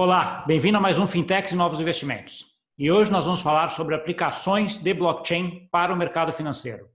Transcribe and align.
Olá, 0.00 0.44
bem-vindo 0.46 0.78
a 0.78 0.80
mais 0.80 0.96
um 0.96 1.08
Fintechs 1.08 1.50
e 1.50 1.56
Novos 1.56 1.80
Investimentos. 1.80 2.44
E 2.78 2.88
hoje 2.88 3.10
nós 3.10 3.24
vamos 3.24 3.40
falar 3.40 3.70
sobre 3.70 3.96
aplicações 3.96 4.76
de 4.76 4.94
blockchain 4.94 5.68
para 5.72 5.92
o 5.92 5.96
mercado 5.96 6.32
financeiro. 6.32 6.86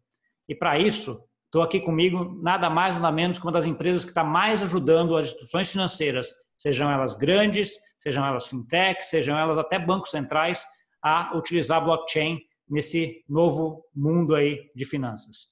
E 0.48 0.56
para 0.56 0.80
isso, 0.80 1.20
estou 1.44 1.62
aqui 1.62 1.82
comigo 1.82 2.40
nada 2.42 2.70
mais 2.70 2.98
nada 2.98 3.14
menos 3.14 3.38
que 3.38 3.46
uma 3.46 3.52
das 3.52 3.66
empresas 3.66 4.06
que 4.06 4.12
está 4.12 4.24
mais 4.24 4.62
ajudando 4.62 5.18
as 5.18 5.26
instituições 5.26 5.70
financeiras, 5.70 6.30
sejam 6.58 6.90
elas 6.90 7.14
grandes, 7.14 7.74
sejam 8.00 8.26
elas 8.26 8.48
fintechs, 8.48 9.10
sejam 9.10 9.38
elas 9.38 9.58
até 9.58 9.78
bancos 9.78 10.10
centrais, 10.10 10.66
a 11.04 11.36
utilizar 11.36 11.84
blockchain 11.84 12.40
nesse 12.70 13.22
novo 13.28 13.84
mundo 13.94 14.34
aí 14.34 14.72
de 14.74 14.86
finanças. 14.86 15.48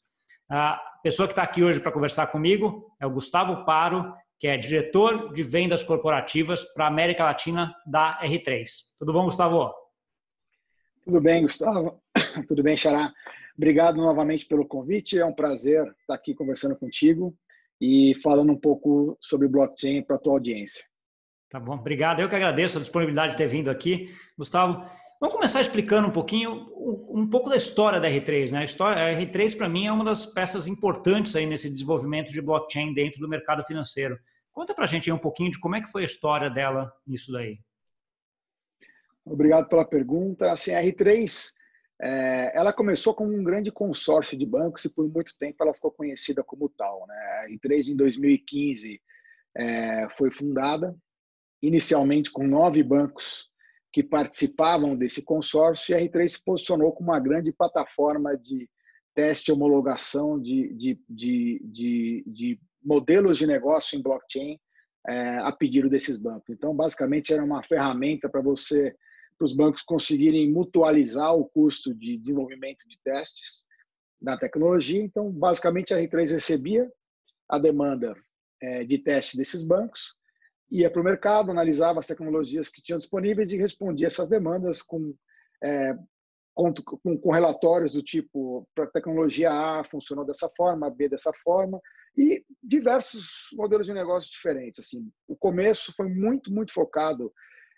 A 0.49 0.81
pessoa 1.03 1.27
que 1.27 1.33
está 1.33 1.43
aqui 1.43 1.61
hoje 1.61 1.81
para 1.81 1.91
conversar 1.91 2.27
comigo 2.27 2.95
é 2.97 3.05
o 3.05 3.11
Gustavo 3.11 3.65
Paro, 3.65 4.13
que 4.41 4.47
é 4.47 4.57
diretor 4.57 5.31
de 5.33 5.43
vendas 5.43 5.83
corporativas 5.83 6.65
para 6.73 6.85
a 6.85 6.87
América 6.87 7.25
Latina 7.25 7.75
da 7.85 8.19
R3. 8.23 8.65
Tudo 8.97 9.13
bom, 9.13 9.25
Gustavo? 9.25 9.71
Tudo 11.05 11.21
bem, 11.21 11.43
Gustavo. 11.43 12.01
Tudo 12.47 12.63
bem, 12.63 12.75
Xará. 12.75 13.13
Obrigado 13.55 13.97
novamente 13.97 14.47
pelo 14.47 14.67
convite. 14.67 15.19
É 15.19 15.23
um 15.23 15.31
prazer 15.31 15.85
estar 16.01 16.15
aqui 16.15 16.33
conversando 16.33 16.75
contigo 16.75 17.37
e 17.79 18.15
falando 18.23 18.51
um 18.51 18.57
pouco 18.57 19.15
sobre 19.21 19.47
blockchain 19.47 20.01
para 20.01 20.15
a 20.15 20.19
tua 20.19 20.33
audiência. 20.33 20.83
Tá 21.47 21.59
bom, 21.59 21.75
obrigado. 21.75 22.19
Eu 22.19 22.27
que 22.27 22.35
agradeço 22.35 22.79
a 22.79 22.81
disponibilidade 22.81 23.33
de 23.33 23.37
ter 23.37 23.47
vindo 23.47 23.69
aqui. 23.69 24.11
Gustavo, 24.35 24.83
vamos 25.19 25.35
começar 25.35 25.61
explicando 25.61 26.07
um 26.07 26.11
pouquinho, 26.11 26.67
um 27.13 27.29
pouco 27.29 27.47
da 27.47 27.57
história 27.57 27.99
da 27.99 28.09
R3. 28.09 28.49
Né? 28.49 28.61
A, 28.61 28.65
história, 28.65 29.03
a 29.03 29.21
R3, 29.21 29.55
para 29.55 29.69
mim, 29.69 29.85
é 29.85 29.91
uma 29.91 30.03
das 30.03 30.25
peças 30.25 30.65
importantes 30.65 31.35
aí 31.35 31.45
nesse 31.45 31.69
desenvolvimento 31.69 32.31
de 32.31 32.41
blockchain 32.41 32.91
dentro 32.95 33.19
do 33.19 33.29
mercado 33.29 33.63
financeiro. 33.63 34.17
Conta 34.51 34.73
para 34.73 34.85
a 34.85 34.87
gente 34.87 35.11
um 35.11 35.17
pouquinho 35.17 35.51
de 35.51 35.59
como 35.59 35.75
é 35.75 35.81
que 35.81 35.91
foi 35.91 36.03
a 36.03 36.05
história 36.05 36.49
dela 36.49 36.91
nisso 37.07 37.31
daí. 37.31 37.59
Obrigado 39.25 39.67
pela 39.69 39.85
pergunta. 39.85 40.51
Assim, 40.51 40.73
a 40.73 40.81
R3 40.81 41.51
é, 42.01 42.57
ela 42.57 42.73
começou 42.73 43.13
como 43.13 43.31
um 43.31 43.43
grande 43.43 43.71
consórcio 43.71 44.37
de 44.37 44.45
bancos 44.45 44.83
e 44.85 44.93
por 44.93 45.07
muito 45.07 45.37
tempo 45.37 45.63
ela 45.63 45.73
ficou 45.73 45.91
conhecida 45.91 46.43
como 46.43 46.67
tal. 46.69 47.05
Né? 47.07 47.15
A 47.15 47.49
R3 47.49 47.89
em 47.89 47.95
2015 47.95 49.01
é, 49.55 50.09
foi 50.17 50.31
fundada 50.31 50.95
inicialmente 51.61 52.31
com 52.31 52.47
nove 52.47 52.81
bancos 52.81 53.49
que 53.93 54.01
participavam 54.01 54.95
desse 54.95 55.23
consórcio 55.23 55.93
e 55.93 55.95
a 55.95 56.01
R3 56.01 56.27
se 56.27 56.43
posicionou 56.43 56.91
como 56.91 57.11
uma 57.11 57.19
grande 57.19 57.51
plataforma 57.53 58.35
de 58.35 58.69
teste 59.13 59.51
e 59.51 59.53
homologação 59.53 60.41
de, 60.41 60.73
de, 60.73 60.99
de, 61.07 61.61
de, 61.65 62.23
de 62.25 62.59
modelos 62.83 63.37
de 63.37 63.47
negócio 63.47 63.97
em 63.97 64.01
blockchain 64.01 64.59
é, 65.07 65.37
a 65.39 65.51
pedido 65.51 65.89
desses 65.89 66.17
bancos. 66.17 66.49
Então, 66.49 66.75
basicamente, 66.75 67.33
era 67.33 67.43
uma 67.43 67.63
ferramenta 67.63 68.29
para 68.29 68.41
você, 68.41 68.95
para 69.37 69.45
os 69.45 69.53
bancos 69.53 69.81
conseguirem 69.81 70.51
mutualizar 70.51 71.35
o 71.35 71.45
custo 71.45 71.93
de 71.93 72.17
desenvolvimento 72.17 72.87
de 72.87 72.97
testes 73.03 73.65
da 74.21 74.37
tecnologia. 74.37 75.01
Então, 75.01 75.31
basicamente, 75.31 75.93
a 75.93 75.97
R3 75.97 76.31
recebia 76.31 76.91
a 77.49 77.57
demanda 77.57 78.15
é, 78.61 78.85
de 78.85 78.97
teste 78.97 79.37
desses 79.37 79.63
bancos, 79.63 80.15
ia 80.69 80.89
para 80.89 81.01
o 81.01 81.03
mercado, 81.03 81.51
analisava 81.51 81.99
as 81.99 82.07
tecnologias 82.07 82.69
que 82.69 82.81
tinham 82.81 82.99
disponíveis 82.99 83.51
e 83.51 83.57
respondia 83.57 84.07
essas 84.07 84.29
demandas 84.29 84.81
com 84.81 85.13
é, 85.63 85.95
com, 86.53 86.73
com, 87.17 87.31
relatórios 87.31 87.93
do 87.93 88.03
tipo 88.03 88.67
para 88.75 88.87
tecnologia 88.87 89.51
A 89.51 89.83
funcionou 89.83 90.25
dessa 90.25 90.49
forma, 90.49 90.89
B 90.89 91.07
dessa 91.07 91.31
forma 91.33 91.79
e 92.17 92.43
diversos 92.61 93.47
modelos 93.53 93.87
de 93.87 93.93
negócio 93.93 94.29
diferentes. 94.29 94.79
Assim, 94.79 95.11
o 95.27 95.35
começo 95.35 95.93
foi 95.95 96.09
muito 96.09 96.51
muito 96.51 96.73
focado 96.73 97.31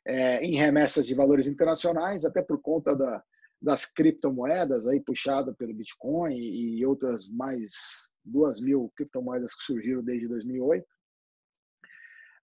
é, 0.05 0.43
em 0.43 0.55
remessas 0.55 1.05
de 1.05 1.15
valores 1.15 1.47
internacionais, 1.47 2.25
até 2.25 2.41
por 2.41 2.61
conta 2.61 2.95
da, 2.95 3.23
das 3.61 3.85
criptomoedas 3.85 4.85
aí 4.85 4.99
puxada 4.99 5.53
pelo 5.53 5.73
Bitcoin 5.73 6.35
e 6.35 6.85
outras 6.85 7.27
mais 7.29 7.71
duas 8.25 8.59
mil 8.59 8.91
criptomoedas 8.95 9.55
que 9.55 9.63
surgiram 9.63 10.03
desde 10.03 10.27
2008. 10.27 10.85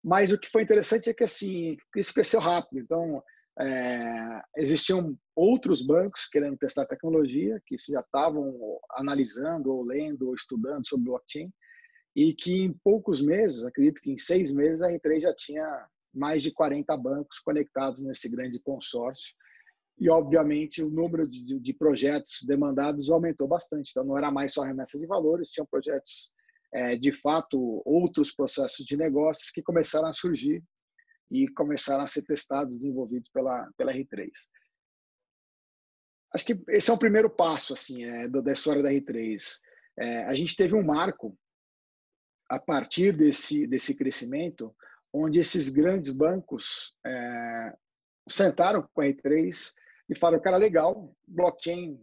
Mas 0.03 0.33
o 0.33 0.39
que 0.39 0.51
foi 0.51 0.63
interessante 0.63 1.11
é 1.11 1.15
que 1.15 1.25
assim 1.25 1.77
isso 1.97 2.15
cresceu 2.15 2.41
rápido. 2.41 2.81
Então 2.81 3.23
é, 3.61 4.43
existiam 4.57 5.19
outros 5.37 5.83
bancos 5.83 6.27
querendo 6.27 6.57
testar 6.57 6.87
tecnologia, 6.87 7.61
que 7.67 7.77
já 7.77 8.01
estavam 8.01 8.59
analisando, 8.93 9.71
ou 9.71 9.85
lendo, 9.85 10.29
ou 10.29 10.35
estudando 10.35 10.89
sobre 10.89 11.05
blockchain, 11.05 11.53
e 12.15 12.35
que 12.35 12.53
em 12.53 12.73
poucos 12.73 13.21
meses, 13.21 13.65
acredito 13.65 14.03
que 14.03 14.11
em 14.11 14.19
seis 14.19 14.53
meses, 14.53 14.83
a 14.83 14.89
R3 14.89 15.21
já 15.21 15.35
tinha 15.35 15.89
mais 16.13 16.43
de 16.43 16.51
40 16.51 16.97
bancos 16.97 17.39
conectados 17.39 18.03
nesse 18.03 18.29
grande 18.29 18.59
consórcio. 18.61 19.33
E, 19.99 20.09
obviamente, 20.09 20.83
o 20.83 20.91
número 20.91 21.29
de, 21.29 21.59
de 21.61 21.73
projetos 21.75 22.41
demandados 22.47 23.11
aumentou 23.11 23.47
bastante. 23.47 23.91
Então, 23.91 24.05
não 24.05 24.17
era 24.17 24.31
mais 24.31 24.55
só 24.55 24.63
remessa 24.63 24.99
de 24.99 25.07
valores, 25.07 25.51
tinham 25.51 25.67
projetos, 25.67 26.33
é, 26.73 26.97
de 26.97 27.13
fato, 27.13 27.83
outros 27.85 28.33
processos 28.33 28.85
de 28.85 28.97
negócios 28.97 29.51
que 29.51 29.63
começaram 29.63 30.09
a 30.09 30.13
surgir 30.13 30.65
e 31.31 31.47
começaram 31.49 32.03
a 32.03 32.07
ser 32.07 32.23
testados, 32.23 32.77
desenvolvidos 32.77 33.29
pela, 33.29 33.71
pela 33.77 33.93
R3. 33.93 34.31
Acho 36.33 36.45
que 36.45 36.61
esse 36.69 36.91
é 36.91 36.95
o 36.95 36.99
primeiro 36.99 37.29
passo 37.29 37.75
assim 37.75 38.05
é, 38.05 38.29
da 38.29 38.53
história 38.53 38.83
da 38.83 38.91
R3. 38.91 39.43
É, 39.99 40.25
a 40.25 40.35
gente 40.35 40.57
teve 40.57 40.75
um 40.75 40.83
marco 40.83 41.37
a 42.51 42.59
partir 42.59 43.17
desse, 43.17 43.65
desse 43.65 43.95
crescimento, 43.95 44.75
onde 45.15 45.39
esses 45.39 45.69
grandes 45.69 46.11
bancos 46.11 46.97
é, 47.07 47.77
sentaram 48.29 48.87
com 48.93 49.01
a 49.01 49.05
R3 49.05 49.73
e 50.09 50.17
falaram, 50.17 50.43
cara, 50.43 50.57
legal, 50.57 51.15
blockchain 51.29 51.97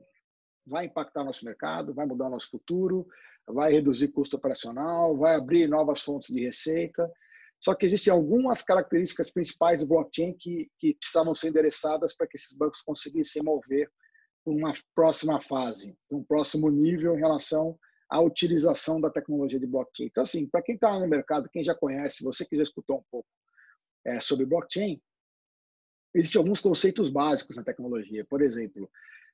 vai 0.66 0.86
impactar 0.86 1.26
nosso 1.26 1.44
mercado, 1.44 1.94
vai 1.94 2.06
mudar 2.06 2.30
nosso 2.30 2.50
futuro, 2.50 3.06
vai 3.46 3.74
reduzir 3.74 4.08
custo 4.08 4.38
operacional, 4.38 5.18
vai 5.18 5.36
abrir 5.36 5.68
novas 5.68 6.02
fontes 6.02 6.34
de 6.34 6.42
receita, 6.42 7.12
só 7.60 7.76
que 7.76 7.86
existem 7.86 8.14
algumas 8.14 8.62
características 8.62 9.30
principais 9.30 9.82
do 9.82 9.88
blockchain 9.88 10.34
que, 10.34 10.70
que 10.78 10.94
precisavam 10.94 11.36
ser 11.36 11.50
endereçadas 11.50 12.16
para 12.16 12.28
que 12.28 12.38
esses 12.38 12.56
bancos 12.56 12.82
conseguissem 12.82 13.44
mover 13.44 13.90
uma 14.46 14.72
próxima 14.96 15.42
fase, 15.42 15.98
um 16.10 16.24
próximo 16.24 16.70
nível 16.70 17.16
em 17.16 17.20
relação 17.20 17.78
à 18.10 18.22
utilização 18.22 19.02
da 19.02 19.10
tecnologia 19.10 19.60
de 19.60 19.68
blockchain. 19.68 20.08
Então, 20.08 20.24
assim, 20.24 20.48
para 20.48 20.62
quem 20.62 20.76
está 20.76 20.98
no 20.98 21.08
mercado, 21.08 21.50
quem 21.50 21.64
já 21.64 21.76
conhece, 21.76 22.24
você 22.24 22.46
que 22.46 22.56
já 22.56 22.64
escutou 22.64 23.00
um 23.00 23.04
pouco 23.12 23.28
é, 24.06 24.20
sobre 24.20 24.46
blockchain, 24.46 25.02
existem 26.14 26.40
alguns 26.40 26.60
conceitos 26.60 27.10
básicos 27.10 27.58
na 27.58 27.64
tecnologia. 27.64 28.26
Por 28.26 28.42
exemplo, 28.42 28.90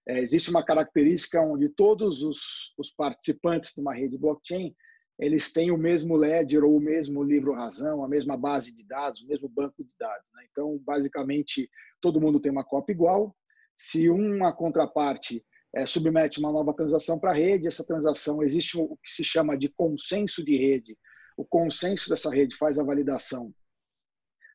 é, 0.07 0.19
existe 0.19 0.49
uma 0.49 0.65
característica 0.65 1.41
onde 1.41 1.69
todos 1.69 2.23
os, 2.23 2.73
os 2.77 2.91
participantes 2.91 3.73
de 3.73 3.81
uma 3.81 3.93
rede 3.93 4.17
blockchain 4.17 4.75
eles 5.19 5.51
têm 5.51 5.71
o 5.71 5.77
mesmo 5.77 6.15
ledger 6.15 6.63
ou 6.63 6.75
o 6.75 6.81
mesmo 6.81 7.23
livro-razão, 7.23 8.03
a 8.03 8.09
mesma 8.09 8.35
base 8.35 8.73
de 8.73 8.85
dados, 8.85 9.21
o 9.21 9.27
mesmo 9.27 9.47
banco 9.47 9.83
de 9.83 9.93
dados. 9.99 10.29
Né? 10.33 10.45
Então, 10.51 10.77
basicamente, 10.79 11.69
todo 12.01 12.19
mundo 12.19 12.39
tem 12.39 12.51
uma 12.51 12.63
cópia 12.63 12.93
igual. 12.93 13.35
Se 13.75 14.09
uma 14.09 14.51
contraparte 14.51 15.45
é, 15.75 15.85
submete 15.85 16.39
uma 16.39 16.51
nova 16.51 16.73
transação 16.73 17.19
para 17.19 17.31
a 17.31 17.35
rede, 17.35 17.67
essa 17.67 17.83
transação 17.83 18.43
existe 18.43 18.77
o 18.77 18.97
que 18.97 19.11
se 19.11 19.23
chama 19.23 19.57
de 19.57 19.69
consenso 19.69 20.43
de 20.43 20.57
rede. 20.57 20.97
O 21.35 21.43
consenso 21.43 22.09
dessa 22.09 22.29
rede 22.29 22.55
faz 22.55 22.77
a 22.77 22.83
validação 22.83 23.53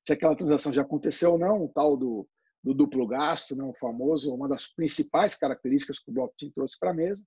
se 0.08 0.14
aquela 0.14 0.34
transação 0.34 0.72
já 0.72 0.80
aconteceu 0.80 1.32
ou 1.32 1.38
não, 1.38 1.64
o 1.64 1.68
tal 1.68 1.94
do, 1.94 2.26
do 2.64 2.72
duplo 2.72 3.06
gasto, 3.06 3.54
né, 3.54 3.62
o 3.62 3.74
famoso, 3.74 4.34
uma 4.34 4.48
das 4.48 4.66
principais 4.66 5.34
características 5.34 5.98
que 5.98 6.10
o 6.10 6.14
blockchain 6.14 6.50
trouxe 6.50 6.78
para 6.78 6.92
a 6.92 6.94
mesa. 6.94 7.22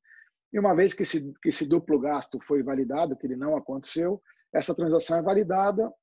E 0.52 0.60
uma 0.60 0.76
vez 0.76 0.92
que 0.94 1.04
esse, 1.04 1.32
que 1.44 1.50
esse 1.50 1.70
duplo 1.70 2.00
gasto 2.00 2.40
foi 2.42 2.64
validado, 2.64 3.16
que 3.16 3.28
ele 3.28 3.36
não 3.36 3.56
aconteceu, 3.56 4.20
essa 4.52 4.76
transação 4.76 5.20
é 5.20 5.22
validada 5.22 5.94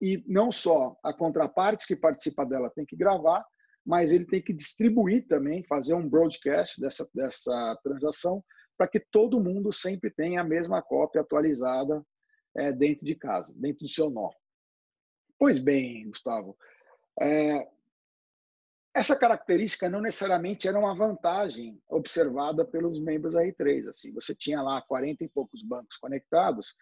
e 0.00 0.24
não 0.26 0.50
só 0.50 0.96
a 1.04 1.12
contraparte 1.12 1.86
que 1.86 1.94
participa 1.94 2.46
dela 2.46 2.70
tem 2.70 2.86
que 2.86 2.96
gravar, 2.96 3.44
mas 3.84 4.12
ele 4.12 4.24
tem 4.24 4.40
que 4.42 4.52
distribuir 4.52 5.26
também, 5.26 5.64
fazer 5.64 5.94
um 5.94 6.08
broadcast 6.08 6.80
dessa, 6.80 7.08
dessa 7.14 7.78
transação, 7.82 8.42
para 8.76 8.88
que 8.88 8.98
todo 8.98 9.42
mundo 9.42 9.72
sempre 9.72 10.10
tenha 10.10 10.40
a 10.40 10.44
mesma 10.44 10.82
cópia 10.82 11.20
atualizada 11.20 12.04
é, 12.56 12.72
dentro 12.72 13.04
de 13.04 13.14
casa, 13.14 13.52
dentro 13.56 13.80
do 13.80 13.88
seu 13.88 14.10
nó. 14.10 14.30
Pois 15.38 15.58
bem, 15.58 16.08
Gustavo, 16.08 16.56
é, 17.20 17.68
essa 18.94 19.16
característica 19.16 19.88
não 19.90 20.00
necessariamente 20.00 20.68
era 20.68 20.78
uma 20.78 20.94
vantagem 20.94 21.82
observada 21.88 22.64
pelos 22.64 23.00
membros 23.00 23.34
da 23.34 23.42
R3. 23.42 23.88
Assim, 23.88 24.12
você 24.12 24.34
tinha 24.34 24.62
lá 24.62 24.80
40 24.82 25.24
e 25.24 25.28
poucos 25.28 25.62
bancos 25.62 25.96
conectados 25.96 26.76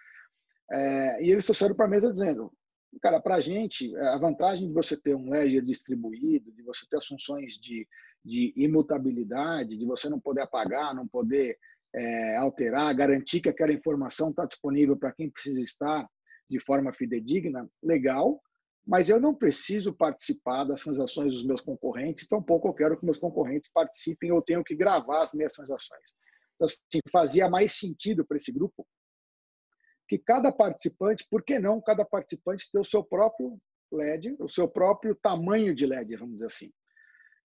é, 0.70 1.24
e 1.24 1.30
eles 1.30 1.44
trouxeram 1.44 1.74
para 1.74 1.86
a 1.86 1.88
mesa 1.88 2.12
dizendo, 2.12 2.52
cara, 3.00 3.20
para 3.20 3.36
a 3.36 3.40
gente, 3.40 3.94
a 3.96 4.18
vantagem 4.18 4.68
de 4.68 4.74
você 4.74 4.96
ter 4.96 5.14
um 5.14 5.30
ledger 5.30 5.64
distribuído, 5.64 6.52
de 6.52 6.62
você 6.62 6.86
ter 6.88 6.98
as 6.98 7.06
funções 7.06 7.54
de, 7.54 7.86
de 8.24 8.52
imutabilidade, 8.56 9.76
de 9.76 9.86
você 9.86 10.08
não 10.08 10.20
poder 10.20 10.42
apagar, 10.42 10.94
não 10.94 11.06
poder 11.06 11.58
é, 11.94 12.36
alterar, 12.36 12.94
garantir 12.94 13.40
que 13.40 13.48
aquela 13.48 13.72
informação 13.72 14.30
está 14.30 14.44
disponível 14.44 14.96
para 14.96 15.12
quem 15.12 15.30
precisa 15.30 15.60
estar 15.60 16.08
de 16.48 16.60
forma 16.60 16.92
fidedigna, 16.92 17.68
legal, 17.82 18.40
mas 18.86 19.08
eu 19.08 19.20
não 19.20 19.34
preciso 19.34 19.92
participar 19.92 20.64
das 20.64 20.82
transações 20.82 21.32
dos 21.32 21.46
meus 21.46 21.60
concorrentes, 21.60 22.28
tampouco 22.28 22.68
eu 22.68 22.74
quero 22.74 22.98
que 22.98 23.04
meus 23.04 23.16
concorrentes 23.16 23.70
participem, 23.72 24.30
eu 24.30 24.42
tenho 24.42 24.64
que 24.64 24.74
gravar 24.74 25.22
as 25.22 25.32
minhas 25.32 25.52
transações. 25.52 26.14
Então, 26.54 26.66
assim, 26.66 27.00
fazia 27.10 27.48
mais 27.48 27.72
sentido 27.78 28.24
para 28.24 28.36
esse 28.36 28.52
grupo 28.52 28.86
que 30.12 30.18
cada 30.18 30.52
participante, 30.52 31.26
por 31.30 31.42
que 31.42 31.58
não 31.58 31.80
cada 31.80 32.04
participante 32.04 32.70
ter 32.70 32.78
o 32.78 32.84
seu 32.84 33.02
próprio 33.02 33.58
LED, 33.90 34.36
o 34.38 34.46
seu 34.46 34.68
próprio 34.68 35.14
tamanho 35.14 35.74
de 35.74 35.86
LED, 35.86 36.16
vamos 36.16 36.34
dizer 36.34 36.48
assim. 36.48 36.70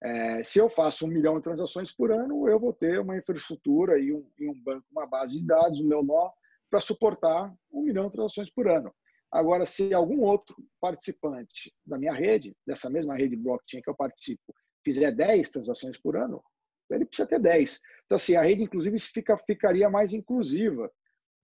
É, 0.04 0.44
se 0.44 0.60
eu 0.60 0.68
faço 0.68 1.06
um 1.06 1.08
milhão 1.08 1.38
de 1.38 1.44
transações 1.44 1.96
por 1.96 2.12
ano, 2.12 2.46
eu 2.50 2.60
vou 2.60 2.74
ter 2.74 3.00
uma 3.00 3.16
infraestrutura 3.16 3.98
e 3.98 4.12
um, 4.12 4.30
e 4.38 4.50
um 4.50 4.62
banco, 4.62 4.86
uma 4.92 5.08
base 5.08 5.40
de 5.40 5.48
dados, 5.48 5.80
o 5.80 5.88
meu 5.88 6.04
nó, 6.04 6.30
para 6.70 6.82
suportar 6.82 7.56
um 7.72 7.84
milhão 7.84 8.08
de 8.08 8.12
transações 8.12 8.50
por 8.50 8.68
ano. 8.68 8.94
Agora, 9.32 9.66
se 9.66 9.94
algum 9.94 10.20
outro 10.20 10.54
participante 10.82 11.74
da 11.86 11.98
minha 11.98 12.14
rede, 12.14 12.54
dessa 12.68 12.90
mesma 12.90 13.16
rede 13.16 13.38
blockchain 13.38 13.82
que 13.82 13.90
eu 13.90 13.96
participo, 13.96 14.54
fizer 14.84 15.14
10 15.14 15.50
transações 15.52 15.98
por 15.98 16.18
ano, 16.18 16.44
ele 16.92 17.06
precisa 17.06 17.30
ter 17.30 17.40
10. 17.40 17.80
Então, 18.06 18.18
assim, 18.18 18.36
a 18.36 18.42
rede, 18.42 18.64
inclusive, 18.64 19.00
fica, 19.00 19.38
ficaria 19.38 19.90
mais 19.90 20.12
inclusiva 20.12 20.92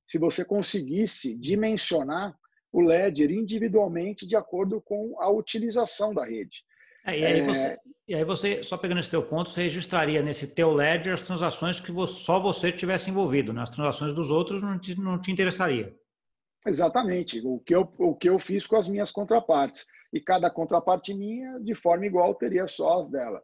se 0.05 0.17
você 0.17 0.43
conseguisse 0.43 1.35
dimensionar 1.35 2.37
o 2.71 2.81
ledger 2.81 3.31
individualmente 3.31 4.25
de 4.25 4.35
acordo 4.35 4.81
com 4.81 5.15
a 5.19 5.29
utilização 5.29 6.13
da 6.13 6.25
rede. 6.25 6.63
É, 7.05 7.19
e, 7.19 7.25
aí 7.25 7.39
é... 7.39 7.43
Você, 7.43 7.77
e, 8.07 8.15
aí 8.15 8.23
você, 8.23 8.63
só 8.63 8.77
pegando 8.77 8.99
esse 8.99 9.11
teu 9.11 9.23
ponto, 9.23 9.49
você 9.49 9.63
registraria 9.63 10.21
nesse 10.21 10.47
teu 10.47 10.73
ledger 10.73 11.13
as 11.13 11.23
transações 11.23 11.79
que 11.79 11.91
só 12.07 12.39
você 12.39 12.71
tivesse 12.71 13.09
envolvido, 13.09 13.53
né? 13.53 13.61
as 13.61 13.69
transações 13.69 14.15
dos 14.15 14.31
outros 14.31 14.63
não 14.63 14.79
te, 14.79 14.99
não 14.99 15.19
te 15.19 15.31
interessaria. 15.31 15.93
Exatamente, 16.65 17.41
o 17.45 17.59
que, 17.59 17.75
eu, 17.75 17.93
o 17.99 18.15
que 18.15 18.29
eu 18.29 18.39
fiz 18.39 18.65
com 18.65 18.77
as 18.77 18.87
minhas 18.87 19.11
contrapartes. 19.11 19.85
E 20.13 20.21
cada 20.21 20.49
contraparte 20.49 21.13
minha, 21.13 21.59
de 21.59 21.75
forma 21.75 22.05
igual, 22.05 22.33
teria 22.35 22.67
só 22.67 22.99
as 22.99 23.09
dela. 23.09 23.41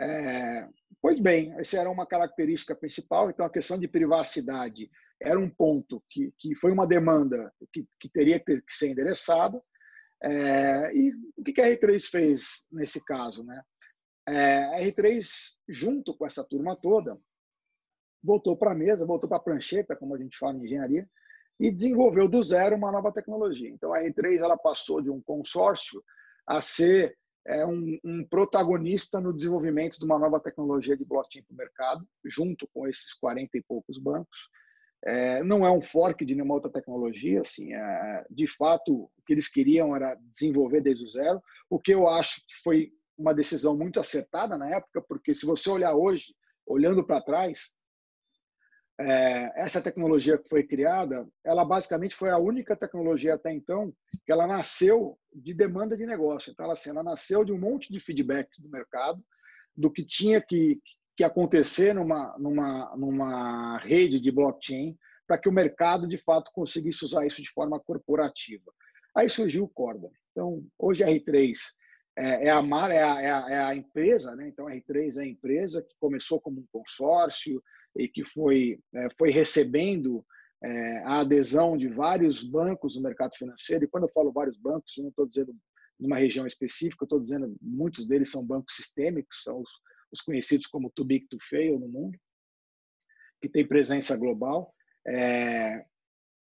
É, 0.00 0.68
pois 1.00 1.18
bem, 1.20 1.52
essa 1.58 1.78
era 1.78 1.90
uma 1.90 2.06
característica 2.06 2.74
principal, 2.74 3.30
então 3.30 3.44
a 3.46 3.50
questão 3.50 3.78
de 3.78 3.86
privacidade 3.86 4.90
era 5.20 5.38
um 5.38 5.48
ponto 5.48 6.02
que, 6.10 6.32
que 6.38 6.54
foi 6.54 6.72
uma 6.72 6.86
demanda 6.86 7.52
que, 7.72 7.86
que 8.00 8.08
teria 8.08 8.38
que, 8.38 8.46
ter, 8.46 8.62
que 8.62 8.74
ser 8.74 8.88
endereçada. 8.88 9.62
É, 10.22 10.94
e 10.94 11.12
o 11.36 11.42
que 11.42 11.60
a 11.60 11.68
R3 11.68 12.00
fez 12.08 12.66
nesse 12.70 13.04
caso? 13.04 13.44
Né? 13.44 13.62
É, 14.28 14.64
a 14.76 14.80
R3, 14.80 15.26
junto 15.68 16.16
com 16.16 16.26
essa 16.26 16.44
turma 16.44 16.76
toda, 16.76 17.18
voltou 18.22 18.56
para 18.56 18.72
a 18.72 18.74
mesa, 18.74 19.06
voltou 19.06 19.28
para 19.28 19.38
a 19.38 19.42
prancheta, 19.42 19.96
como 19.96 20.14
a 20.14 20.18
gente 20.18 20.38
fala 20.38 20.56
em 20.56 20.64
engenharia, 20.64 21.08
e 21.58 21.70
desenvolveu 21.70 22.28
do 22.28 22.42
zero 22.42 22.76
uma 22.76 22.92
nova 22.92 23.12
tecnologia. 23.12 23.68
Então, 23.68 23.92
a 23.92 24.00
R3 24.00 24.38
ela 24.38 24.56
passou 24.56 25.00
de 25.00 25.10
um 25.10 25.20
consórcio 25.20 26.02
a 26.46 26.60
ser 26.60 27.16
é, 27.46 27.66
um, 27.66 27.98
um, 28.04 28.24
protagonista 28.24 29.20
no 29.20 29.32
desenvolvimento 29.32 29.98
de 29.98 30.04
uma 30.04 30.18
nova 30.18 30.40
tecnologia 30.40 30.96
de 30.96 31.04
blockchain 31.04 31.42
para 31.42 31.54
o 31.54 31.56
mercado, 31.56 32.08
junto 32.24 32.68
com 32.72 32.86
esses 32.86 33.14
40 33.14 33.58
e 33.58 33.62
poucos 33.62 33.98
bancos. 33.98 34.48
É, 35.04 35.42
não 35.42 35.66
é 35.66 35.70
um 35.70 35.80
fork 35.80 36.24
de 36.24 36.34
nenhuma 36.34 36.54
outra 36.54 36.70
tecnologia, 36.70 37.40
assim, 37.40 37.74
é, 37.74 38.24
de 38.30 38.46
fato, 38.46 38.94
o 38.94 39.10
que 39.26 39.32
eles 39.32 39.48
queriam 39.48 39.96
era 39.96 40.14
desenvolver 40.30 40.80
desde 40.80 41.04
o 41.04 41.08
zero, 41.08 41.42
o 41.68 41.80
que 41.80 41.92
eu 41.92 42.08
acho 42.08 42.36
que 42.36 42.62
foi 42.62 42.92
uma 43.18 43.34
decisão 43.34 43.76
muito 43.76 43.98
acertada 43.98 44.56
na 44.56 44.68
época, 44.68 45.02
porque 45.08 45.34
se 45.34 45.44
você 45.44 45.68
olhar 45.70 45.94
hoje, 45.94 46.34
olhando 46.64 47.04
para 47.04 47.20
trás, 47.20 47.70
é, 49.02 49.52
essa 49.56 49.82
tecnologia 49.82 50.38
que 50.38 50.48
foi 50.48 50.62
criada, 50.62 51.28
ela 51.44 51.64
basicamente 51.64 52.14
foi 52.14 52.30
a 52.30 52.38
única 52.38 52.76
tecnologia 52.76 53.34
até 53.34 53.52
então 53.52 53.92
que 54.24 54.30
ela 54.30 54.46
nasceu 54.46 55.18
de 55.34 55.52
demanda 55.52 55.96
de 55.96 56.06
negócio. 56.06 56.52
Então, 56.52 56.64
ela, 56.64 56.74
assim, 56.74 56.90
ela 56.90 57.02
nasceu 57.02 57.44
de 57.44 57.52
um 57.52 57.58
monte 57.58 57.92
de 57.92 57.98
feedbacks 57.98 58.60
do 58.60 58.70
mercado, 58.70 59.22
do 59.76 59.90
que 59.90 60.04
tinha 60.04 60.40
que, 60.40 60.80
que 61.16 61.24
acontecer 61.24 61.94
numa, 61.94 62.36
numa, 62.38 62.96
numa 62.96 63.78
rede 63.78 64.20
de 64.20 64.30
blockchain 64.30 64.96
para 65.26 65.38
que 65.38 65.48
o 65.48 65.52
mercado, 65.52 66.06
de 66.06 66.18
fato, 66.18 66.50
conseguisse 66.54 67.04
usar 67.04 67.26
isso 67.26 67.42
de 67.42 67.50
forma 67.50 67.80
corporativa. 67.80 68.72
Aí 69.16 69.28
surgiu 69.28 69.64
o 69.64 69.68
Corda. 69.68 70.08
Então, 70.30 70.64
hoje 70.78 71.04
R3 71.04 71.56
é, 72.16 72.48
é 72.48 72.50
a, 72.50 72.60
é, 72.90 73.02
a, 73.02 73.22
é, 73.22 73.30
a, 73.30 73.50
é 73.50 73.58
a 73.64 73.74
empresa, 73.74 74.36
né? 74.36 74.48
então 74.48 74.68
a 74.68 74.72
R3 74.72 75.16
é 75.16 75.22
a 75.22 75.26
empresa 75.26 75.82
que 75.82 75.94
começou 75.98 76.40
como 76.40 76.60
um 76.60 76.66
consórcio 76.70 77.62
e 77.96 78.08
que 78.08 78.24
foi, 78.24 78.78
é, 78.94 79.08
foi 79.18 79.30
recebendo 79.30 80.24
é, 80.62 80.98
a 81.04 81.20
adesão 81.20 81.76
de 81.76 81.88
vários 81.88 82.42
bancos 82.42 82.96
no 82.96 83.02
mercado 83.02 83.34
financeiro. 83.36 83.84
E 83.84 83.88
quando 83.88 84.04
eu 84.04 84.12
falo 84.12 84.32
vários 84.32 84.56
bancos, 84.56 84.96
eu 84.96 85.02
não 85.02 85.10
estou 85.10 85.26
dizendo 85.26 85.54
numa 85.98 86.16
região 86.16 86.46
específica, 86.46 87.02
eu 87.02 87.06
estou 87.06 87.20
dizendo 87.20 87.54
muitos 87.60 88.06
deles 88.06 88.30
são 88.30 88.44
bancos 88.44 88.74
sistêmicos, 88.74 89.42
são 89.42 89.60
os, 89.60 89.70
os 90.12 90.20
conhecidos 90.20 90.66
como 90.66 90.90
too 90.90 91.04
big 91.04 91.26
to 91.28 91.38
fail 91.40 91.78
no 91.78 91.88
mundo, 91.88 92.18
que 93.40 93.48
tem 93.48 93.66
presença 93.66 94.16
global. 94.16 94.74
É, 95.06 95.84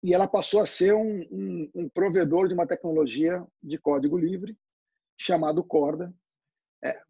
e 0.03 0.15
ela 0.15 0.29
passou 0.29 0.61
a 0.61 0.67
ser 0.67 0.95
um, 0.95 1.23
um, 1.31 1.71
um, 1.75 1.89
provedor 1.89 2.47
de 2.49 2.55
uma 2.55 2.67
tecnologia 2.67 3.45
de 3.63 3.79
código 3.79 4.17
livre 4.17 4.57
chamado 5.19 5.65
Corda, 5.65 6.15
é, 6.85 7.01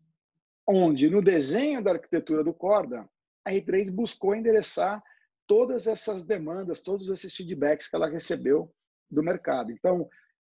onde 0.66 1.10
no 1.10 1.20
desenho 1.22 1.82
da 1.82 1.92
arquitetura 1.92 2.42
do 2.42 2.54
Corda, 2.54 3.08
a 3.48 3.52
R3 3.52 3.90
buscou 3.90 4.34
endereçar 4.34 5.02
todas 5.46 5.86
essas 5.86 6.22
demandas, 6.22 6.82
todos 6.82 7.08
esses 7.08 7.34
feedbacks 7.34 7.88
que 7.88 7.96
ela 7.96 8.08
recebeu 8.08 8.70
do 9.10 9.22
mercado. 9.22 9.72
Então, 9.72 10.06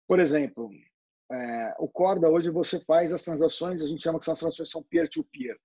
por 0.09 0.19
exemplo, 0.19 0.71
é, 1.31 1.75
o 1.79 1.89
Corda 1.89 2.31
hoje 2.31 2.51
você 2.51 2.81
faz 2.81 3.13
as 3.13 3.23
transações, 3.23 3.83
a 3.83 3.87
gente 3.87 4.03
chama 4.03 4.19
que 4.19 4.31
as 4.31 4.39
transações 4.39 4.71
são 4.71 4.83
peer-to-peer. 4.83 5.55
-peer. 5.55 5.61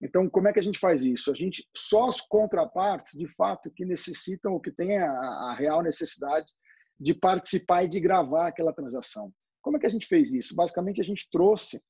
Então, 0.00 0.30
como 0.30 0.46
é 0.46 0.52
que 0.52 0.60
a 0.60 0.62
gente 0.62 0.78
faz 0.78 1.02
isso? 1.02 1.30
A 1.32 1.34
gente 1.34 1.68
só 1.76 2.08
as 2.08 2.20
contrapartes, 2.20 3.18
de 3.18 3.26
fato, 3.26 3.70
que 3.70 3.84
necessitam 3.84 4.52
ou 4.52 4.60
que 4.60 4.70
têm 4.70 4.96
a, 4.96 5.10
a 5.10 5.54
real 5.54 5.82
necessidade 5.82 6.46
de 7.00 7.12
participar 7.12 7.82
e 7.82 7.88
de 7.88 7.98
gravar 7.98 8.46
aquela 8.46 8.72
transação. 8.72 9.32
Como 9.60 9.76
é 9.76 9.80
que 9.80 9.86
a 9.86 9.90
gente 9.90 10.06
fez 10.06 10.32
isso? 10.32 10.54
Basicamente, 10.54 11.00
a 11.00 11.04
gente 11.04 11.28
trouxe 11.30 11.82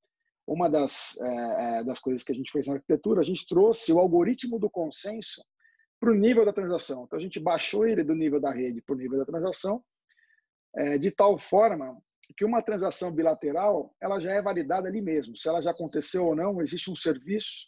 uma 0.48 0.68
das, 0.68 1.18
é, 1.20 1.84
das 1.84 2.00
coisas 2.00 2.24
que 2.24 2.32
a 2.32 2.34
gente 2.34 2.50
fez 2.50 2.66
na 2.66 2.74
arquitetura, 2.74 3.20
a 3.20 3.24
gente 3.24 3.46
trouxe 3.46 3.92
o 3.92 3.98
algoritmo 3.98 4.58
do 4.58 4.70
consenso 4.70 5.44
para 6.00 6.10
o 6.10 6.14
nível 6.14 6.44
da 6.44 6.52
transação. 6.52 7.04
Então, 7.04 7.18
a 7.18 7.22
gente 7.22 7.38
baixou 7.38 7.86
ele 7.86 8.02
do 8.02 8.14
nível 8.14 8.40
da 8.40 8.50
rede 8.50 8.80
para 8.80 8.94
o 8.94 8.98
nível 8.98 9.18
da 9.18 9.26
transação, 9.26 9.84
é, 10.74 10.96
de 10.96 11.10
tal 11.10 11.38
forma 11.38 12.00
que 12.36 12.44
uma 12.44 12.62
transação 12.62 13.12
bilateral 13.12 13.94
ela 14.00 14.18
já 14.18 14.32
é 14.32 14.40
validada 14.40 14.88
ali 14.88 15.02
mesmo. 15.02 15.36
Se 15.36 15.48
ela 15.48 15.60
já 15.60 15.70
aconteceu 15.70 16.26
ou 16.26 16.34
não, 16.34 16.62
existe 16.62 16.90
um 16.90 16.96
serviço 16.96 17.66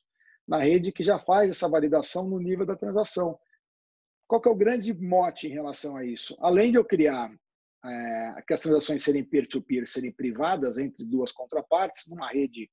na 0.49 0.59
rede 0.59 0.91
que 0.91 1.03
já 1.03 1.19
faz 1.19 1.51
essa 1.51 1.69
validação 1.69 2.27
no 2.29 2.39
nível 2.39 2.65
da 2.65 2.77
transação. 2.77 3.39
Qual 4.27 4.41
que 4.41 4.49
é 4.49 4.53
o 4.53 4.57
grande 4.57 4.95
mote 4.95 5.49
em 5.49 5.51
relação 5.51 5.97
a 5.97 6.05
isso? 6.05 6.37
Além 6.41 6.71
de 6.71 6.79
eu 6.79 6.85
criar 6.85 7.31
é, 7.31 7.37
que 8.47 8.55
as 8.55 8.61
transações 8.61 9.03
serem 9.03 9.25
peer-to-peer, 9.25 9.83
-peer, 9.83 9.87
serem 9.87 10.13
privadas 10.13 10.77
entre 10.77 11.05
duas 11.05 11.33
contrapartes, 11.33 12.07
numa 12.07 12.29
rede 12.29 12.71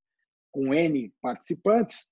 com 0.52 0.74
N 0.74 1.14
participantes, 1.22 2.08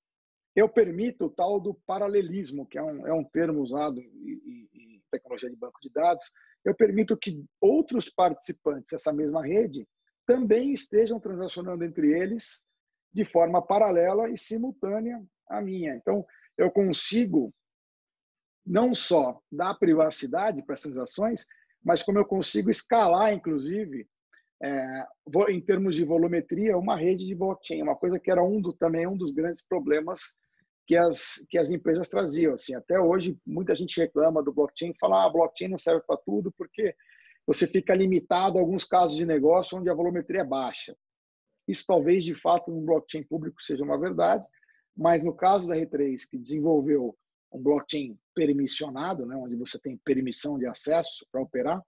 eu 0.56 0.70
permito 0.70 1.26
o 1.26 1.30
tal 1.30 1.60
do 1.60 1.74
paralelismo, 1.86 2.66
que 2.66 2.78
é 2.78 2.84
um, 2.84 3.08
é 3.08 3.14
um 3.14 3.24
termo 3.24 3.62
usado 3.62 4.00
em, 4.00 4.70
em 4.74 5.04
tecnologia 5.12 5.50
de 5.50 5.56
banco 5.56 5.80
de 5.82 5.90
dados, 5.90 6.32
eu 6.64 6.74
permito 6.74 7.18
que 7.18 7.44
outros 7.62 8.10
participantes 8.10 8.90
dessa 8.92 9.14
mesma 9.14 9.46
rede 9.46 9.88
também 10.26 10.74
estejam 10.74 11.20
transacionando 11.20 11.84
entre 11.84 12.12
eles 12.12 12.64
de 13.14 13.24
forma 13.24 13.62
paralela 13.62 14.30
e 14.30 14.38
simultânea 14.38 15.24
a 15.48 15.62
minha. 15.62 15.96
Então, 15.96 16.26
eu 16.58 16.72
consigo 16.72 17.54
não 18.66 18.96
só 18.96 19.40
dar 19.52 19.76
privacidade 19.76 20.66
para 20.66 20.74
as 20.74 20.82
transações, 20.82 21.46
mas 21.86 22.02
como 22.02 22.18
eu 22.18 22.26
consigo 22.26 22.72
escalar, 22.72 23.32
inclusive, 23.32 24.08
é, 24.64 25.06
em 25.50 25.62
termos 25.62 25.96
de 25.96 26.04
volumetria, 26.04 26.76
uma 26.76 26.96
rede 26.96 27.28
de 27.28 27.36
blockchain, 27.36 27.84
uma 27.84 27.96
coisa 27.96 28.20
que 28.20 28.32
era 28.32 28.44
um 28.44 28.60
do, 28.60 28.74
também 28.74 29.06
um 29.06 29.16
dos 29.16 29.32
grandes 29.32 29.64
problemas 29.64 30.20
que 30.88 30.98
as, 30.98 31.46
que 31.48 31.60
as 31.60 31.70
empresas 31.70 32.10
traziam. 32.10 32.54
Assim, 32.56 32.74
até 32.74 33.00
hoje, 33.00 33.38
muita 33.46 33.76
gente 33.76 34.00
reclama 34.00 34.42
do 34.42 34.52
blockchain, 34.52 34.96
fala 35.00 35.26
ah, 35.26 35.30
blockchain 35.30 35.68
não 35.68 35.78
serve 35.78 36.02
para 36.08 36.18
tudo 36.18 36.52
porque 36.58 36.96
você 37.46 37.68
fica 37.68 37.94
limitado 37.94 38.58
a 38.58 38.62
alguns 38.62 38.84
casos 38.84 39.16
de 39.16 39.26
negócio 39.26 39.78
onde 39.78 39.88
a 39.88 39.94
volumetria 39.94 40.42
é 40.42 40.46
baixa. 40.46 40.98
Isso 41.68 41.86
talvez, 41.86 42.24
de 42.24 42.34
fato, 42.34 42.72
no 42.72 42.82
blockchain 42.82 43.24
público 43.24 43.62
seja 43.62 43.84
uma 43.84 44.00
verdade, 44.00 44.44
mas 44.98 45.24
no 45.24 45.36
caso 45.36 45.68
da 45.68 45.76
R3, 45.76 46.22
que 46.28 46.38
desenvolveu 46.38 47.16
um 47.56 47.64
blockchain 47.64 48.18
permissionado, 48.34 49.26
né, 49.26 49.36
onde 49.36 49.56
você 49.56 49.80
tem 49.80 50.00
permissão 50.04 50.58
de 50.58 50.68
acesso 50.68 51.26
para 51.32 51.42
operar, 51.42 51.82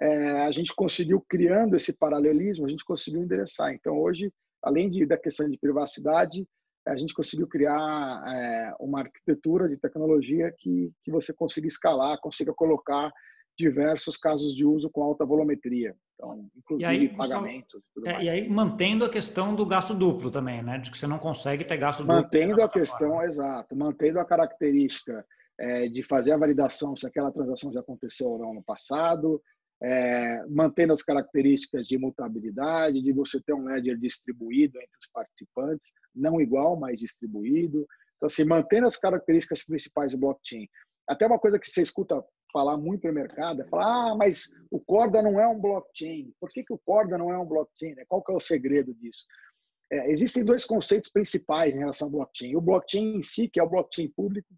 é, 0.00 0.42
a 0.42 0.52
gente 0.52 0.74
conseguiu, 0.74 1.24
criando 1.26 1.74
esse 1.74 1.96
paralelismo, 1.96 2.66
a 2.66 2.68
gente 2.68 2.84
conseguiu 2.84 3.22
endereçar. 3.22 3.72
Então, 3.72 3.98
hoje, 3.98 4.30
além 4.62 4.90
de, 4.90 5.06
da 5.06 5.16
questão 5.16 5.48
de 5.48 5.56
privacidade, 5.58 6.46
a 6.86 6.94
gente 6.94 7.14
conseguiu 7.14 7.48
criar 7.48 8.22
é, 8.28 8.74
uma 8.78 9.00
arquitetura 9.00 9.68
de 9.68 9.76
tecnologia 9.76 10.54
que, 10.58 10.92
que 11.02 11.10
você 11.10 11.32
consiga 11.32 11.66
escalar, 11.66 12.20
consiga 12.20 12.52
colocar 12.52 13.12
diversos 13.58 14.16
casos 14.16 14.54
de 14.54 14.64
uso 14.64 14.90
com 14.90 15.02
alta 15.02 15.24
volumetria. 15.24 15.94
Então, 16.14 16.48
inclusive 16.56 16.88
aí, 16.88 17.08
pagamentos. 17.16 17.82
E, 18.04 18.08
é, 18.08 18.24
e, 18.24 18.28
aí, 18.28 18.48
mantendo 18.48 19.04
a 19.04 19.10
questão 19.10 19.54
do 19.54 19.66
gasto 19.66 19.94
duplo 19.94 20.30
também, 20.30 20.62
né? 20.62 20.78
De 20.78 20.90
que 20.90 20.98
você 20.98 21.06
não 21.06 21.18
consegue 21.18 21.64
ter 21.64 21.76
gasto 21.76 22.00
duplo. 22.00 22.16
Mantendo 22.16 22.62
a 22.62 22.68
questão, 22.68 23.22
exato, 23.22 23.76
mantendo 23.76 24.18
a 24.18 24.24
característica 24.24 25.24
é, 25.58 25.88
de 25.88 26.02
fazer 26.02 26.32
a 26.32 26.38
validação 26.38 26.96
se 26.96 27.06
aquela 27.06 27.30
transação 27.30 27.72
já 27.72 27.80
aconteceu 27.80 28.28
ou 28.28 28.38
não 28.38 28.54
no 28.54 28.62
passado, 28.62 29.42
é, 29.82 30.42
mantendo 30.48 30.92
as 30.92 31.02
características 31.02 31.86
de 31.86 31.96
imutabilidade, 31.96 33.02
de 33.02 33.12
você 33.12 33.40
ter 33.42 33.52
um 33.52 33.64
ledger 33.64 33.98
distribuído 33.98 34.78
entre 34.78 34.98
os 35.00 35.08
participantes, 35.12 35.92
não 36.14 36.40
igual, 36.40 36.78
mas 36.78 37.00
distribuído. 37.00 37.86
Então, 38.16 38.26
assim, 38.26 38.44
mantendo 38.44 38.86
as 38.86 38.96
características 38.96 39.64
principais 39.64 40.12
do 40.12 40.18
blockchain. 40.18 40.66
Até 41.06 41.26
uma 41.26 41.38
coisa 41.38 41.58
que 41.58 41.68
você 41.68 41.82
escuta 41.82 42.24
falar 42.52 42.76
muito 42.76 43.06
no 43.06 43.12
mercado 43.12 43.62
é 43.62 43.64
falar, 43.66 44.10
ah, 44.10 44.14
mas 44.14 44.54
o 44.70 44.80
Corda 44.80 45.22
não 45.22 45.40
é 45.40 45.46
um 45.46 45.60
blockchain. 45.60 46.32
Por 46.40 46.50
que, 46.50 46.64
que 46.64 46.72
o 46.72 46.78
Corda 46.78 47.18
não 47.18 47.32
é 47.32 47.38
um 47.38 47.46
blockchain? 47.46 47.94
Né? 47.94 48.04
Qual 48.08 48.22
que 48.22 48.32
é 48.32 48.34
o 48.34 48.40
segredo 48.40 48.94
disso? 48.94 49.24
É, 49.90 50.10
existem 50.10 50.44
dois 50.44 50.64
conceitos 50.64 51.10
principais 51.10 51.76
em 51.76 51.80
relação 51.80 52.06
ao 52.08 52.12
blockchain. 52.12 52.56
O 52.56 52.60
blockchain 52.60 53.16
em 53.16 53.22
si, 53.22 53.48
que 53.48 53.60
é 53.60 53.62
o 53.62 53.68
blockchain 53.68 54.08
público, 54.08 54.48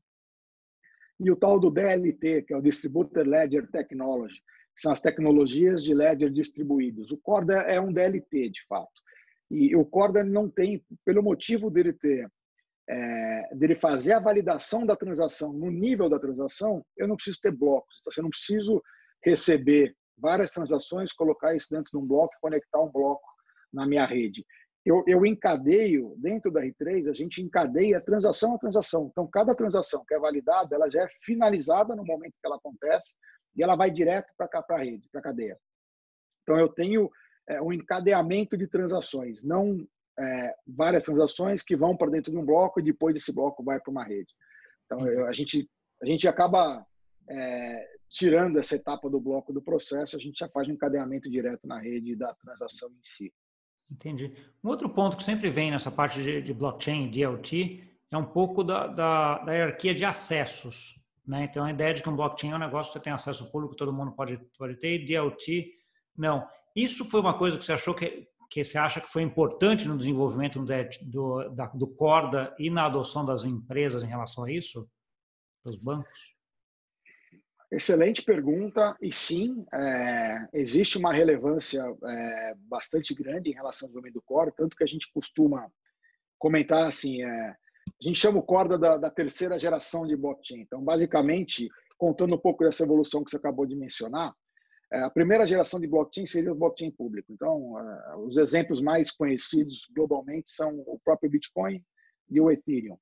e 1.20 1.30
o 1.30 1.36
tal 1.36 1.58
do 1.58 1.70
DLT, 1.70 2.42
que 2.42 2.54
é 2.54 2.56
o 2.56 2.62
Distributed 2.62 3.28
Ledger 3.28 3.68
Technology, 3.70 4.40
que 4.74 4.82
são 4.82 4.92
as 4.92 5.00
tecnologias 5.00 5.82
de 5.82 5.92
ledger 5.92 6.30
distribuídos. 6.30 7.10
O 7.10 7.18
Corda 7.18 7.54
é 7.54 7.80
um 7.80 7.92
DLT, 7.92 8.50
de 8.50 8.64
fato. 8.66 9.02
E 9.50 9.74
o 9.74 9.84
Corda 9.84 10.22
não 10.22 10.48
tem, 10.48 10.84
pelo 11.04 11.22
motivo 11.22 11.70
dele 11.70 11.92
ter 11.92 12.30
é, 12.88 13.54
dele 13.54 13.74
fazer 13.74 14.14
a 14.14 14.20
validação 14.20 14.86
da 14.86 14.96
transação 14.96 15.52
no 15.52 15.70
nível 15.70 16.08
da 16.08 16.18
transação, 16.18 16.84
eu 16.96 17.06
não 17.06 17.16
preciso 17.16 17.38
ter 17.40 17.52
blocos. 17.52 17.96
Então, 18.00 18.12
eu 18.16 18.22
não 18.22 18.30
preciso 18.30 18.82
receber 19.22 19.94
várias 20.16 20.50
transações, 20.50 21.12
colocar 21.12 21.54
isso 21.54 21.68
dentro 21.70 21.90
de 21.90 21.98
um 21.98 22.06
bloco 22.06 22.34
e 22.34 22.40
conectar 22.40 22.80
um 22.80 22.90
bloco 22.90 23.26
na 23.72 23.86
minha 23.86 24.06
rede. 24.06 24.44
Eu, 24.84 25.04
eu 25.06 25.26
encadeio, 25.26 26.14
dentro 26.16 26.50
da 26.50 26.62
R3, 26.62 27.10
a 27.10 27.12
gente 27.12 27.42
encadeia 27.42 28.00
transação 28.00 28.54
a 28.54 28.58
transação. 28.58 29.08
Então, 29.10 29.28
cada 29.30 29.54
transação 29.54 30.02
que 30.06 30.14
é 30.14 30.18
validada, 30.18 30.74
ela 30.74 30.88
já 30.88 31.02
é 31.02 31.08
finalizada 31.22 31.94
no 31.94 32.04
momento 32.04 32.38
que 32.40 32.46
ela 32.46 32.56
acontece 32.56 33.14
e 33.54 33.62
ela 33.62 33.76
vai 33.76 33.90
direto 33.90 34.32
para 34.36 34.48
cá, 34.48 34.62
para 34.62 34.76
a 34.76 34.82
rede, 34.82 35.08
para 35.10 35.20
a 35.20 35.24
cadeia. 35.24 35.58
Então, 36.42 36.58
eu 36.58 36.68
tenho 36.70 37.10
é, 37.48 37.60
um 37.60 37.70
encadeamento 37.70 38.56
de 38.56 38.66
transações, 38.66 39.42
não 39.42 39.86
é, 40.18 40.54
várias 40.66 41.04
transações 41.04 41.62
que 41.62 41.76
vão 41.76 41.96
para 41.96 42.10
dentro 42.10 42.32
de 42.32 42.38
um 42.38 42.44
bloco 42.44 42.80
e 42.80 42.82
depois 42.82 43.16
esse 43.16 43.32
bloco 43.32 43.62
vai 43.62 43.80
para 43.80 43.90
uma 43.90 44.04
rede. 44.04 44.32
Então, 44.84 45.06
eu, 45.06 45.26
a, 45.26 45.32
gente, 45.32 45.68
a 46.02 46.06
gente 46.06 46.26
acaba 46.26 46.84
é, 47.30 47.86
tirando 48.10 48.58
essa 48.58 48.74
etapa 48.74 49.08
do 49.08 49.20
bloco 49.20 49.52
do 49.52 49.62
processo, 49.62 50.16
a 50.16 50.18
gente 50.18 50.38
já 50.38 50.48
faz 50.48 50.68
um 50.68 50.72
encadeamento 50.72 51.30
direto 51.30 51.66
na 51.66 51.78
rede 51.78 52.16
da 52.16 52.34
transação 52.34 52.88
em 52.90 53.00
si. 53.02 53.32
Entendi. 53.90 54.34
Um 54.62 54.68
outro 54.68 54.88
ponto 54.88 55.16
que 55.16 55.22
sempre 55.22 55.50
vem 55.50 55.70
nessa 55.70 55.90
parte 55.90 56.22
de, 56.22 56.42
de 56.42 56.52
blockchain, 56.52 57.10
DLT, 57.10 57.84
é 58.10 58.16
um 58.16 58.24
pouco 58.24 58.64
da, 58.64 58.86
da, 58.86 59.38
da, 59.38 59.52
hierarquia 59.52 59.94
de 59.94 60.04
acessos. 60.04 60.94
Né? 61.26 61.44
Então, 61.44 61.64
a 61.64 61.70
ideia 61.70 61.94
de 61.94 62.02
que 62.02 62.08
um 62.08 62.16
blockchain 62.16 62.52
é 62.52 62.56
um 62.56 62.60
negócio 62.60 62.92
que 62.92 63.00
tem 63.00 63.12
acesso 63.12 63.50
público, 63.52 63.76
todo 63.76 63.92
mundo 63.92 64.12
pode, 64.12 64.38
pode 64.58 64.76
ter, 64.78 64.94
e 64.94 65.04
DLT, 65.04 65.72
não. 66.16 66.46
Isso 66.74 67.04
foi 67.04 67.20
uma 67.20 67.36
coisa 67.36 67.58
que 67.58 67.64
você 67.64 67.72
achou 67.72 67.94
que 67.94 68.26
que 68.48 68.64
você 68.64 68.78
acha 68.78 69.00
que 69.00 69.08
foi 69.08 69.22
importante 69.22 69.86
no 69.86 69.98
desenvolvimento 69.98 70.64
do, 71.02 71.48
da, 71.50 71.66
do 71.66 71.86
Corda 71.86 72.54
e 72.58 72.70
na 72.70 72.86
adoção 72.86 73.24
das 73.24 73.44
empresas 73.44 74.02
em 74.02 74.06
relação 74.06 74.44
a 74.44 74.50
isso, 74.50 74.88
dos 75.64 75.78
bancos? 75.78 76.36
Excelente 77.70 78.22
pergunta, 78.22 78.96
e 79.00 79.12
sim, 79.12 79.66
é, 79.74 80.48
existe 80.54 80.96
uma 80.96 81.12
relevância 81.12 81.82
é, 82.02 82.54
bastante 82.60 83.14
grande 83.14 83.50
em 83.50 83.54
relação 83.54 83.86
ao 83.86 83.90
desenvolvimento 83.90 84.14
do 84.14 84.22
Corda, 84.22 84.54
tanto 84.56 84.74
que 84.74 84.84
a 84.84 84.86
gente 84.86 85.12
costuma 85.12 85.70
comentar 86.38 86.86
assim, 86.86 87.22
é, 87.22 87.28
a 87.30 87.56
gente 88.00 88.18
chama 88.18 88.38
o 88.38 88.42
Corda 88.42 88.78
da, 88.78 88.96
da 88.96 89.10
terceira 89.10 89.58
geração 89.58 90.06
de 90.06 90.16
blockchain. 90.16 90.60
Então, 90.60 90.82
basicamente, 90.82 91.68
contando 91.98 92.36
um 92.36 92.38
pouco 92.38 92.64
dessa 92.64 92.84
evolução 92.84 93.22
que 93.22 93.30
você 93.30 93.36
acabou 93.36 93.66
de 93.66 93.76
mencionar, 93.76 94.34
a 94.90 95.10
primeira 95.10 95.46
geração 95.46 95.78
de 95.78 95.86
blockchain 95.86 96.26
seria 96.26 96.52
o 96.52 96.54
blockchain 96.54 96.90
público. 96.90 97.32
Então, 97.32 97.78
é, 97.78 98.16
os 98.16 98.38
exemplos 98.38 98.80
mais 98.80 99.10
conhecidos 99.10 99.86
globalmente 99.94 100.50
são 100.50 100.78
o 100.86 100.98
próprio 101.04 101.30
Bitcoin 101.30 101.84
e 102.30 102.40
o 102.40 102.50
Ethereum. 102.50 102.98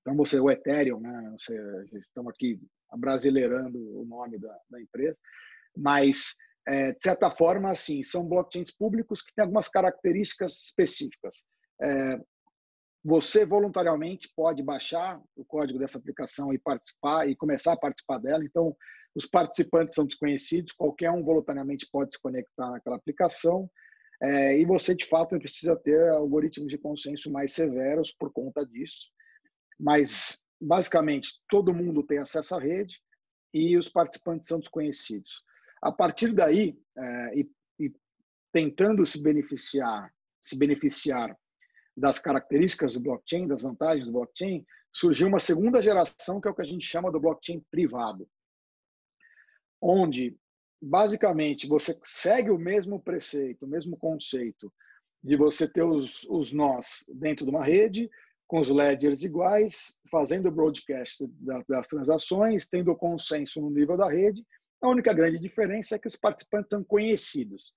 Então, 0.00 0.16
você, 0.16 0.38
o 0.38 0.50
Ethereum, 0.50 1.00
né? 1.00 1.34
Você, 1.38 1.56
estamos 1.98 2.32
aqui 2.32 2.60
abrasileirando 2.90 3.78
o 3.78 4.04
nome 4.04 4.38
da, 4.38 4.58
da 4.68 4.80
empresa, 4.80 5.18
mas, 5.76 6.34
é, 6.66 6.92
de 6.92 7.02
certa 7.02 7.30
forma, 7.30 7.70
assim, 7.70 8.02
são 8.02 8.28
blockchains 8.28 8.70
públicos 8.70 9.22
que 9.22 9.32
têm 9.34 9.44
algumas 9.44 9.68
características 9.68 10.52
específicas. 10.64 11.44
É, 11.80 12.20
você 13.02 13.46
voluntariamente 13.46 14.30
pode 14.36 14.62
baixar 14.62 15.20
o 15.34 15.44
código 15.44 15.78
dessa 15.78 15.98
aplicação 15.98 16.52
e 16.52 16.58
participar 16.58 17.28
e 17.28 17.34
começar 17.34 17.72
a 17.72 17.76
participar 17.76 18.18
dela. 18.18 18.44
Então, 18.44 18.76
os 19.14 19.26
participantes 19.26 19.94
são 19.94 20.06
desconhecidos, 20.06 20.72
qualquer 20.72 21.10
um 21.10 21.24
voluntariamente 21.24 21.88
pode 21.90 22.14
se 22.14 22.20
conectar 22.20 22.70
naquela 22.70 22.96
aplicação. 22.96 23.68
É, 24.22 24.58
e 24.58 24.64
você, 24.66 24.94
de 24.94 25.06
fato, 25.06 25.38
precisa 25.38 25.74
ter 25.76 26.10
algoritmos 26.10 26.68
de 26.68 26.78
consenso 26.78 27.32
mais 27.32 27.52
severos 27.52 28.12
por 28.12 28.30
conta 28.32 28.66
disso. 28.66 29.08
Mas, 29.78 30.38
basicamente, 30.60 31.30
todo 31.48 31.74
mundo 31.74 32.02
tem 32.02 32.18
acesso 32.18 32.54
à 32.54 32.60
rede 32.60 33.00
e 33.52 33.78
os 33.78 33.88
participantes 33.88 34.46
são 34.46 34.60
desconhecidos. 34.60 35.42
A 35.82 35.90
partir 35.90 36.32
daí, 36.32 36.78
é, 36.96 37.40
e, 37.40 37.50
e 37.78 37.92
tentando 38.52 39.06
se 39.06 39.20
beneficiar, 39.22 40.12
se 40.40 40.58
beneficiar 40.58 41.34
das 42.00 42.18
características 42.18 42.94
do 42.94 43.00
blockchain, 43.00 43.46
das 43.46 43.62
vantagens 43.62 44.06
do 44.06 44.12
blockchain, 44.12 44.64
surgiu 44.92 45.28
uma 45.28 45.38
segunda 45.38 45.82
geração 45.82 46.40
que 46.40 46.48
é 46.48 46.50
o 46.50 46.54
que 46.54 46.62
a 46.62 46.66
gente 46.66 46.86
chama 46.86 47.12
do 47.12 47.20
blockchain 47.20 47.62
privado 47.70 48.28
onde 49.80 50.36
basicamente 50.82 51.66
você 51.66 51.98
segue 52.04 52.50
o 52.50 52.58
mesmo 52.58 53.00
preceito, 53.00 53.64
o 53.64 53.68
mesmo 53.68 53.96
conceito 53.96 54.72
de 55.22 55.36
você 55.36 55.68
ter 55.68 55.82
os, 55.82 56.24
os 56.24 56.52
nós 56.52 57.04
dentro 57.08 57.44
de 57.44 57.50
uma 57.50 57.64
rede, 57.64 58.10
com 58.46 58.58
os 58.58 58.68
ledgers 58.68 59.22
iguais, 59.22 59.96
fazendo 60.10 60.48
o 60.48 60.52
broadcast 60.52 61.24
das 61.68 61.86
transações, 61.86 62.66
tendo 62.66 62.96
consenso 62.96 63.60
no 63.60 63.70
nível 63.70 63.96
da 63.96 64.10
rede. 64.10 64.44
A 64.82 64.88
única 64.88 65.12
grande 65.12 65.38
diferença 65.38 65.94
é 65.94 65.98
que 65.98 66.08
os 66.08 66.16
participantes 66.16 66.70
são 66.70 66.82
conhecidos. 66.82 67.72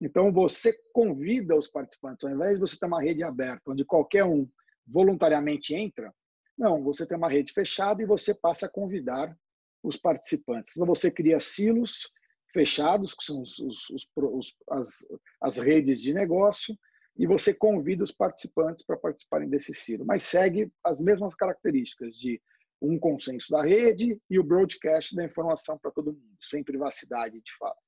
Então, 0.00 0.32
você 0.32 0.76
convida 0.92 1.56
os 1.56 1.68
participantes, 1.68 2.24
ao 2.24 2.30
invés 2.30 2.54
de 2.54 2.60
você 2.60 2.78
ter 2.78 2.86
uma 2.86 3.00
rede 3.00 3.22
aberta, 3.22 3.70
onde 3.70 3.84
qualquer 3.84 4.24
um 4.24 4.48
voluntariamente 4.86 5.74
entra, 5.74 6.14
não, 6.56 6.82
você 6.82 7.06
tem 7.06 7.16
uma 7.16 7.28
rede 7.28 7.52
fechada 7.52 8.02
e 8.02 8.06
você 8.06 8.34
passa 8.34 8.66
a 8.66 8.70
convidar 8.70 9.36
os 9.82 9.96
participantes. 9.96 10.76
Então, 10.76 10.86
você 10.86 11.10
cria 11.10 11.38
silos 11.38 12.10
fechados, 12.52 13.14
que 13.14 13.24
são 13.24 13.42
os, 13.42 13.58
os, 13.58 14.08
os, 14.16 14.56
as, 14.70 15.06
as 15.40 15.58
redes 15.58 16.00
de 16.00 16.14
negócio, 16.14 16.76
e 17.18 17.26
você 17.26 17.54
convida 17.54 18.04
os 18.04 18.12
participantes 18.12 18.84
para 18.84 18.96
participarem 18.96 19.48
desse 19.48 19.72
silo, 19.74 20.04
mas 20.04 20.22
segue 20.22 20.70
as 20.84 21.00
mesmas 21.00 21.34
características 21.34 22.14
de 22.16 22.40
um 22.80 22.98
consenso 22.98 23.50
da 23.50 23.62
rede 23.62 24.20
e 24.28 24.38
o 24.38 24.44
broadcast 24.44 25.14
da 25.16 25.24
informação 25.24 25.78
para 25.78 25.90
todo 25.90 26.12
mundo, 26.12 26.36
sem 26.42 26.62
privacidade 26.62 27.40
de 27.40 27.56
fato. 27.58 27.85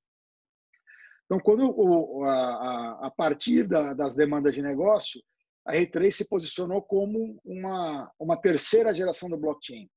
Então, 1.29 1.39
quando 1.39 1.69
o, 1.69 2.25
a, 2.25 3.07
a, 3.07 3.11
partir 3.11 3.65
da, 3.65 3.93
das 3.93 4.15
demandas 4.15 4.55
de 4.55 4.63
negócio, 4.63 5.23
a 5.67 5.75
R3 5.75 6.11
se 6.11 6.29
posicionou 6.29 6.81
como 6.81 7.39
uma, 7.45 8.11
uma 8.19 8.37
terceira 8.41 8.95
geração 8.95 9.29
do 9.29 9.37
blockchain 9.37 9.89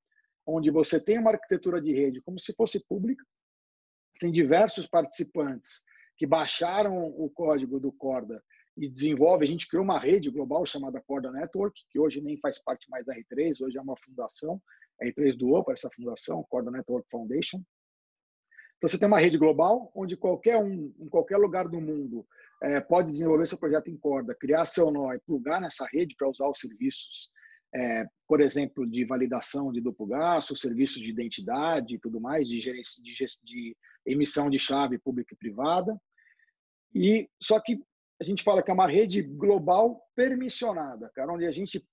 onde 0.46 0.72
você 0.72 1.00
tem 1.00 1.18
uma 1.18 1.32
arquitetura 1.32 1.82
de 1.82 1.94
rede 1.94 2.22
como 2.22 2.40
se 2.40 2.54
fosse 2.54 2.84
pública, 2.88 3.24
tem 4.20 4.32
diversos 4.32 4.88
participantes 4.88 5.84
que 6.18 6.28
baixaram 6.28 6.96
o 6.96 7.30
código 7.30 7.80
do 7.80 7.92
Corda 7.92 8.44
e 8.78 8.88
desenvolve. 8.88 9.44
A 9.44 9.48
gente 9.48 9.68
criou 9.68 9.84
uma 9.84 10.00
rede 10.00 10.30
global 10.30 10.66
chamada 10.66 11.02
Corda 11.02 11.32
Network, 11.32 11.82
que 11.90 12.00
hoje 12.00 12.22
nem 12.22 12.38
faz 12.38 12.62
parte 12.62 12.88
mais 12.90 13.06
da 13.06 13.16
R3, 13.16 13.62
hoje 13.62 13.78
é 13.78 13.82
uma 13.82 13.96
fundação. 13.98 14.62
A 15.02 15.06
R3 15.06 15.36
doou 15.36 15.64
para 15.64 15.74
essa 15.74 15.90
fundação, 15.96 16.46
Corda 16.50 16.70
Network 16.70 17.08
Foundation. 17.10 17.62
Então, 18.82 18.90
você 18.90 18.98
tem 18.98 19.08
uma 19.08 19.20
rede 19.20 19.38
global, 19.38 19.92
onde 19.94 20.18
qualquer 20.18 20.58
um, 20.58 20.92
em 21.00 21.08
qualquer 21.08 21.38
lugar 21.38 21.68
do 21.68 21.80
mundo, 21.80 22.26
é, 22.64 22.82
pode 22.82 23.12
desenvolver 23.12 23.46
seu 23.46 23.60
projeto 23.60 23.92
em 23.92 23.96
corda, 23.96 24.34
criar 24.34 24.66
seu 24.66 24.90
nó 24.90 25.14
e 25.14 25.20
plugar 25.20 25.62
nessa 25.62 25.86
rede 25.86 26.16
para 26.18 26.28
usar 26.28 26.50
os 26.50 26.58
serviços 26.58 27.30
é, 27.76 28.06
por 28.28 28.42
exemplo, 28.42 28.90
de 28.90 29.06
validação 29.06 29.72
de 29.72 29.80
duplo 29.80 30.08
gasto, 30.08 30.56
serviços 30.56 31.00
de 31.00 31.12
identidade 31.12 31.94
e 31.94 32.00
tudo 32.00 32.20
mais, 32.20 32.48
de, 32.48 32.60
gerência, 32.60 33.04
de, 33.04 33.14
de 33.44 33.78
emissão 34.04 34.50
de 34.50 34.58
chave 34.58 34.98
pública 34.98 35.36
e 35.36 35.38
privada. 35.38 35.96
E 36.92 37.30
só 37.40 37.60
que 37.60 37.80
a 38.20 38.24
gente 38.24 38.44
fala 38.44 38.64
que 38.64 38.72
é 38.72 38.74
uma 38.74 38.88
rede 38.88 39.22
global 39.22 40.02
permissionada, 40.16 41.12
cara, 41.14 41.32
onde 41.32 41.46
a 41.46 41.52
gente 41.52 41.86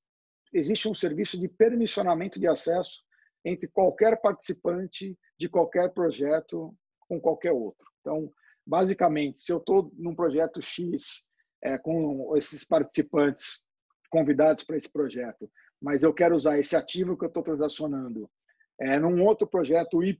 existe 0.55 0.89
um 0.89 0.95
serviço 0.95 1.39
de 1.39 1.49
permissionamento 1.49 2.41
de 2.41 2.49
acesso 2.49 3.03
entre 3.45 3.69
qualquer 3.69 4.21
participante 4.21 5.17
de 5.39 5.49
qualquer 5.49 5.93
projeto 5.93 6.75
com 7.09 7.21
qualquer 7.21 7.53
outro. 7.53 7.87
Então, 8.01 8.31
basicamente, 8.67 9.41
se 9.41 9.53
eu 9.53 9.59
estou 9.59 9.91
num 9.97 10.15
projeto 10.15 10.61
X 10.61 11.23
é, 11.63 11.79
com 11.79 12.37
esses 12.37 12.65
participantes 12.65 13.63
convidados 14.11 14.65
para 14.65 14.77
esse 14.77 14.91
projeto, 14.91 15.51
mas 15.81 16.03
eu 16.03 16.13
quero 16.13 16.35
usar 16.35 16.59
esse 16.59 16.77
ativo 16.77 17.17
que 17.17 17.25
eu 17.25 17.29
estou 17.29 17.43
transacionando 17.43 18.31
é, 18.81 18.99
num 18.99 19.25
outro 19.25 19.47
projeto 19.47 20.03
Y, 20.03 20.17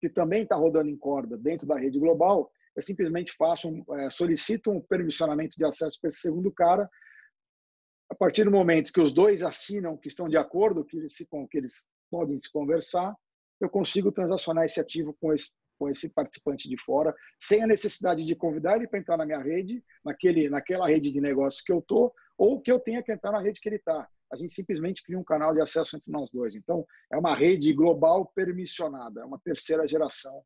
que 0.00 0.08
também 0.08 0.42
está 0.42 0.56
rodando 0.56 0.90
em 0.90 0.96
corda 0.96 1.36
dentro 1.36 1.66
da 1.66 1.78
rede 1.78 1.98
global, 1.98 2.50
eu 2.76 2.82
simplesmente 2.82 3.32
faço, 3.36 3.68
é, 3.98 4.10
solicito 4.10 4.70
um 4.70 4.80
permissionamento 4.80 5.56
de 5.56 5.64
acesso 5.64 5.98
para 6.00 6.08
esse 6.08 6.20
segundo 6.20 6.52
cara. 6.52 6.88
A 8.08 8.14
partir 8.14 8.44
do 8.44 8.52
momento 8.52 8.92
que 8.92 9.00
os 9.00 9.12
dois 9.12 9.42
assinam 9.42 9.96
que 9.96 10.06
estão 10.06 10.28
de 10.28 10.36
acordo, 10.36 10.84
que 10.84 10.96
eles, 10.96 11.16
que 11.50 11.58
eles 11.58 11.84
podem 12.10 12.38
se 12.38 12.50
conversar, 12.50 13.14
eu 13.60 13.68
consigo 13.68 14.12
transacionar 14.12 14.64
esse 14.64 14.80
ativo 14.80 15.16
com 15.20 15.32
esse, 15.32 15.50
com 15.78 15.88
esse 15.88 16.08
participante 16.08 16.68
de 16.68 16.76
fora, 16.76 17.14
sem 17.38 17.62
a 17.62 17.66
necessidade 17.66 18.24
de 18.24 18.34
convidar 18.34 18.76
ele 18.76 18.88
para 18.88 18.98
entrar 18.98 19.16
na 19.16 19.26
minha 19.26 19.40
rede, 19.40 19.82
naquele, 20.04 20.48
naquela 20.48 20.88
rede 20.88 21.10
de 21.10 21.20
negócio 21.20 21.62
que 21.64 21.72
eu 21.72 21.78
estou, 21.78 22.12
ou 22.36 22.60
que 22.60 22.70
eu 22.70 22.78
tenha 22.78 23.02
que 23.02 23.12
entrar 23.12 23.32
na 23.32 23.40
rede 23.40 23.60
que 23.60 23.68
ele 23.68 23.76
está. 23.76 24.06
A 24.32 24.36
gente 24.36 24.52
simplesmente 24.52 25.02
cria 25.02 25.18
um 25.18 25.24
canal 25.24 25.54
de 25.54 25.60
acesso 25.60 25.96
entre 25.96 26.10
nós 26.12 26.30
dois. 26.30 26.54
Então, 26.54 26.84
é 27.12 27.16
uma 27.16 27.34
rede 27.34 27.72
global 27.72 28.30
permissionada, 28.34 29.22
é 29.22 29.24
uma 29.24 29.38
terceira 29.38 29.86
geração 29.88 30.42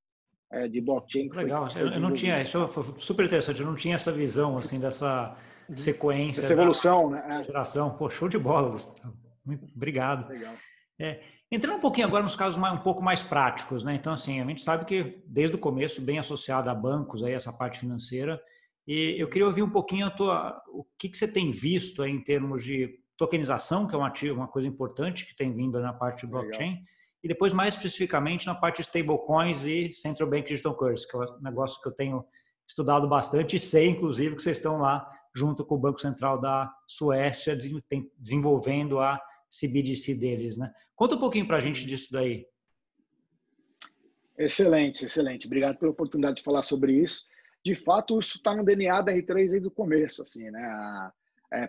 é, 0.53 0.69
de 0.69 0.81
blockchain. 0.81 1.29
Legal, 1.31 1.69
foi, 1.71 1.83
eu, 1.83 1.89
eu 1.89 2.01
não 2.01 2.13
tinha, 2.13 2.41
isso 2.41 2.67
foi 2.69 2.85
super 2.99 3.27
interessante, 3.27 3.61
eu 3.61 3.67
não 3.67 3.75
tinha 3.75 3.97
essa 3.97 4.13
visão 4.13 4.57
assim 4.57 4.79
dessa 4.79 5.37
uhum. 5.69 5.77
sequência. 5.77 6.43
Essa 6.43 6.53
evolução, 6.53 7.11
da, 7.11 7.27
né? 7.27 7.45
Geração, 7.45 7.97
pô, 7.97 8.09
show 8.09 8.29
de 8.29 8.39
bola, 8.39 8.71
Gustavo. 8.71 9.17
Muito 9.45 9.65
obrigado. 9.75 10.29
Legal. 10.29 10.55
É, 11.03 11.21
entrando 11.51 11.79
um 11.79 11.81
pouquinho 11.81 12.07
agora 12.07 12.23
nos 12.23 12.37
casos 12.37 12.57
mais, 12.57 12.79
um 12.79 12.83
pouco 12.83 13.03
mais 13.03 13.25
práticos, 13.25 13.83
né? 13.83 13.97
Então, 13.97 14.13
assim, 14.13 14.41
a 14.41 14.45
gente 14.45 14.63
sabe 14.63 14.85
que 14.85 15.21
desde 15.27 15.57
o 15.57 15.59
começo, 15.59 16.01
bem 16.01 16.21
associado 16.21 16.71
a 16.71 16.75
bancos, 16.75 17.25
aí, 17.25 17.33
essa 17.33 17.53
parte 17.53 17.81
financeira, 17.81 18.41
e 18.87 19.17
eu 19.19 19.29
queria 19.29 19.47
ouvir 19.47 19.65
um 19.65 19.71
pouquinho 19.71 20.07
a 20.07 20.11
tua, 20.11 20.63
o 20.69 20.85
que, 20.97 21.09
que 21.09 21.17
você 21.17 21.27
tem 21.27 21.51
visto 21.51 22.03
aí 22.03 22.13
em 22.13 22.23
termos 22.23 22.63
de 22.63 23.01
tokenização, 23.17 23.89
que 23.89 23.95
é 23.97 23.99
um 23.99 24.05
ativo, 24.05 24.37
uma 24.37 24.47
coisa 24.47 24.69
importante 24.69 25.27
que 25.27 25.35
tem 25.35 25.53
vindo 25.53 25.81
na 25.81 25.93
parte 25.93 26.21
de 26.21 26.31
blockchain, 26.31 26.71
Legal. 26.71 26.85
e 27.25 27.29
depois 27.29 27.53
mais 27.53 27.75
especificamente 27.75 28.47
na 28.47 28.55
parte 28.55 28.77
de 28.77 28.83
stablecoins 28.83 29.65
e 29.65 29.91
Central 29.93 30.31
Bank 30.31 30.49
Digital 30.49 30.77
Currency, 30.77 31.09
que 31.09 31.17
é 31.17 31.21
um 31.21 31.41
negócio 31.41 31.81
que 31.83 31.89
eu 31.89 31.93
tenho 31.93 32.25
estudado 32.69 33.09
bastante 33.09 33.57
e 33.57 33.59
sei, 33.59 33.89
inclusive, 33.89 34.37
que 34.37 34.43
vocês 34.43 34.57
estão 34.57 34.79
lá 34.79 35.09
junto 35.35 35.65
com 35.65 35.75
o 35.75 35.79
Banco 35.79 36.01
Central 36.01 36.41
da 36.41 36.73
Suécia 36.87 37.57
desenvolvendo 37.57 39.01
a 39.01 39.21
CBDC 39.61 40.15
deles, 40.15 40.57
né? 40.57 40.73
Conta 40.97 41.17
um 41.17 41.21
pouquinho 41.21 41.47
para 41.47 41.59
a 41.59 41.61
gente 41.61 41.85
disso 41.85 42.13
daí. 42.13 42.47
Excelente, 44.39 45.05
excelente. 45.05 45.47
Obrigado 45.47 45.79
pela 45.79 45.93
oportunidade 45.93 46.37
de 46.37 46.43
falar 46.43 46.63
sobre 46.63 46.95
isso. 46.95 47.27
De 47.65 47.75
fato, 47.75 48.19
isso 48.19 48.39
está 48.39 48.57
no 48.57 48.65
DNA 48.65 49.03
da 49.03 49.13
R3 49.13 49.51
desde 49.51 49.69
o 49.69 49.71
começo, 49.71 50.23
assim, 50.23 50.51
né? 50.51 51.13
É, 51.53 51.69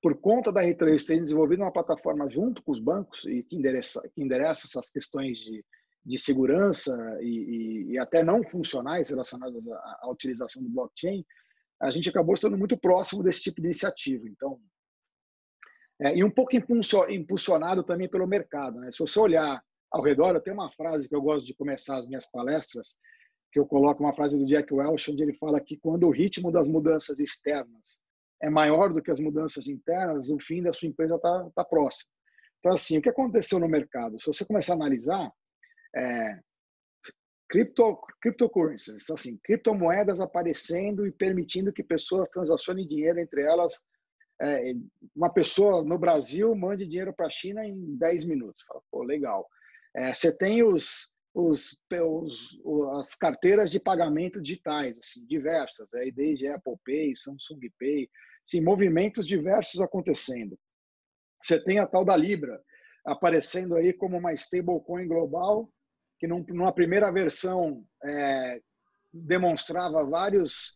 por 0.00 0.16
conta 0.20 0.52
da 0.52 0.62
R3 0.62 1.04
ter 1.04 1.20
desenvolvido 1.20 1.62
uma 1.62 1.72
plataforma 1.72 2.28
junto 2.28 2.62
com 2.62 2.70
os 2.70 2.78
bancos 2.78 3.24
e 3.24 3.42
que 3.42 3.56
endereça, 3.56 4.00
que 4.14 4.22
endereça 4.22 4.66
essas 4.66 4.90
questões 4.90 5.38
de, 5.38 5.64
de 6.04 6.18
segurança 6.18 6.92
e, 7.20 7.26
e, 7.26 7.92
e 7.92 7.98
até 7.98 8.22
não 8.22 8.42
funcionais 8.44 9.10
relacionadas 9.10 9.66
à, 9.66 9.98
à, 10.02 10.10
utilização 10.10 10.62
do 10.62 10.68
blockchain, 10.68 11.24
a 11.80 11.90
gente 11.90 12.08
acabou 12.08 12.34
estando 12.34 12.56
muito 12.56 12.78
próximo 12.78 13.22
desse 13.22 13.42
tipo 13.42 13.60
de 13.60 13.66
iniciativa. 13.66 14.28
Então, 14.28 14.60
é, 16.00 16.16
e 16.16 16.24
um 16.24 16.30
pouco 16.30 16.56
impulsionado 16.56 17.82
também 17.82 18.08
pelo 18.08 18.26
mercado. 18.26 18.80
Né? 18.80 18.90
Se 18.90 18.98
você 18.98 19.18
olhar 19.18 19.62
ao 19.90 20.02
redor, 20.02 20.34
eu 20.34 20.40
tenho 20.40 20.56
uma 20.56 20.70
frase 20.72 21.08
que 21.08 21.14
eu 21.14 21.22
gosto 21.22 21.46
de 21.46 21.54
começar 21.54 21.96
as 21.96 22.06
minhas 22.06 22.30
palestras, 22.30 22.96
que 23.52 23.58
eu 23.58 23.66
coloco 23.66 24.02
uma 24.02 24.14
frase 24.14 24.38
do 24.38 24.46
Jack 24.46 24.72
Welch, 24.72 25.10
onde 25.10 25.22
ele 25.22 25.34
fala 25.34 25.60
que 25.60 25.76
quando 25.76 26.06
o 26.06 26.10
ritmo 26.10 26.52
das 26.52 26.68
mudanças 26.68 27.18
externas 27.18 28.00
é 28.42 28.50
maior 28.50 28.92
do 28.92 29.02
que 29.02 29.10
as 29.10 29.18
mudanças 29.18 29.66
internas, 29.66 30.30
o 30.30 30.38
fim 30.38 30.62
da 30.62 30.72
sua 30.72 30.88
empresa 30.88 31.16
está 31.16 31.50
tá 31.54 31.64
próximo. 31.64 32.10
Então, 32.58 32.72
assim, 32.72 32.98
o 32.98 33.02
que 33.02 33.08
aconteceu 33.08 33.58
no 33.58 33.68
mercado? 33.68 34.20
Se 34.20 34.26
você 34.26 34.44
começar 34.44 34.74
a 34.74 34.76
analisar, 34.76 35.32
é, 35.96 36.38
cryptocurrencies, 37.48 39.08
assim, 39.10 39.38
criptomoedas 39.42 40.20
aparecendo 40.20 41.06
e 41.06 41.12
permitindo 41.12 41.72
que 41.72 41.82
pessoas 41.82 42.28
transacionem 42.28 42.86
dinheiro 42.86 43.18
entre 43.18 43.42
elas. 43.42 43.72
É, 44.40 44.72
uma 45.14 45.32
pessoa 45.32 45.82
no 45.82 45.98
Brasil 45.98 46.54
mande 46.54 46.86
dinheiro 46.86 47.12
para 47.12 47.26
a 47.26 47.30
China 47.30 47.64
em 47.66 47.96
10 47.96 48.24
minutos. 48.24 48.62
Fala, 48.62 48.80
pô, 48.90 49.02
legal. 49.02 49.46
É, 49.96 50.12
você 50.14 50.32
tem 50.32 50.62
os, 50.62 51.08
os, 51.34 51.76
os, 51.90 52.98
as 52.98 53.14
carteiras 53.14 53.70
de 53.70 53.80
pagamento 53.80 54.40
digitais, 54.40 54.96
assim, 54.98 55.26
diversas, 55.26 55.92
aí 55.94 56.10
desde 56.12 56.46
Apple 56.46 56.76
Pay, 56.84 57.14
Samsung 57.16 57.60
Pay, 57.78 58.08
sim, 58.44 58.60
movimentos 58.60 59.26
diversos 59.26 59.80
acontecendo. 59.80 60.58
Você 61.42 61.62
tem 61.62 61.78
a 61.78 61.86
tal 61.86 62.04
da 62.04 62.16
Libra 62.16 62.60
aparecendo 63.04 63.76
aí 63.76 63.92
como 63.92 64.18
uma 64.18 64.32
stablecoin 64.34 65.06
global, 65.06 65.70
que 66.18 66.26
numa 66.26 66.72
primeira 66.72 67.10
versão 67.12 67.84
é, 68.04 68.60
demonstrava 69.12 70.04
vários, 70.04 70.74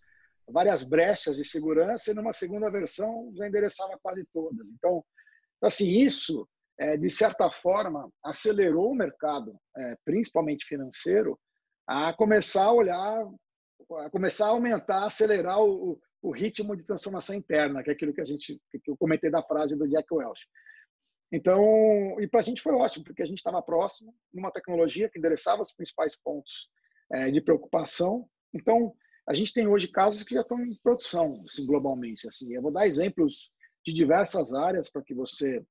várias 0.48 0.83
brechas 0.83 1.37
de 1.37 1.44
segurança 1.44 2.11
e 2.11 2.14
numa 2.14 2.33
segunda 2.33 2.70
versão 2.70 3.33
já 3.35 3.46
endereçava 3.46 3.98
quase 4.02 4.24
todas. 4.33 4.68
Então, 4.70 5.05
assim, 5.62 5.90
isso, 5.90 6.48
é, 6.78 6.96
de 6.96 7.09
certa 7.11 7.50
forma, 7.50 8.11
acelerou 8.24 8.90
o 8.90 8.94
mercado, 8.94 9.59
é, 9.76 9.96
principalmente 10.05 10.66
financeiro, 10.66 11.38
a 11.87 12.12
começar 12.12 12.64
a 12.64 12.72
olhar, 12.72 13.26
a 13.98 14.11
começar 14.11 14.46
a 14.46 14.50
aumentar, 14.50 15.05
acelerar 15.05 15.61
o, 15.61 16.00
o 16.22 16.31
ritmo 16.31 16.76
de 16.76 16.85
transformação 16.85 17.35
interna, 17.35 17.83
que 17.83 17.90
é 17.90 17.92
aquilo 17.92 18.14
que 18.14 18.20
a 18.20 18.24
gente 18.24 18.61
que 18.70 18.90
eu 18.90 18.96
comentei 18.96 19.31
da 19.31 19.42
frase 19.42 19.76
do 19.76 19.88
Jack 19.88 20.07
Welch. 20.12 20.46
Então, 21.33 22.20
e 22.20 22.28
para 22.28 22.40
a 22.40 22.42
gente 22.42 22.61
foi 22.61 22.74
ótimo, 22.74 23.05
porque 23.05 23.22
a 23.22 23.26
gente 23.26 23.38
estava 23.38 23.62
próximo, 23.62 24.14
numa 24.33 24.52
tecnologia 24.52 25.09
que 25.09 25.18
endereçava 25.18 25.62
os 25.62 25.72
principais 25.72 26.14
pontos 26.14 26.68
é, 27.11 27.31
de 27.31 27.40
preocupação. 27.40 28.28
Então, 28.55 28.94
a 29.26 29.35
gente 29.35 29.52
tem 29.52 29.66
hoje 29.66 29.88
casos 29.88 30.22
que 30.22 30.35
já 30.35 30.42
estão 30.42 30.61
em 30.61 30.74
produção, 30.82 31.42
assim, 31.44 31.64
globalmente. 31.64 32.26
Assim, 32.26 32.54
eu 32.54 32.62
vou 32.62 32.72
dar 32.72 32.87
exemplos 32.87 33.50
de 33.85 33.92
diversas 33.92 34.54
áreas 34.54 34.90
para 34.90 35.02
que 35.02 35.14
você 35.14 35.64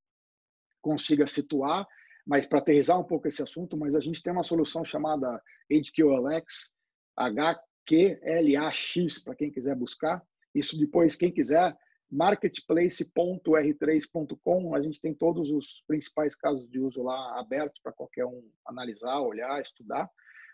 consiga 0.81 1.27
situar, 1.27 1.85
mas 2.25 2.45
para 2.45 2.59
aterrizar 2.59 2.97
um 2.99 3.03
pouco 3.03 3.27
esse 3.27 3.41
assunto, 3.41 3.75
mas 3.77 3.95
a 3.95 3.99
gente 3.99 4.21
tem 4.21 4.31
uma 4.31 4.43
solução 4.43 4.85
chamada 4.85 5.41
HQLX, 5.69 6.71
HQLAX, 7.17 9.23
para 9.23 9.35
quem 9.35 9.51
quiser 9.51 9.75
buscar, 9.75 10.23
isso 10.53 10.77
depois, 10.77 11.15
quem 11.15 11.31
quiser, 11.31 11.75
marketplace.r3.com, 12.09 14.75
a 14.75 14.81
gente 14.81 14.99
tem 14.99 15.13
todos 15.13 15.49
os 15.49 15.81
principais 15.87 16.35
casos 16.35 16.69
de 16.69 16.77
uso 16.79 17.01
lá 17.01 17.39
abertos 17.39 17.79
para 17.81 17.93
qualquer 17.93 18.25
um 18.25 18.51
analisar, 18.65 19.21
olhar, 19.21 19.61
estudar. 19.61 20.09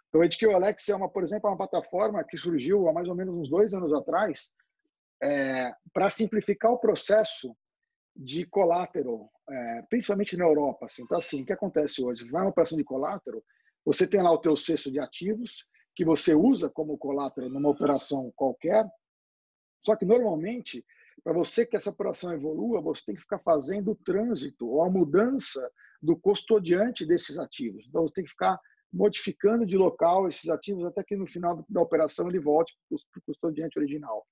Então, 0.10 0.22
o 0.22 0.24
HQ 0.24 0.46
Alex 0.54 0.90
é, 0.90 0.96
uma, 0.96 1.10
por 1.10 1.24
exemplo, 1.24 1.48
é 1.48 1.52
uma 1.52 1.58
plataforma 1.58 2.24
que 2.24 2.38
surgiu 2.38 2.88
há 2.88 2.94
mais 2.94 3.08
ou 3.08 3.16
menos 3.16 3.36
uns 3.36 3.50
dois 3.50 3.74
anos 3.74 3.94
atrás 3.94 4.52
é, 5.22 5.74
para 5.94 6.10
simplificar 6.10 6.72
o 6.72 6.80
processo 6.80 7.56
de 8.16 8.46
collateral, 8.46 9.30
é, 9.50 9.82
principalmente 9.90 10.38
na 10.38 10.46
Europa. 10.46 10.86
Assim. 10.86 11.04
Então, 11.04 11.18
assim, 11.18 11.42
o 11.42 11.46
que 11.46 11.54
acontece 11.54 12.04
hoje? 12.04 12.30
Vai 12.32 12.42
uma 12.42 12.50
operação 12.50 12.78
de 12.78 12.84
collateral, 12.84 13.44
você 13.86 14.08
tem 14.08 14.22
lá 14.22 14.32
o 14.32 14.40
teu 14.40 14.56
cesto 14.56 14.92
de 14.92 15.00
ativos, 15.00 15.66
que 15.96 16.06
você 16.06 16.34
usa 16.34 16.70
como 16.70 16.98
collateral 16.98 17.50
numa 17.50 17.70
operação 17.70 18.32
qualquer, 18.36 18.86
só 19.86 19.96
que, 19.96 20.06
normalmente, 20.06 20.86
para 21.24 21.34
você 21.34 21.66
que 21.66 21.76
essa 21.76 21.90
operação 21.90 22.34
evolua, 22.34 22.82
você 22.82 23.04
tem 23.06 23.16
que 23.16 23.22
ficar 23.22 23.40
fazendo 23.40 23.92
o 23.92 23.96
trânsito 23.96 24.68
ou 24.68 24.84
a 24.84 24.90
mudança 24.90 25.72
do 26.02 26.16
custodiante 26.16 27.06
desses 27.06 27.38
ativos. 27.38 27.86
Então, 27.88 28.04
você 28.04 28.16
tem 28.16 28.24
que 28.26 28.32
ficar 28.32 28.60
modificando 28.92 29.66
de 29.66 29.78
local 29.78 30.28
esses 30.28 30.50
ativos 30.50 30.86
até 30.86 31.04
que 31.04 31.16
no 31.16 31.28
final 31.28 31.66
da 31.70 31.82
operação 31.82 32.28
ele 32.30 32.40
volte 32.40 32.74
para 32.90 32.96
o 32.96 33.22
custodiante 33.26 33.78
original. 33.78 34.26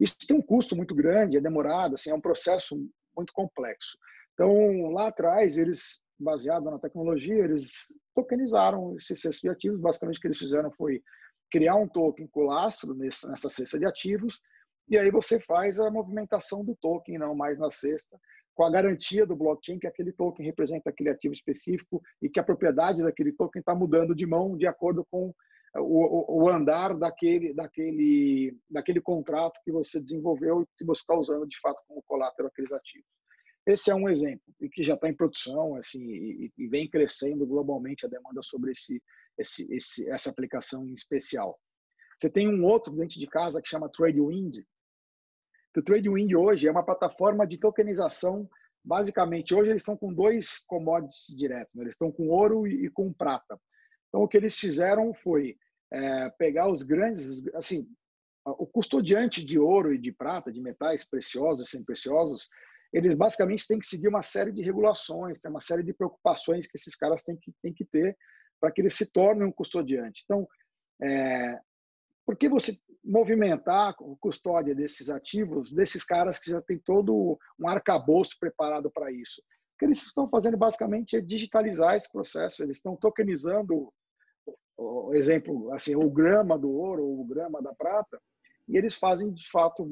Isso 0.00 0.16
tem 0.26 0.36
um 0.36 0.42
custo 0.42 0.74
muito 0.74 0.94
grande, 0.94 1.36
é 1.36 1.40
demorado, 1.40 1.94
assim, 1.94 2.10
é 2.10 2.14
um 2.14 2.20
processo 2.20 2.76
muito 3.16 3.32
complexo. 3.32 3.96
Então, 4.34 4.90
lá 4.90 5.08
atrás, 5.08 5.58
eles, 5.58 6.00
baseado 6.18 6.64
na 6.64 6.78
tecnologia, 6.78 7.44
eles 7.44 7.72
tokenizaram 8.14 8.96
esses 8.96 9.20
cestos 9.20 9.40
de 9.40 9.48
ativos. 9.48 9.80
Basicamente, 9.80 10.16
o 10.16 10.20
que 10.20 10.26
eles 10.28 10.38
fizeram 10.38 10.72
foi 10.72 11.02
criar 11.50 11.76
um 11.76 11.86
token 11.86 12.26
com 12.28 12.48
nessa 12.96 13.50
cesta 13.50 13.78
de 13.78 13.86
ativos 13.86 14.40
e 14.88 14.98
aí 14.98 15.10
você 15.10 15.40
faz 15.40 15.78
a 15.78 15.90
movimentação 15.90 16.64
do 16.64 16.76
token, 16.76 17.18
não 17.18 17.34
mais 17.34 17.58
na 17.58 17.70
cesta, 17.70 18.18
com 18.54 18.64
a 18.64 18.70
garantia 18.70 19.26
do 19.26 19.36
blockchain 19.36 19.78
que 19.78 19.86
aquele 19.86 20.12
token 20.12 20.44
representa 20.44 20.90
aquele 20.90 21.10
ativo 21.10 21.32
específico 21.32 22.02
e 22.20 22.28
que 22.28 22.40
a 22.40 22.44
propriedade 22.44 23.02
daquele 23.02 23.32
token 23.32 23.60
está 23.60 23.74
mudando 23.74 24.14
de 24.14 24.26
mão 24.26 24.56
de 24.56 24.66
acordo 24.66 25.06
com 25.10 25.34
o, 25.76 26.42
o, 26.42 26.50
andar 26.50 26.94
daquele, 26.94 27.54
daquele, 27.54 28.54
daquele 28.68 29.00
contrato 29.00 29.58
que 29.64 29.72
você 29.72 29.98
desenvolveu 30.00 30.62
e 30.62 30.66
que 30.76 30.84
você 30.84 31.00
está 31.00 31.14
usando 31.14 31.46
de 31.48 31.58
fato 31.60 31.82
como 31.88 32.02
colateral 32.02 32.48
aqueles 32.48 32.72
ativos. 32.72 33.06
Esse 33.66 33.90
é 33.90 33.94
um 33.94 34.08
exemplo 34.08 34.42
e 34.60 34.68
que 34.68 34.82
já 34.84 34.94
está 34.94 35.08
em 35.08 35.14
produção 35.14 35.76
assim 35.76 36.02
e, 36.02 36.52
e, 36.58 36.68
vem 36.68 36.90
crescendo 36.90 37.46
globalmente 37.46 38.04
a 38.04 38.08
demanda 38.08 38.42
sobre 38.42 38.72
esse 38.72 39.00
esse, 39.38 39.72
esse, 39.74 40.10
essa 40.10 40.30
aplicação 40.30 40.86
em 40.86 40.92
especial. 40.92 41.58
Você 42.18 42.30
tem 42.30 42.48
um 42.48 42.64
outro 42.64 42.92
dentro 42.92 43.18
de 43.18 43.26
casa 43.26 43.62
que 43.62 43.68
chama 43.68 43.88
TradeWind, 43.88 44.62
que 45.72 45.80
o 45.80 45.82
TradeWind 45.82 46.34
hoje 46.34 46.68
é 46.68 46.70
uma 46.70 46.84
plataforma 46.84 47.46
de 47.46 47.58
tokenização. 47.58 48.48
Basicamente, 48.84 49.54
hoje 49.54 49.70
eles 49.70 49.82
estão 49.82 49.96
com 49.96 50.12
dois 50.12 50.58
commodities 50.66 51.26
diretos, 51.36 51.74
né? 51.74 51.84
eles 51.84 51.94
estão 51.94 52.10
com 52.10 52.28
ouro 52.28 52.66
e, 52.66 52.90
com 52.90 53.12
prata. 53.12 53.58
Então, 54.08 54.22
o 54.22 54.28
que 54.28 54.36
eles 54.36 54.58
fizeram 54.58 55.14
foi 55.14 55.56
é, 55.92 56.30
pegar 56.30 56.70
os 56.70 56.82
grandes, 56.82 57.46
assim, 57.54 57.88
o 58.44 58.66
custodiante 58.66 59.44
de 59.44 59.58
ouro 59.58 59.94
e 59.94 59.98
de 59.98 60.12
prata, 60.12 60.52
de 60.52 60.60
metais 60.60 61.04
preciosos 61.04 61.68
e 61.68 61.70
semi-preciosos, 61.70 62.48
eles 62.92 63.14
basicamente 63.14 63.66
têm 63.66 63.78
que 63.78 63.86
seguir 63.86 64.08
uma 64.08 64.20
série 64.20 64.52
de 64.52 64.62
regulações, 64.62 65.38
tem 65.38 65.50
uma 65.50 65.60
série 65.60 65.82
de 65.82 65.94
preocupações 65.94 66.66
que 66.66 66.76
esses 66.76 66.94
caras 66.94 67.22
têm 67.22 67.36
que, 67.36 67.52
têm 67.62 67.72
que 67.72 67.84
ter 67.84 68.16
para 68.60 68.70
que 68.70 68.82
eles 68.82 68.94
se 68.94 69.06
tornem 69.10 69.46
um 69.46 69.52
custodiante. 69.52 70.22
Então, 70.24 70.46
é, 71.02 71.58
por 72.26 72.36
que 72.36 72.48
você 72.48 72.78
movimentar 73.04 73.90
a 73.90 73.94
custódia 74.20 74.74
desses 74.74 75.08
ativos, 75.08 75.72
desses 75.72 76.04
caras 76.04 76.38
que 76.38 76.50
já 76.50 76.62
tem 76.62 76.78
todo 76.78 77.38
um 77.58 77.68
arcabouço 77.68 78.36
preparado 78.38 78.90
para 78.90 79.10
isso? 79.10 79.40
O 79.74 79.78
que 79.78 79.84
eles 79.86 80.02
estão 80.02 80.28
fazendo 80.28 80.56
basicamente 80.56 81.16
é 81.16 81.20
digitalizar 81.20 81.96
esse 81.96 82.10
processo, 82.10 82.62
eles 82.62 82.76
estão 82.76 82.96
tokenizando, 82.96 83.92
o 84.76 85.14
exemplo, 85.14 85.72
assim, 85.72 85.96
o 85.96 86.08
grama 86.10 86.58
do 86.58 86.70
ouro 86.70 87.04
ou 87.04 87.20
o 87.20 87.26
grama 87.26 87.60
da 87.60 87.74
prata, 87.74 88.20
e 88.68 88.76
eles 88.76 88.94
fazem 88.94 89.32
de 89.32 89.50
fato 89.50 89.84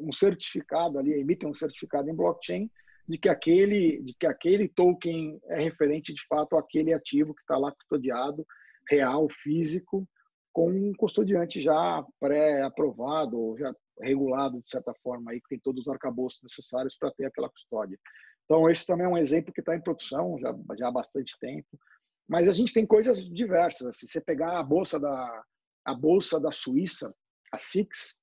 um 0.00 0.12
certificado 0.12 0.98
ali, 0.98 1.12
emitem 1.12 1.48
um 1.48 1.54
certificado 1.54 2.10
em 2.10 2.14
blockchain 2.14 2.70
de 3.08 3.18
que 3.18 3.28
aquele 3.28 4.02
de 4.02 4.14
que 4.18 4.26
aquele 4.26 4.68
token 4.68 5.40
é 5.44 5.60
referente 5.60 6.12
de 6.12 6.26
fato 6.26 6.56
àquele 6.56 6.92
ativo 6.92 7.34
que 7.34 7.40
está 7.40 7.56
lá 7.56 7.70
custodiado, 7.70 8.44
real, 8.90 9.28
físico, 9.28 10.06
com 10.56 10.70
um 10.70 10.94
custodiante 10.94 11.60
já 11.60 12.02
pré-aprovado, 12.18 13.54
já 13.58 13.74
regulado 14.00 14.58
de 14.62 14.70
certa 14.70 14.94
forma 15.02 15.30
aí 15.30 15.38
que 15.38 15.50
tem 15.50 15.58
todos 15.58 15.82
os 15.82 15.88
arcabouços 15.88 16.42
necessários 16.42 16.96
para 16.96 17.10
ter 17.10 17.26
aquela 17.26 17.50
custódia. 17.50 17.98
Então 18.42 18.70
esse 18.70 18.86
também 18.86 19.04
é 19.04 19.08
um 19.08 19.18
exemplo 19.18 19.52
que 19.52 19.60
está 19.60 19.76
em 19.76 19.82
produção 19.82 20.38
já, 20.38 20.56
já 20.78 20.88
há 20.88 20.90
bastante 20.90 21.38
tempo. 21.38 21.68
Mas 22.26 22.48
a 22.48 22.54
gente 22.54 22.72
tem 22.72 22.86
coisas 22.86 23.22
diversas. 23.28 23.86
Assim, 23.86 24.06
você 24.06 24.18
pegar 24.18 24.58
a 24.58 24.62
bolsa 24.62 24.98
da 24.98 25.44
a 25.84 25.94
bolsa 25.94 26.40
da 26.40 26.50
Suíça, 26.50 27.14
a 27.52 27.58
SIX, 27.58 28.16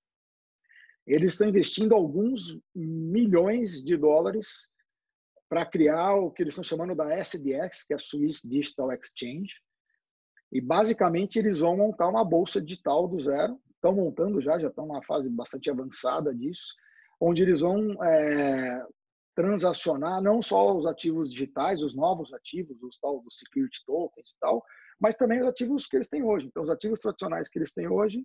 eles 1.06 1.34
estão 1.34 1.48
investindo 1.48 1.94
alguns 1.94 2.42
milhões 2.74 3.84
de 3.84 3.96
dólares 3.96 4.72
para 5.48 5.68
criar 5.68 6.16
o 6.16 6.32
que 6.32 6.42
eles 6.42 6.54
estão 6.54 6.64
chamando 6.64 6.96
da 6.96 7.16
SDX, 7.16 7.84
que 7.86 7.94
é 7.94 7.96
a 7.96 8.00
Swiss 8.00 8.42
Digital 8.44 8.92
Exchange. 8.92 9.54
E 10.54 10.62
basicamente 10.62 11.40
eles 11.40 11.58
vão 11.58 11.76
montar 11.76 12.08
uma 12.08 12.24
bolsa 12.24 12.62
digital 12.62 13.08
do 13.08 13.20
zero. 13.20 13.60
Estão 13.74 13.92
montando 13.92 14.40
já, 14.40 14.60
já 14.60 14.68
estão 14.68 14.86
numa 14.86 15.02
fase 15.02 15.28
bastante 15.28 15.68
avançada 15.68 16.34
disso, 16.34 16.76
onde 17.20 17.42
eles 17.42 17.62
vão 17.62 18.02
é, 18.04 18.86
transacionar 19.36 20.22
não 20.22 20.44
só 20.44 20.78
os 20.78 20.86
ativos 20.86 21.28
digitais, 21.28 21.82
os 21.82 21.96
novos 21.96 22.32
ativos, 22.36 22.78
os 22.84 23.00
tal 23.00 23.20
dos 23.22 23.40
security 23.40 23.84
tokens 23.84 24.30
e 24.30 24.40
tal, 24.40 24.64
mas 25.02 25.16
também 25.16 25.42
os 25.42 25.48
ativos 25.48 25.88
que 25.88 25.98
eles 25.98 26.08
têm 26.08 26.24
hoje. 26.24 26.46
Então, 26.46 26.62
os 26.62 26.70
ativos 26.70 27.00
tradicionais 27.00 27.50
que 27.50 27.58
eles 27.58 27.74
têm 27.74 27.88
hoje, 27.88 28.24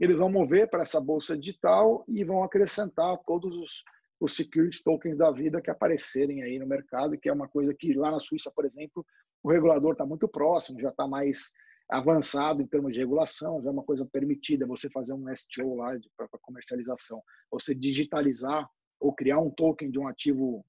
eles 0.00 0.18
vão 0.18 0.28
mover 0.28 0.68
para 0.68 0.82
essa 0.82 1.00
bolsa 1.00 1.38
digital 1.38 2.04
e 2.08 2.24
vão 2.24 2.42
acrescentar 2.42 3.16
todos 3.24 3.56
os, 3.56 3.84
os 4.20 4.34
security 4.34 4.82
tokens 4.82 5.16
da 5.16 5.30
vida 5.30 5.62
que 5.62 5.70
aparecerem 5.70 6.42
aí 6.42 6.58
no 6.58 6.66
mercado, 6.66 7.16
que 7.16 7.28
é 7.28 7.32
uma 7.32 7.48
coisa 7.48 7.72
que 7.72 7.94
lá 7.94 8.10
na 8.10 8.18
Suíça, 8.18 8.50
por 8.52 8.66
exemplo, 8.66 9.06
o 9.44 9.50
regulador 9.50 9.92
está 9.92 10.04
muito 10.04 10.26
próximo, 10.26 10.80
já 10.80 10.88
está 10.88 11.06
mais 11.06 11.52
avançado 11.88 12.60
em 12.60 12.66
termos 12.66 12.92
de 12.92 12.98
regulação, 12.98 13.62
já 13.62 13.70
é 13.70 13.72
uma 13.72 13.82
coisa 13.82 14.04
permitida 14.04 14.66
você 14.66 14.90
fazer 14.90 15.14
um 15.14 15.34
STO 15.34 15.74
lá 15.74 15.98
para 16.16 16.28
comercialização, 16.42 17.22
você 17.50 17.74
digitalizar 17.74 18.68
ou 19.00 19.12
criar 19.14 19.38
um 19.38 19.50
token 19.50 19.90
de 19.90 19.98
um 19.98 20.06
ativo 20.06 20.64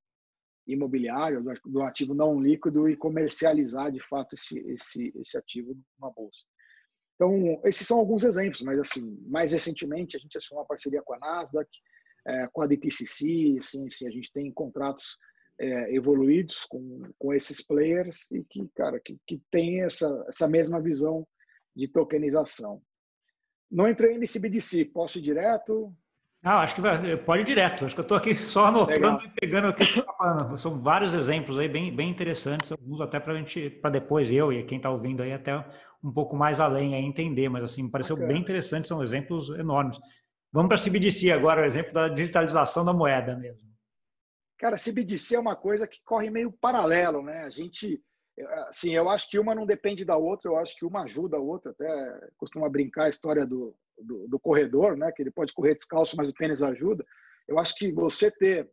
imobiliário, 0.65 1.43
um 1.67 1.83
ativo 1.83 2.13
não 2.13 2.39
líquido 2.39 2.87
e 2.87 2.95
comercializar 2.95 3.91
de 3.91 3.99
fato 3.99 4.35
esse, 4.35 4.59
esse, 4.59 5.11
esse 5.15 5.37
ativo 5.37 5.75
numa 5.99 6.11
bolsa. 6.11 6.39
Então, 7.15 7.59
esses 7.65 7.85
são 7.85 7.99
alguns 7.99 8.23
exemplos, 8.23 8.61
mas 8.61 8.79
assim, 8.79 9.19
mais 9.27 9.51
recentemente 9.51 10.15
a 10.15 10.19
gente 10.19 10.37
assinou 10.37 10.61
uma 10.61 10.67
parceria 10.67 11.01
com 11.01 11.13
a 11.13 11.19
Nasdaq, 11.19 11.69
é, 12.25 12.47
com 12.47 12.61
a 12.61 12.67
DTCC, 12.67 13.57
assim, 13.59 13.87
assim, 13.87 14.07
a 14.07 14.11
gente 14.11 14.31
tem 14.31 14.51
contratos 14.53 15.17
é, 15.59 15.93
evoluídos 15.93 16.65
com, 16.65 17.03
com 17.17 17.33
esses 17.33 17.61
players 17.65 18.29
e 18.31 18.43
que, 18.43 18.67
cara, 18.75 18.99
que, 18.99 19.17
que 19.27 19.41
tem 19.51 19.81
essa, 19.81 20.25
essa 20.27 20.47
mesma 20.47 20.81
visão 20.81 21.27
de 21.75 21.87
tokenização. 21.87 22.81
Não 23.69 23.87
entrei 23.87 24.17
nesse 24.17 24.39
BDC, 24.39 24.85
posso 24.85 25.19
ir 25.19 25.21
direto? 25.21 25.93
Ah, 26.41 26.61
acho 26.61 26.73
que 26.73 26.81
vai, 26.81 27.17
pode 27.17 27.41
ir 27.41 27.45
direto. 27.45 27.83
Acho 27.83 27.93
que 27.93 27.99
eu 27.99 28.03
estou 28.03 28.17
aqui 28.17 28.33
só 28.33 28.67
anotando 28.67 28.95
Legal. 28.95 29.21
e 29.25 29.29
pegando 29.29 29.69
o 29.69 29.73
que 29.73 29.85
você 29.85 29.99
está 29.99 30.13
falando. 30.13 30.57
São 30.57 30.81
vários 30.81 31.13
exemplos 31.13 31.57
aí 31.57 31.67
bem, 31.67 31.93
bem 31.93 32.09
interessantes, 32.09 32.71
alguns 32.71 33.01
até 33.01 33.19
para 33.19 33.35
gente, 33.35 33.69
para 33.69 33.91
depois 33.91 34.31
eu 34.31 34.51
e 34.53 34.63
quem 34.63 34.77
está 34.77 34.89
ouvindo 34.89 35.21
aí 35.21 35.33
até 35.33 35.57
um 36.01 36.11
pouco 36.11 36.37
mais 36.37 36.61
além 36.61 36.95
aí 36.95 37.03
entender, 37.03 37.49
mas 37.49 37.63
assim, 37.63 37.83
me 37.83 37.91
pareceu 37.91 38.15
okay. 38.15 38.27
bem 38.27 38.39
interessante, 38.39 38.87
são 38.87 39.03
exemplos 39.03 39.49
enormes. 39.49 39.99
Vamos 40.51 40.69
para 40.69 40.77
a 40.77 40.81
CBDC 40.81 41.31
agora, 41.31 41.61
o 41.61 41.65
exemplo 41.65 41.93
da 41.93 42.07
digitalização 42.07 42.85
da 42.85 42.93
moeda 42.93 43.35
mesmo. 43.35 43.68
Cara, 44.59 44.77
CBDC 44.77 45.35
é 45.35 45.39
uma 45.39 45.55
coisa 45.55 45.87
que 45.87 46.03
corre 46.03 46.29
meio 46.29 46.51
paralelo, 46.51 47.23
né? 47.23 47.43
A 47.45 47.49
gente, 47.49 48.03
assim, 48.67 48.93
eu 48.93 49.09
acho 49.09 49.29
que 49.29 49.39
uma 49.39 49.55
não 49.55 49.65
depende 49.65 50.03
da 50.03 50.17
outra, 50.17 50.51
eu 50.51 50.57
acho 50.57 50.75
que 50.75 50.85
uma 50.85 51.03
ajuda 51.03 51.37
a 51.37 51.39
outra. 51.39 51.71
Até 51.71 52.29
costuma 52.37 52.69
brincar 52.69 53.05
a 53.05 53.09
história 53.09 53.45
do, 53.45 53.73
do, 53.97 54.27
do, 54.27 54.37
corredor, 54.37 54.97
né? 54.97 55.13
Que 55.13 55.23
ele 55.23 55.31
pode 55.31 55.53
correr 55.53 55.75
descalço, 55.75 56.17
mas 56.17 56.27
o 56.27 56.33
tênis 56.33 56.61
ajuda. 56.61 57.05
Eu 57.47 57.57
acho 57.57 57.73
que 57.75 57.89
você 57.89 58.29
ter 58.29 58.69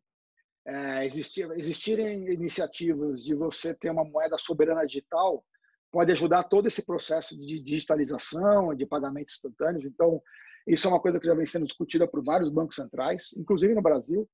é, 0.66 1.06
existir, 1.06 1.48
existirem 1.52 2.32
iniciativas 2.32 3.22
de 3.22 3.36
você 3.36 3.72
ter 3.72 3.90
uma 3.90 4.04
moeda 4.04 4.36
soberana 4.36 4.84
digital 4.84 5.44
pode 5.92 6.10
ajudar 6.10 6.42
todo 6.44 6.66
esse 6.66 6.84
processo 6.84 7.36
de 7.36 7.62
digitalização, 7.62 8.74
de 8.74 8.84
pagamentos 8.84 9.34
instantâneos. 9.34 9.84
Então, 9.84 10.20
isso 10.66 10.88
é 10.88 10.90
uma 10.90 11.00
coisa 11.00 11.20
que 11.20 11.26
já 11.26 11.34
vem 11.34 11.46
sendo 11.46 11.64
discutida 11.64 12.08
por 12.08 12.24
vários 12.24 12.50
bancos 12.50 12.74
centrais, 12.74 13.32
inclusive 13.36 13.72
no 13.72 13.80
Brasil. 13.80 14.28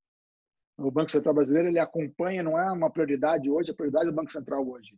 O 0.79 0.91
Banco 0.91 1.11
Central 1.11 1.35
brasileiro 1.35 1.69
ele 1.69 1.79
acompanha, 1.79 2.43
não 2.43 2.59
é 2.59 2.71
uma 2.73 2.91
prioridade 2.91 3.51
hoje, 3.51 3.71
a 3.71 3.75
prioridade 3.75 4.07
do 4.07 4.13
Banco 4.13 4.33
Central 4.33 4.67
hoje 4.67 4.97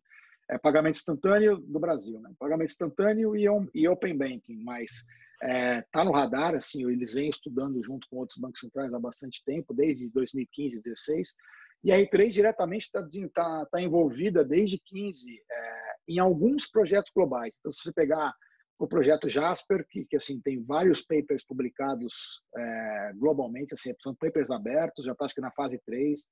é 0.49 0.59
pagamento 0.59 0.97
instantâneo 0.97 1.57
do 1.59 1.79
Brasil, 1.79 2.21
né? 2.21 2.31
pagamento 2.39 2.71
instantâneo 2.71 3.35
e, 3.37 3.47
e 3.75 3.89
open 3.89 4.17
banking, 4.17 4.63
mas 4.63 5.05
está 5.43 5.49
é, 5.49 5.83
tá 5.91 6.05
no 6.05 6.13
radar, 6.13 6.55
assim, 6.55 6.89
eles 6.91 7.13
vêm 7.13 7.29
estudando 7.29 7.83
junto 7.83 8.07
com 8.09 8.19
outros 8.19 8.39
bancos 8.39 8.61
centrais 8.61 8.93
há 8.95 8.99
bastante 8.99 9.43
tempo, 9.45 9.75
desde 9.75 10.11
2015, 10.13 10.83
2016, 10.83 11.35
e 11.83 11.93
a 11.93 11.97
R3 11.97 12.31
diretamente 12.31 12.87
está 12.87 13.07
tá, 13.35 13.67
tá 13.67 13.81
envolvida 13.81 14.45
desde 14.45 14.79
15 14.79 15.29
é, 15.31 15.95
em 16.09 16.19
alguns 16.19 16.67
projetos 16.67 17.13
globais. 17.15 17.57
Então, 17.59 17.71
se 17.71 17.83
você 17.83 17.93
pegar 17.93 18.35
o 18.79 18.87
projeto 18.87 19.29
Jasper, 19.29 19.87
que, 19.89 20.05
que 20.05 20.17
assim 20.17 20.41
tem 20.41 20.63
vários 20.63 21.01
papers 21.01 21.45
publicados 21.45 22.43
é, 22.57 23.13
globalmente, 23.15 23.75
assim, 23.75 23.95
são 24.03 24.15
papers 24.15 24.51
abertos, 24.51 25.05
já 25.05 25.13
está 25.13 25.25
acho 25.25 25.35
que 25.35 25.41
na 25.41 25.53
fase 25.53 25.81
3. 25.87 26.27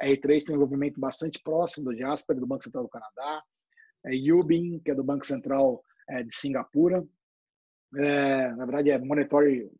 A 0.00 0.06
R3 0.06 0.44
tem 0.44 0.54
um 0.54 0.58
envolvimento 0.58 0.98
bastante 0.98 1.40
próximo 1.42 1.86
do 1.86 1.96
Jasper, 1.96 2.36
do 2.36 2.46
Banco 2.46 2.64
Central 2.64 2.84
do 2.84 2.90
Canadá. 2.90 3.42
A 4.04 4.10
Yubin, 4.10 4.80
que 4.80 4.90
é 4.90 4.94
do 4.94 5.04
Banco 5.04 5.24
Central 5.24 5.82
é, 6.08 6.22
de 6.22 6.34
Singapura. 6.34 7.04
É, 7.96 8.50
na 8.52 8.66
verdade, 8.66 8.90
é 8.90 8.98
Monetary 8.98 9.70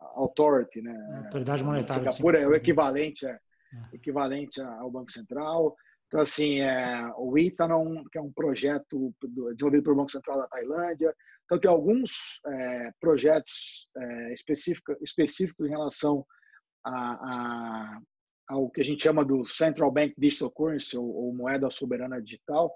Authority, 0.00 0.82
né? 0.82 1.22
Autoridade 1.24 1.64
Monetária. 1.64 2.10
Singapura 2.10 2.40
é 2.40 2.46
o 2.46 2.54
equivalente, 2.54 3.24
é, 3.24 3.30
é, 3.30 3.38
equivalente 3.92 4.60
ao 4.60 4.90
Banco 4.90 5.10
Central. 5.10 5.76
Então, 6.06 6.20
assim, 6.20 6.60
é, 6.60 7.10
o 7.16 7.38
Ethanon, 7.38 8.04
que 8.10 8.18
é 8.18 8.20
um 8.20 8.32
projeto 8.32 9.14
desenvolvido 9.52 9.84
pelo 9.84 9.96
Banco 9.96 10.10
Central 10.10 10.38
da 10.38 10.48
Tailândia. 10.48 11.14
Então, 11.44 11.58
tem 11.58 11.70
alguns 11.70 12.40
é, 12.46 12.90
projetos 13.00 13.86
é, 13.96 14.34
específico, 14.34 14.96
específicos 15.02 15.66
em 15.66 15.70
relação 15.70 16.24
a, 16.84 16.92
a, 16.94 18.00
ao 18.48 18.70
que 18.70 18.80
a 18.80 18.84
gente 18.84 19.02
chama 19.02 19.24
do 19.24 19.44
Central 19.44 19.90
Bank 19.90 20.14
Digital 20.16 20.50
Currency, 20.50 20.96
ou, 20.96 21.06
ou 21.06 21.34
moeda 21.34 21.68
soberana 21.70 22.20
digital, 22.20 22.74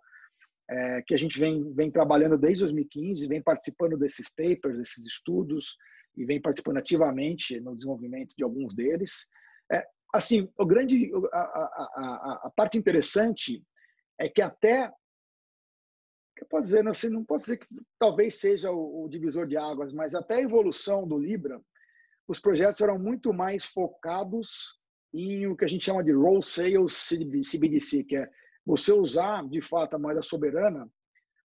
é, 0.71 1.03
que 1.03 1.15
a 1.15 1.19
gente 1.19 1.39
vem, 1.39 1.73
vem 1.73 1.91
trabalhando 1.91 2.37
desde 2.37 2.65
2015, 2.65 3.27
vem 3.27 3.43
participando 3.43 3.97
desses 3.97 4.29
papers, 4.29 4.77
desses 4.77 5.07
estudos, 5.07 5.77
e 6.17 6.25
vem 6.25 6.41
participando 6.41 6.79
ativamente 6.79 7.61
no 7.61 7.75
desenvolvimento 7.75 8.35
de 8.37 8.43
alguns 8.43 8.75
deles. 8.75 9.27
É, 9.73 9.87
assim, 10.13 10.51
o 10.59 10.67
grande, 10.67 11.11
a, 11.33 11.41
a, 11.41 12.41
a, 12.45 12.53
parte 12.55 12.77
interessante 12.77 13.63
é 14.19 14.29
que 14.29 14.43
até, 14.43 14.91
eu 16.42 16.48
posso 16.48 16.64
dizer, 16.64 16.83
não, 16.83 16.92
assim, 16.92 17.09
não 17.09 17.24
posso 17.24 17.44
dizer 17.46 17.59
que 17.59 17.66
talvez 17.98 18.37
seja 18.37 18.70
o, 18.70 19.05
o, 19.05 19.09
divisor 19.09 19.46
de 19.46 19.57
águas, 19.57 19.92
mas 19.92 20.14
até 20.14 20.37
a 20.37 20.42
evolução 20.42 21.07
do 21.07 21.18
Libra, 21.18 21.61
os 22.27 22.40
projetos 22.40 22.81
eram 22.81 22.98
muito 22.98 23.33
mais 23.33 23.64
focados 23.64 24.79
em 25.12 25.46
o 25.46 25.57
que 25.57 25.64
a 25.64 25.68
gente 25.68 25.85
chama 25.85 26.05
de 26.05 26.12
Roll 26.12 26.42
Sales 26.42 27.09
CBDC, 27.09 28.05
que 28.05 28.16
é 28.16 28.29
você 28.64 28.92
usar, 28.92 29.48
de 29.48 29.62
fato, 29.62 29.94
a 29.94 29.98
moeda 29.98 30.20
soberana 30.20 30.88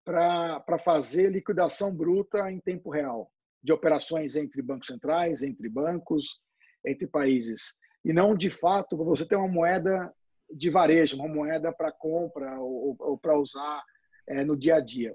para 0.05 0.79
fazer 0.79 1.31
liquidação 1.31 1.95
bruta 1.95 2.51
em 2.51 2.59
tempo 2.59 2.91
real 2.91 3.31
de 3.63 3.73
operações 3.73 4.35
entre 4.35 4.61
bancos 4.63 4.89
centrais, 4.89 5.43
entre 5.43 5.69
bancos, 5.69 6.41
entre 6.85 7.07
países. 7.07 7.75
E 8.05 8.13
não, 8.13 8.35
de 8.35 8.51
fato, 8.51 8.97
você 8.97 9.25
ter 9.25 9.37
uma 9.37 9.47
moeda 9.47 10.13
de 10.51 10.69
varejo, 10.71 11.17
uma 11.17 11.29
moeda 11.29 11.73
para 11.73 11.93
compra 11.93 12.59
ou, 12.61 12.97
ou 12.99 13.19
para 13.19 13.39
usar 13.39 13.83
é, 14.29 14.45
no 14.45 14.57
dia 14.57 14.77
a 14.77 14.81
dia. 14.81 15.13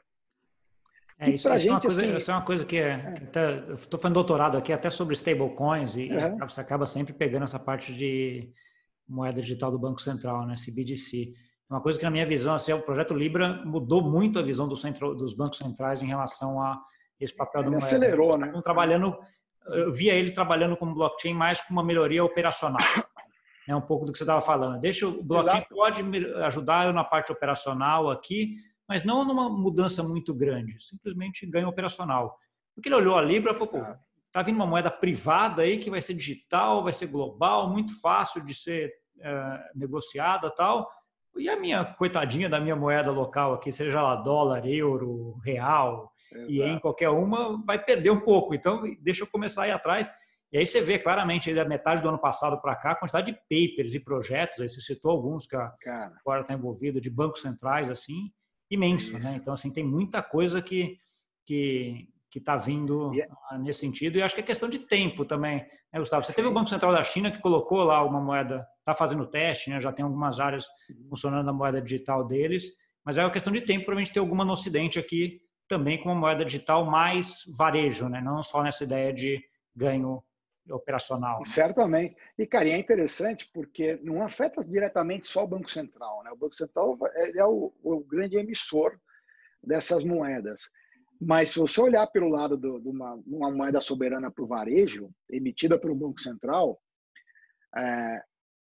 É, 1.20 1.32
isso, 1.32 1.50
isso, 1.50 1.58
gente, 1.58 1.70
é 1.70 1.72
uma 1.72 1.82
coisa, 1.82 2.02
assim, 2.02 2.18
isso 2.18 2.32
é 2.32 2.34
uma 2.34 2.44
coisa 2.44 2.66
que, 2.66 2.78
é, 2.78 2.92
é. 2.92 3.12
que 3.14 3.24
até, 3.24 3.60
eu 3.70 3.74
estou 3.74 4.00
fazendo 4.00 4.14
doutorado 4.14 4.58
aqui 4.58 4.72
até 4.72 4.90
sobre 4.90 5.16
stablecoins 5.16 5.96
e, 5.96 6.12
uhum. 6.12 6.38
você 6.48 6.62
acaba 6.62 6.86
sempre 6.86 7.12
pegando 7.12 7.44
essa 7.44 7.58
parte 7.58 7.94
de 7.94 8.52
moeda 9.08 9.42
digital 9.42 9.72
do 9.72 9.80
Banco 9.80 10.02
Central, 10.02 10.46
né, 10.46 10.54
CBDC. 10.56 11.34
Uma 11.70 11.82
coisa 11.82 11.98
que 11.98 12.06
na 12.06 12.12
minha 12.12 12.26
visão, 12.26 12.54
assim, 12.54 12.72
o 12.72 12.82
projeto 12.82 13.14
Libra 13.14 13.62
mudou 13.66 14.02
muito 14.02 14.38
a 14.38 14.44
visão 14.44 14.68
do 14.68 14.76
centro, 14.76 15.16
dos 15.16 15.34
bancos 15.34 15.58
centrais 15.58 16.04
em 16.04 16.08
relação 16.08 16.62
a 16.62 16.80
esse 17.20 17.36
papel 17.36 17.64
do 17.64 17.72
moeda. 17.72 17.86
acelerou, 17.86 18.38
né? 18.38 18.54
Trabalhando, 18.64 19.18
eu 19.68 19.92
via 19.92 20.14
ele 20.14 20.32
trabalhando 20.32 20.78
como 20.78 20.94
blockchain 20.94 21.34
mais 21.34 21.60
com 21.60 21.74
uma 21.74 21.84
melhoria 21.84 22.24
operacional. 22.24 22.82
É 23.68 23.76
um 23.76 23.82
pouco 23.82 24.06
do 24.06 24.14
que 24.14 24.18
você 24.18 24.24
estava 24.24 24.42
falando. 24.42 24.80
Deixa 24.80 25.06
o 25.06 25.22
blockchain 25.22 25.58
Exato. 25.58 25.76
pode 25.76 26.02
ajudar 26.46 26.88
eu 26.88 26.94
na 26.94 27.04
parte 27.04 27.34
operacional 27.34 28.10
aqui, 28.10 28.56
mas 28.88 29.04
não 29.04 29.26
numa 29.26 29.50
mudança 29.50 30.02
muito 30.02 30.34
grande, 30.34 30.78
simplesmente 30.80 31.46
ganho 31.46 31.68
operacional. 31.68 32.38
Porque 32.74 32.90
ele 32.90 32.96
olhou 32.96 33.18
a 33.18 33.22
Libra 33.22 33.52
e 33.52 33.56
falou, 33.56 33.96
tá 34.32 34.42
vindo 34.42 34.56
uma 34.56 34.68
moeda 34.68 34.90
privada 34.90 35.64
aí 35.64 35.80
que 35.80 35.90
vai 35.90 36.02
ser 36.02 36.14
digital, 36.14 36.84
vai 36.84 36.94
ser 36.94 37.08
global, 37.08 37.70
muito 37.70 38.00
fácil 38.00 38.44
de 38.46 38.54
ser 38.54 38.94
é, 39.20 39.72
negociada 39.76 40.50
tal. 40.52 40.90
E 41.36 41.50
a 41.50 41.60
minha 41.60 41.84
coitadinha 41.84 42.50
da 42.50 42.60
minha 42.60 42.76
moeda 42.76 43.12
local 43.12 43.54
aqui, 43.54 43.72
seja 43.72 44.02
lá 44.02 44.16
dólar, 44.16 44.66
euro, 44.68 45.40
real, 45.44 46.12
Exato. 46.32 46.52
e 46.52 46.62
em 46.62 46.80
qualquer 46.80 47.10
uma, 47.10 47.64
vai 47.66 47.84
perder 47.84 48.10
um 48.10 48.20
pouco. 48.20 48.56
Então, 48.56 48.84
deixa 49.02 49.24
eu 49.24 49.28
começar 49.28 49.64
a 49.64 49.68
ir 49.68 49.72
atrás. 49.72 50.10
E 50.52 50.58
aí 50.58 50.66
você 50.66 50.82
vê 50.82 50.98
claramente, 50.98 51.54
da 51.54 51.66
metade 51.66 52.02
do 52.02 52.08
ano 52.10 52.18
passado 52.18 52.60
para 52.62 52.76
cá, 52.76 52.92
a 52.92 52.96
quantidade 52.96 53.32
de 53.32 53.38
papers 53.50 53.94
e 53.94 54.00
projetos, 54.00 54.60
aí 54.60 54.70
você 54.70 54.80
citou 54.80 55.12
alguns 55.12 55.46
que 55.46 55.56
a 55.56 55.74
agora 56.22 56.42
está 56.42 56.54
envolvido, 56.54 57.02
de 57.02 57.10
bancos 57.10 57.42
centrais, 57.42 57.90
assim, 57.90 58.32
imenso, 58.70 59.18
né? 59.20 59.36
Então, 59.36 59.54
assim, 59.54 59.72
tem 59.72 59.84
muita 59.84 60.22
coisa 60.22 60.62
que 60.62 61.00
que 61.46 62.08
que 62.30 62.40
está 62.40 62.58
vindo 62.58 63.14
yeah. 63.14 63.34
É 63.52 63.58
nesse 63.58 63.80
sentido 63.80 64.18
e 64.18 64.22
acho 64.22 64.36
que 64.36 64.42
é 64.42 64.44
questão 64.44 64.70
de 64.70 64.80
tempo 64.80 65.24
também, 65.24 65.66
né, 65.92 66.00
Gustavo? 66.00 66.24
Você 66.24 66.34
Sim. 66.34 66.36
teve 66.36 66.50
o 66.50 66.54
Banco 66.54 66.70
Central 66.70 66.92
da 66.92 67.04
China 67.04 67.32
que 67.32 67.40
colocou 67.40 67.84
lá 67.84 68.04
uma 68.04 68.20
moeda, 68.20 68.68
está 68.80 68.94
fazendo 68.94 69.26
teste, 69.26 69.70
né? 69.70 69.80
Já 69.80 69.94
tem 69.94 70.04
algumas 70.04 70.40
áreas 70.40 70.66
funcionando 71.10 71.50
a 71.50 71.54
moeda 71.54 71.82
digital 71.82 72.28
deles, 72.28 72.66
mas 73.06 73.18
é 73.18 73.24
uma 73.24 73.32
questão 73.32 73.54
de 73.54 73.62
tempo 73.62 73.86
para 73.86 73.96
a 73.96 73.98
gente 73.98 74.14
ter 74.14 74.20
alguma 74.20 74.44
no 74.44 74.52
Ocidente 74.52 75.00
aqui 75.00 75.42
também 75.68 76.00
com 76.00 76.10
uma 76.10 76.20
moeda 76.20 76.46
digital 76.46 76.86
mais 76.86 77.42
varejo, 77.58 78.08
né? 78.10 78.22
Não 78.22 78.44
só 78.44 78.62
nessa 78.62 78.84
ideia 78.84 79.14
de 79.14 79.42
ganho 79.76 80.22
operacional. 80.70 81.40
Né? 81.40 81.46
Certamente. 81.46 82.16
E, 82.38 82.46
cara, 82.46 82.70
é 82.70 82.78
interessante 82.78 83.50
porque 83.54 84.00
não 84.04 84.24
afeta 84.24 84.64
diretamente 84.64 85.28
só 85.28 85.44
o 85.44 85.48
Banco 85.48 85.70
Central. 85.70 86.24
Né? 86.24 86.32
O 86.32 86.38
Banco 86.38 86.56
Central 86.56 86.98
é 87.36 87.46
o, 87.46 87.74
o 87.84 88.00
grande 88.02 88.38
emissor 88.38 88.98
dessas 89.64 90.04
moedas. 90.04 90.70
Mas 91.20 91.50
se 91.50 91.60
você 91.60 91.82
olhar 91.82 92.06
pelo 92.08 92.30
lado 92.30 92.58
de 92.58 92.68
uma, 92.68 93.16
uma, 93.26 93.52
moeda 93.52 93.82
soberana 93.82 94.32
para 94.32 94.44
o 94.44 94.48
varejo, 94.48 95.10
emitida 95.30 95.80
pelo 95.80 95.96
Banco 95.96 96.22
Central, 96.22 96.80
é, 97.76 98.22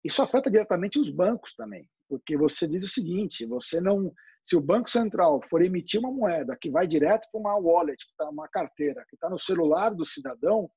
isso 0.04 0.22
afeta 0.22 0.50
diretamente 0.50 0.98
os 0.98 1.09
bancos 1.09 1.54
também. 1.54 1.88
Porque 2.07 2.37
você 2.37 2.68
diz 2.68 2.85
o 2.85 2.88
seguinte: 2.88 3.46
você 3.46 3.80
não. 3.80 4.12
Se 4.42 4.54
o 4.57 4.61
Banco 4.61 4.90
Central 4.90 5.40
for 5.48 5.62
emitir 5.62 5.98
uma 5.98 6.12
moeda 6.12 6.54
que 6.61 6.70
vai 6.70 6.87
direto 6.87 7.26
para 7.33 7.40
uma 7.40 7.57
wallet, 7.57 7.96
que 8.04 8.11
está 8.11 8.28
uma 8.28 8.46
carteira, 8.46 9.02
que 9.09 9.16
está 9.16 9.30
no 9.30 9.38
celular 9.38 9.94
do 9.94 10.04
cidadão, 10.04 10.70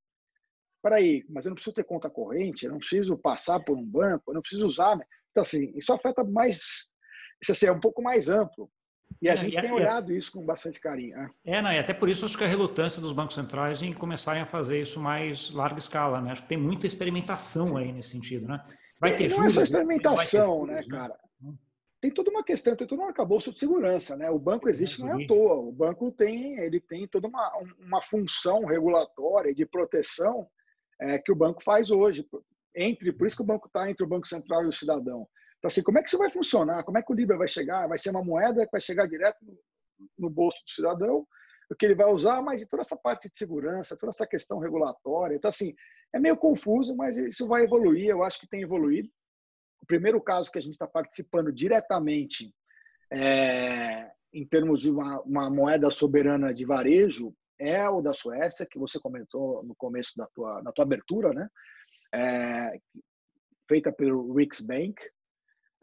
aí, 0.85 1.25
mas 1.29 1.45
eu 1.45 1.49
não 1.49 1.55
preciso 1.55 1.73
ter 1.73 1.83
conta 1.83 2.09
corrente, 2.09 2.65
eu 2.65 2.71
não 2.71 2.79
preciso 2.79 3.17
passar 3.17 3.59
por 3.59 3.77
um 3.77 3.85
banco, 3.85 4.23
eu 4.27 4.33
não 4.33 4.41
preciso 4.41 4.65
usar. 4.65 4.95
Né? 4.95 5.05
Então, 5.31 5.41
assim, 5.41 5.71
isso 5.75 5.91
afeta 5.91 6.23
mais, 6.23 6.87
isso 7.41 7.51
assim, 7.51 7.67
é 7.67 7.71
um 7.71 7.79
pouco 7.79 8.01
mais 8.01 8.29
amplo. 8.29 8.69
E 9.21 9.29
a 9.29 9.33
é, 9.33 9.37
gente 9.37 9.59
tem 9.59 9.71
olhado 9.71 10.13
isso 10.13 10.31
com 10.31 10.45
bastante 10.45 10.79
carinho. 10.79 11.17
Né? 11.17 11.29
É, 11.45 11.61
não, 11.61 11.71
e 11.71 11.79
até 11.79 11.93
por 11.93 12.09
isso 12.09 12.25
acho 12.25 12.37
que 12.37 12.43
a 12.43 12.47
relutância 12.47 13.01
dos 13.01 13.13
bancos 13.13 13.35
centrais 13.35 13.81
em 13.81 13.93
começarem 13.93 14.41
a 14.41 14.45
fazer 14.45 14.81
isso 14.81 14.99
mais 14.99 15.49
larga 15.51 15.79
escala, 15.79 16.21
né? 16.21 16.31
Acho 16.31 16.43
que 16.43 16.49
tem 16.49 16.57
muita 16.57 16.85
experimentação 16.85 17.67
Sim. 17.67 17.77
aí 17.77 17.91
nesse 17.91 18.09
sentido, 18.09 18.47
né? 18.47 18.63
Vai 18.99 19.15
ter 19.15 19.29
não 19.29 19.37
juros, 19.37 19.53
é 19.53 19.55
só 19.55 19.61
experimentação, 19.63 20.65
né, 20.65 20.75
né, 20.75 20.87
cara? 20.87 21.17
Hum. 21.41 21.55
Tem 21.99 22.11
toda 22.11 22.29
uma 22.29 22.43
questão, 22.43 22.75
tem 22.75 22.85
todo 22.85 23.01
um 23.01 23.07
arcabouço 23.07 23.51
de 23.51 23.59
segurança, 23.59 24.15
né? 24.15 24.29
O 24.29 24.37
banco 24.37 24.69
existe 24.69 25.01
é, 25.01 25.05
não 25.05 25.19
é 25.19 25.23
à 25.23 25.27
toa. 25.27 25.55
O 25.55 25.71
banco 25.71 26.11
tem, 26.11 26.59
ele 26.59 26.79
tem 26.79 27.07
toda 27.07 27.27
uma, 27.27 27.51
uma 27.79 28.01
função 28.01 28.65
regulatória 28.65 29.53
de 29.53 29.65
proteção 29.65 30.47
é, 30.99 31.17
que 31.19 31.31
o 31.31 31.35
banco 31.35 31.61
faz 31.63 31.89
hoje. 31.89 32.27
Entre, 32.75 33.11
por 33.11 33.27
isso 33.27 33.35
que 33.35 33.41
o 33.41 33.45
banco 33.45 33.67
está 33.67 33.89
entre 33.89 34.05
o 34.05 34.09
Banco 34.09 34.27
Central 34.27 34.63
e 34.63 34.67
o 34.67 34.73
cidadão. 34.73 35.27
Então, 35.57 35.69
assim, 35.69 35.81
como 35.81 35.97
é 35.97 36.03
que 36.03 36.09
isso 36.09 36.17
vai 36.17 36.29
funcionar? 36.29 36.83
Como 36.83 36.97
é 36.97 37.01
que 37.01 37.11
o 37.11 37.15
Libra 37.15 37.37
vai 37.37 37.47
chegar? 37.47 37.87
Vai 37.87 37.97
ser 37.97 38.11
uma 38.11 38.23
moeda 38.23 38.65
que 38.65 38.71
vai 38.71 38.81
chegar 38.81 39.07
direto 39.07 39.37
no 40.17 40.29
bolso 40.29 40.63
do 40.63 40.69
cidadão, 40.69 41.25
o 41.69 41.75
que 41.75 41.85
ele 41.85 41.95
vai 41.95 42.07
usar, 42.11 42.41
mas 42.41 42.65
toda 42.67 42.81
essa 42.81 42.95
parte 42.95 43.29
de 43.29 43.37
segurança, 43.37 43.97
toda 43.97 44.11
essa 44.11 44.27
questão 44.27 44.59
regulatória. 44.59 45.35
Então, 45.35 45.49
assim, 45.49 45.73
é 46.13 46.19
meio 46.19 46.37
confuso, 46.37 46.95
mas 46.95 47.17
isso 47.17 47.47
vai 47.47 47.63
evoluir. 47.63 48.09
Eu 48.09 48.23
acho 48.23 48.39
que 48.39 48.47
tem 48.47 48.61
evoluído. 48.61 49.09
O 49.81 49.85
primeiro 49.85 50.21
caso 50.21 50.51
que 50.51 50.57
a 50.57 50.61
gente 50.61 50.73
está 50.73 50.87
participando 50.87 51.51
diretamente 51.51 52.53
é, 53.11 54.11
em 54.33 54.45
termos 54.47 54.81
de 54.81 54.91
uma, 54.91 55.21
uma 55.21 55.49
moeda 55.49 55.89
soberana 55.89 56.53
de 56.53 56.65
varejo 56.65 57.33
é 57.59 57.89
o 57.89 58.01
da 58.01 58.13
Suécia, 58.13 58.65
que 58.65 58.77
você 58.77 58.99
comentou 58.99 59.63
no 59.63 59.75
começo 59.75 60.13
da 60.15 60.27
tua, 60.27 60.61
da 60.61 60.71
tua 60.71 60.85
abertura, 60.85 61.33
né? 61.33 61.49
É, 62.13 62.79
feita 63.67 63.91
pelo 63.91 64.33
Riksbank. 64.33 64.95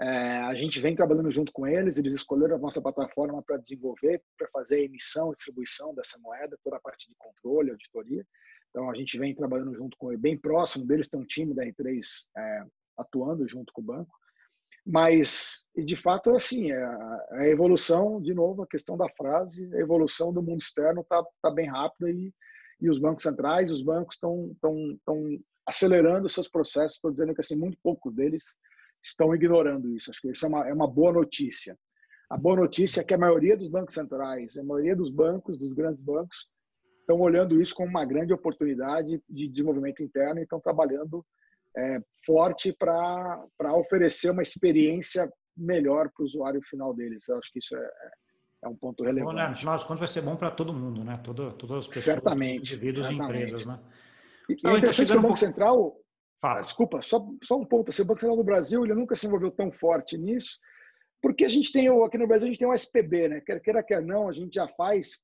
É, 0.00 0.38
a 0.42 0.54
gente 0.54 0.80
vem 0.80 0.96
trabalhando 0.96 1.30
junto 1.30 1.52
com 1.52 1.66
eles, 1.66 1.96
eles 1.96 2.14
escolheram 2.14 2.56
a 2.56 2.58
nossa 2.58 2.82
plataforma 2.82 3.42
para 3.42 3.58
desenvolver, 3.58 4.20
para 4.37 4.48
fazer 4.48 4.76
a 4.76 4.84
emissão, 4.84 5.30
distribuição 5.30 5.94
dessa 5.94 6.18
moeda, 6.18 6.58
toda 6.64 6.76
a 6.76 6.80
parte 6.80 7.08
de 7.08 7.14
controle, 7.16 7.70
auditoria. 7.70 8.26
Então, 8.70 8.90
a 8.90 8.94
gente 8.94 9.16
vem 9.18 9.34
trabalhando 9.34 9.76
junto 9.76 9.96
com 9.96 10.10
ele, 10.10 10.20
bem 10.20 10.37
próximo 10.37 10.84
deles, 10.84 11.08
tem 11.08 11.20
um 11.20 11.26
time 11.26 11.54
da 11.54 11.64
R3 11.64 12.00
é, 12.37 12.64
atuando 12.98 13.46
junto 13.46 13.72
com 13.72 13.82
o 13.82 13.84
banco. 13.84 14.12
Mas, 14.86 15.64
de 15.74 15.96
fato, 15.96 16.30
é 16.30 16.36
assim, 16.36 16.70
a 16.70 17.46
evolução, 17.48 18.20
de 18.20 18.34
novo, 18.34 18.62
a 18.62 18.66
questão 18.66 18.96
da 18.98 19.08
frase, 19.16 19.64
a 19.74 19.78
evolução 19.78 20.32
do 20.32 20.42
mundo 20.42 20.60
externo 20.60 21.00
está 21.00 21.24
tá 21.40 21.50
bem 21.50 21.66
rápida 21.66 22.10
e, 22.10 22.32
e 22.80 22.90
os 22.90 22.98
bancos 22.98 23.22
centrais, 23.22 23.70
os 23.70 23.82
bancos 23.82 24.16
estão 24.16 24.54
tão, 24.60 25.38
acelerando 25.66 26.28
seus 26.28 26.48
processos. 26.48 26.96
Estou 26.96 27.10
dizendo 27.10 27.34
que 27.34 27.40
assim, 27.40 27.56
muito 27.56 27.78
poucos 27.82 28.14
deles 28.14 28.44
estão 29.02 29.34
ignorando 29.34 29.94
isso. 29.94 30.10
Acho 30.10 30.20
que 30.20 30.30
isso 30.30 30.44
é 30.44 30.48
uma, 30.48 30.68
é 30.68 30.72
uma 30.72 30.86
boa 30.86 31.12
notícia. 31.12 31.78
A 32.28 32.36
boa 32.36 32.56
notícia 32.56 33.00
é 33.00 33.04
que 33.04 33.14
a 33.14 33.18
maioria 33.18 33.56
dos 33.56 33.68
bancos 33.68 33.94
centrais, 33.94 34.58
a 34.58 34.64
maioria 34.64 34.96
dos 34.96 35.10
bancos, 35.10 35.58
dos 35.58 35.72
grandes 35.72 36.02
bancos, 36.02 36.46
estão 37.00 37.20
olhando 37.20 37.60
isso 37.60 37.74
como 37.74 37.88
uma 37.88 38.04
grande 38.04 38.32
oportunidade 38.32 39.22
de 39.28 39.48
desenvolvimento 39.48 40.02
interno 40.02 40.40
e 40.40 40.42
estão 40.42 40.60
trabalhando 40.60 41.24
é, 41.76 41.98
forte 42.24 42.72
para 42.72 43.46
oferecer 43.74 44.30
uma 44.30 44.42
experiência 44.42 45.30
melhor 45.56 46.10
para 46.10 46.22
o 46.22 46.26
usuário 46.26 46.60
final 46.62 46.94
deles. 46.94 47.28
Eu 47.28 47.38
acho 47.38 47.52
que 47.52 47.58
isso 47.58 47.76
é, 47.76 47.90
é 48.64 48.68
um 48.68 48.76
ponto 48.76 49.04
relevante. 49.04 49.34
Bom, 49.34 49.40
né? 49.40 49.48
No 49.48 49.56
final 49.56 49.74
das 49.74 49.84
contas, 49.84 50.00
vai 50.00 50.08
ser 50.08 50.22
bom 50.22 50.37
para 50.37 50.50
todo 50.50 50.72
mundo, 50.72 51.04
né? 51.04 51.20
Todo, 51.22 51.52
todas 51.52 51.78
as 51.78 51.88
pessoas, 51.88 52.04
certamente, 52.04 52.74
indivíduos 52.74 53.06
certamente. 53.06 53.32
e 53.32 53.42
empresas, 53.42 53.66
né? 53.66 53.80
E, 54.48 54.52
e 54.52 54.68
é 54.68 54.78
interessante 54.78 55.12
que 55.12 55.18
o 55.18 55.22
Banco 55.22 55.32
um 55.32 55.37
Central... 55.37 55.96
Fala. 56.40 56.62
Desculpa, 56.62 57.00
só, 57.00 57.26
só 57.42 57.56
um 57.56 57.64
ponto. 57.64 57.90
Assim, 57.90 58.02
o 58.02 58.04
Banco 58.04 58.20
Central 58.20 58.37
do 58.37 58.44
Brasil 58.44 58.84
ele 58.84 58.94
nunca 58.94 59.14
se 59.14 59.26
envolveu 59.26 59.50
tão 59.50 59.72
forte 59.72 60.18
nisso, 60.18 60.58
porque 61.22 61.44
a 61.44 61.48
gente 61.48 61.72
tem, 61.72 61.88
aqui 61.88 62.18
no 62.18 62.26
Brasil, 62.26 62.46
a 62.46 62.50
gente 62.50 62.58
tem 62.58 62.68
o 62.68 62.74
SPB, 62.74 63.28
né? 63.28 63.40
Quer 63.40 63.60
queira, 63.60 63.82
quer 63.82 64.02
não, 64.02 64.28
a 64.28 64.32
gente 64.32 64.54
já 64.54 64.68
faz 64.68 65.22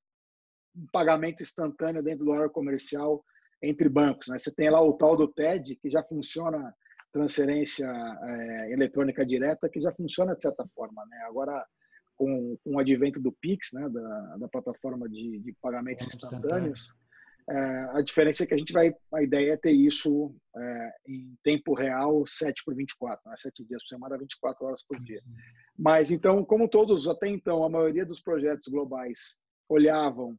um 0.74 0.86
pagamento 0.90 1.42
instantâneo 1.42 2.02
dentro 2.02 2.24
do 2.24 2.30
horário 2.30 2.50
comercial 2.50 3.22
entre 3.62 3.88
bancos. 3.88 4.28
Né? 4.28 4.38
Você 4.38 4.52
tem 4.52 4.70
lá 4.70 4.80
o 4.80 4.92
tal 4.92 5.16
do 5.16 5.28
TED, 5.28 5.76
que 5.76 5.90
já 5.90 6.02
funciona 6.02 6.74
transferência 7.12 7.86
é, 7.86 8.72
eletrônica 8.72 9.26
direta, 9.26 9.68
que 9.68 9.80
já 9.80 9.92
funciona 9.92 10.34
de 10.34 10.42
certa 10.42 10.66
forma. 10.74 11.04
Né? 11.06 11.18
Agora, 11.28 11.64
com, 12.16 12.56
com 12.62 12.76
o 12.76 12.78
advento 12.78 13.20
do 13.20 13.32
Pix, 13.32 13.70
né, 13.72 13.88
da, 13.88 14.36
da 14.36 14.48
plataforma 14.48 15.08
de, 15.08 15.40
de 15.40 15.54
pagamentos 15.60 16.06
instantâneos, 16.06 16.92
é, 17.48 17.98
a 17.98 18.00
diferença 18.00 18.44
é 18.44 18.46
que 18.46 18.54
a 18.54 18.56
gente 18.56 18.72
vai, 18.72 18.94
a 19.12 19.22
ideia 19.22 19.54
é 19.54 19.56
ter 19.56 19.72
isso 19.72 20.32
é, 20.56 20.90
em 21.08 21.34
tempo 21.42 21.74
real, 21.74 22.24
7 22.24 22.62
por 22.64 22.76
24, 22.76 23.28
né? 23.28 23.34
7 23.36 23.64
dias 23.64 23.82
por 23.82 23.88
semana, 23.88 24.18
24 24.18 24.66
horas 24.66 24.84
por 24.86 25.00
dia. 25.00 25.20
Uhum. 25.26 25.34
Mas 25.76 26.12
então, 26.12 26.44
como 26.44 26.68
todos, 26.68 27.08
até 27.08 27.26
então, 27.26 27.64
a 27.64 27.68
maioria 27.68 28.06
dos 28.06 28.20
projetos 28.20 28.68
globais 28.68 29.36
olhavam 29.68 30.36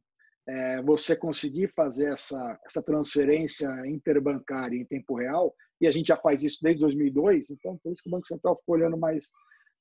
é, 0.48 0.82
você 0.82 1.14
conseguir 1.14 1.72
fazer 1.74 2.12
essa, 2.12 2.58
essa 2.64 2.82
transferência 2.82 3.68
interbancária 3.86 4.76
em 4.76 4.84
tempo 4.84 5.16
real, 5.16 5.54
e 5.80 5.86
a 5.86 5.90
gente 5.90 6.08
já 6.08 6.16
faz 6.16 6.42
isso 6.42 6.58
desde 6.62 6.80
2002, 6.80 7.50
então 7.50 7.78
por 7.82 7.92
isso 7.92 8.02
que 8.02 8.08
o 8.08 8.12
Banco 8.12 8.26
Central 8.26 8.56
ficou 8.56 8.76
olhando 8.76 8.96
mais, 8.96 9.30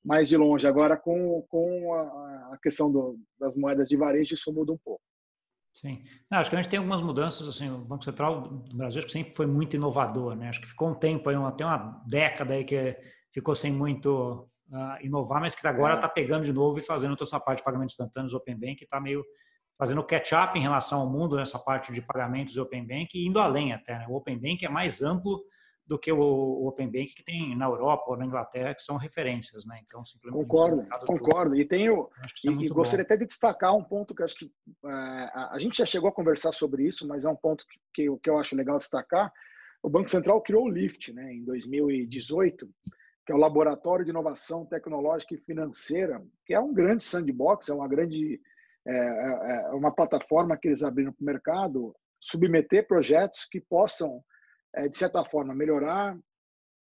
mais 0.03 0.27
de 0.27 0.37
longe. 0.37 0.67
Agora, 0.67 0.97
com, 0.97 1.45
com 1.49 1.93
a, 1.93 2.53
a 2.53 2.59
questão 2.61 2.91
do, 2.91 3.19
das 3.39 3.55
moedas 3.55 3.87
de 3.87 3.97
varejo, 3.97 4.33
isso 4.33 4.53
muda 4.53 4.71
um 4.71 4.79
pouco. 4.83 5.01
Sim. 5.73 6.03
Não, 6.29 6.39
acho 6.39 6.49
que 6.49 6.55
a 6.55 6.61
gente 6.61 6.69
tem 6.69 6.79
algumas 6.79 7.01
mudanças, 7.01 7.47
assim, 7.47 7.69
o 7.69 7.79
Banco 7.79 8.03
Central 8.03 8.49
do 8.49 8.75
Brasil 8.75 9.01
que 9.03 9.11
sempre 9.11 9.33
foi 9.33 9.45
muito 9.45 9.75
inovador, 9.75 10.35
né? 10.35 10.49
Acho 10.49 10.61
que 10.61 10.67
ficou 10.67 10.89
um 10.89 10.95
tempo 10.95 11.29
aí, 11.29 11.35
até 11.35 11.65
uma 11.65 12.03
década 12.07 12.53
aí 12.53 12.65
que 12.65 12.97
ficou 13.31 13.55
sem 13.55 13.71
muito 13.71 14.49
uh, 14.69 15.05
inovar, 15.05 15.39
mas 15.39 15.55
que 15.55 15.65
agora 15.65 15.95
está 15.95 16.07
é. 16.07 16.11
pegando 16.11 16.43
de 16.43 16.51
novo 16.51 16.77
e 16.77 16.81
fazendo 16.81 17.15
toda 17.15 17.29
essa 17.29 17.39
parte 17.39 17.59
de 17.59 17.63
pagamentos 17.63 17.93
instantâneos 17.93 18.33
Open 18.33 18.59
Bank, 18.59 18.83
está 18.83 18.99
meio 18.99 19.23
fazendo 19.77 20.03
catch-up 20.03 20.57
em 20.57 20.61
relação 20.61 21.01
ao 21.01 21.09
mundo 21.09 21.35
nessa 21.35 21.57
parte 21.57 21.91
de 21.91 22.01
pagamentos 22.01 22.55
e 22.55 22.59
Open 22.59 22.85
Bank 22.85 23.09
e 23.15 23.27
indo 23.27 23.39
além 23.39 23.73
até. 23.73 23.97
Né? 23.97 24.05
O 24.07 24.15
Open 24.15 24.37
Bank 24.37 24.65
é 24.65 24.69
mais 24.69 25.01
amplo 25.01 25.43
do 25.91 25.99
que 25.99 26.11
o 26.11 26.67
Open 26.67 26.87
Bank 26.87 27.13
que 27.15 27.23
tem 27.23 27.53
na 27.55 27.65
Europa 27.65 28.05
ou 28.07 28.17
na 28.17 28.25
Inglaterra, 28.25 28.73
que 28.73 28.81
são 28.81 28.95
referências, 28.95 29.65
né? 29.65 29.81
Então, 29.85 30.05
simplesmente 30.05 30.41
concordo, 30.41 30.87
concordo. 31.05 31.55
E 31.55 31.65
tenho 31.65 32.07
é 32.45 32.49
e, 32.49 32.69
gostaria 32.69 33.03
até 33.03 33.17
de 33.17 33.25
destacar 33.25 33.75
um 33.75 33.83
ponto 33.83 34.15
que 34.15 34.23
acho 34.23 34.35
que 34.35 34.45
uh, 34.45 35.49
a 35.51 35.57
gente 35.57 35.79
já 35.79 35.85
chegou 35.85 36.09
a 36.09 36.13
conversar 36.13 36.53
sobre 36.53 36.87
isso, 36.87 37.05
mas 37.05 37.25
é 37.25 37.29
um 37.29 37.35
ponto 37.35 37.65
que, 37.67 37.79
que, 37.93 38.17
que 38.19 38.29
eu 38.29 38.37
acho 38.37 38.55
legal 38.55 38.77
destacar. 38.77 39.33
O 39.83 39.89
Banco 39.89 40.09
Central 40.09 40.41
criou 40.41 40.65
o 40.65 40.69
LIFT, 40.69 41.11
né, 41.11 41.33
em 41.33 41.43
2018, 41.43 42.69
que 43.25 43.33
é 43.33 43.35
o 43.35 43.39
Laboratório 43.39 44.05
de 44.05 44.11
Inovação 44.11 44.65
Tecnológica 44.65 45.33
e 45.33 45.39
Financeira, 45.39 46.23
que 46.45 46.53
é 46.53 46.59
um 46.59 46.73
grande 46.73 47.03
sandbox, 47.03 47.67
é 47.67 47.73
uma 47.73 47.87
grande 47.87 48.39
é, 48.87 48.93
é, 48.93 49.61
é 49.67 49.69
uma 49.71 49.93
plataforma 49.93 50.57
que 50.57 50.67
eles 50.67 50.83
abriram 50.83 51.13
para 51.13 51.21
o 51.21 51.25
mercado 51.25 51.95
submeter 52.19 52.87
projetos 52.87 53.47
que 53.49 53.59
possam 53.59 54.23
é, 54.75 54.87
de 54.87 54.97
certa 54.97 55.23
forma, 55.25 55.53
melhorar 55.53 56.17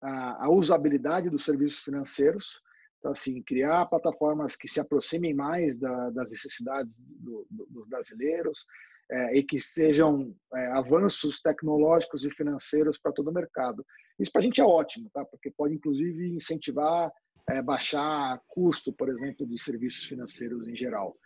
a, 0.02 0.44
a, 0.44 0.50
usabilidade 0.50 1.30
dos 1.30 1.44
serviços 1.44 1.80
financeiros. 1.80 2.60
Então, 2.98 3.12
assim, 3.12 3.42
criar 3.42 3.86
plataformas 3.86 4.56
que 4.56 4.68
se 4.68 4.80
aproximem 4.80 5.34
mais 5.34 5.78
da, 5.78 6.10
das 6.10 6.30
necessidades 6.30 6.98
do, 6.98 7.46
do, 7.50 7.66
dos 7.66 7.88
brasileiros 7.88 8.66
é, 9.10 9.38
e 9.38 9.42
que 9.42 9.60
sejam 9.60 10.34
é, 10.54 10.66
avanços 10.72 11.40
tecnológicos 11.40 12.24
e 12.24 12.30
financeiros 12.30 12.98
para 12.98 13.12
todo 13.12 13.28
o 13.30 13.32
mercado. 13.32 13.86
Isso 14.18 14.32
para 14.32 14.40
a 14.40 14.44
gente 14.44 14.60
é 14.60 14.64
ótimo, 14.64 15.08
tá? 15.10 15.24
porque 15.24 15.50
pode, 15.50 15.74
inclusive, 15.74 16.28
incentivar, 16.28 17.10
é, 17.48 17.62
baixar 17.62 18.40
custo, 18.48 18.92
por 18.92 19.08
exemplo, 19.08 19.46
de 19.46 19.58
serviços 19.58 20.04
financeiros 20.06 20.66
em 20.68 20.76
geral. 20.76 21.16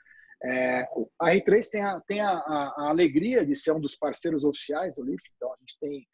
É, 0.45 0.83
a 1.21 1.31
R3 1.31 1.69
tem, 1.69 1.83
a, 1.83 2.01
tem 2.01 2.21
a, 2.21 2.31
a, 2.31 2.75
a, 2.79 2.89
alegria 2.89 3.47
de 3.47 3.55
ser 3.55 3.73
um 3.73 3.81
dos 3.81 3.95
parceiros 3.95 4.45
oficiais 4.45 4.95
do 4.95 5.05
LIFT, 5.05 5.31
então 5.37 5.53
a 5.53 5.57
gente 5.61 5.79
tem 5.81 6.07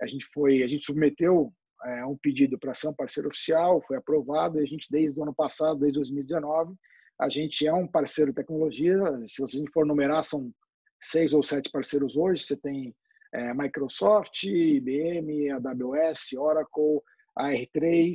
a 0.00 0.06
gente 0.06 0.26
foi, 0.32 0.62
a 0.62 0.66
gente 0.66 0.84
submeteu 0.84 1.52
é, 1.84 2.04
um 2.04 2.16
pedido 2.16 2.58
para 2.58 2.74
ser 2.74 2.88
um 2.88 2.94
parceiro 2.94 3.28
oficial, 3.28 3.82
foi 3.86 3.96
aprovado, 3.96 4.58
e 4.58 4.62
a 4.62 4.66
gente 4.66 4.86
desde 4.90 5.18
o 5.18 5.22
ano 5.22 5.34
passado, 5.34 5.80
desde 5.80 5.98
2019, 5.98 6.74
a 7.20 7.28
gente 7.28 7.66
é 7.66 7.72
um 7.72 7.86
parceiro 7.86 8.32
de 8.32 8.36
tecnologia. 8.36 8.98
Se 9.26 9.46
gente 9.46 9.70
for 9.72 9.86
numerar, 9.86 10.24
são 10.24 10.52
seis 11.00 11.32
ou 11.32 11.42
sete 11.42 11.70
parceiros 11.70 12.16
hoje. 12.16 12.44
Você 12.44 12.56
tem 12.56 12.94
é, 13.32 13.54
Microsoft, 13.54 14.42
IBM, 14.44 15.50
AWS, 15.52 16.32
Oracle, 16.36 17.00
a 17.36 17.50
R3, 17.50 18.14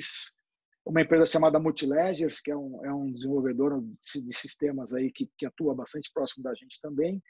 uma 0.86 1.02
empresa 1.02 1.26
chamada 1.26 1.60
Multiledgers, 1.60 2.40
que 2.40 2.52
é 2.52 2.58
um, 2.58 2.86
é 2.86 2.94
um 2.94 3.12
desenvolvedor 3.12 3.82
de 3.82 4.34
sistemas 4.36 4.94
aí 4.94 5.12
que, 5.12 5.30
que 5.38 5.46
atua 5.46 5.76
bastante 5.76 6.10
próximo 6.14 6.44
da 6.44 6.54
gente 6.56 6.80
também, 6.82 7.22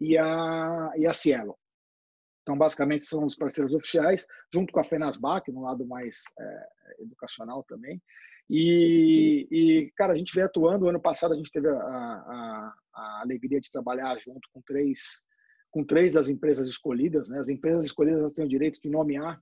e 0.00 0.16
a, 0.16 0.92
e 0.96 1.06
a 1.06 1.12
Cielo. 1.12 1.56
Então, 2.42 2.56
basicamente, 2.56 3.04
são 3.04 3.26
os 3.26 3.34
parceiros 3.34 3.74
oficiais, 3.74 4.26
junto 4.52 4.72
com 4.72 4.80
a 4.80 4.84
FENASBAC, 4.84 5.52
no 5.52 5.62
lado 5.62 5.86
mais 5.86 6.22
é, 6.38 7.02
educacional 7.02 7.62
também. 7.64 8.00
E, 8.48 9.46
e, 9.50 9.92
cara, 9.94 10.14
a 10.14 10.16
gente 10.16 10.34
vem 10.34 10.44
atuando. 10.44 10.88
Ano 10.88 11.00
passado, 11.00 11.34
a 11.34 11.36
gente 11.36 11.52
teve 11.52 11.68
a, 11.68 11.74
a, 11.74 12.74
a, 12.94 13.20
alegria 13.20 13.60
de 13.60 13.70
trabalhar 13.70 14.16
junto 14.18 14.48
com 14.50 14.62
três, 14.62 15.22
com 15.70 15.84
três 15.84 16.14
das 16.14 16.30
empresas 16.30 16.66
escolhidas. 16.66 17.28
Né? 17.28 17.38
As 17.38 17.50
empresas 17.50 17.84
escolhidas 17.84 18.32
têm 18.32 18.46
o 18.46 18.48
direito 18.48 18.80
de 18.80 18.88
nomear 18.88 19.38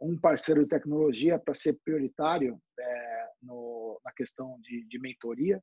um 0.00 0.18
parceiro 0.18 0.62
de 0.62 0.68
tecnologia 0.68 1.38
para 1.38 1.54
ser 1.54 1.78
prioritário 1.84 2.60
é, 2.78 3.28
no, 3.42 4.00
na 4.04 4.12
questão 4.12 4.58
de, 4.60 4.84
de 4.86 4.98
mentoria. 4.98 5.62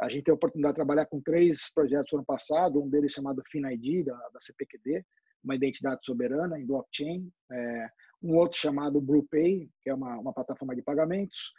A 0.00 0.08
gente 0.08 0.24
tem 0.24 0.32
a 0.32 0.34
oportunidade 0.34 0.74
de 0.74 0.76
trabalhar 0.76 1.06
com 1.06 1.20
três 1.20 1.72
projetos 1.72 2.12
no 2.12 2.18
ano 2.18 2.26
passado, 2.26 2.82
um 2.82 2.88
deles 2.88 3.12
chamado 3.12 3.42
FinID, 3.50 4.04
da, 4.04 4.16
da 4.32 4.40
CPQD, 4.40 5.04
uma 5.42 5.54
identidade 5.54 6.00
soberana 6.04 6.58
em 6.58 6.66
blockchain, 6.66 7.30
é, 7.50 7.88
um 8.22 8.36
outro 8.36 8.58
chamado 8.58 9.00
BluePay, 9.00 9.70
que 9.82 9.90
é 9.90 9.94
uma, 9.94 10.18
uma 10.18 10.32
plataforma 10.32 10.74
de 10.74 10.82
pagamentos, 10.82 11.52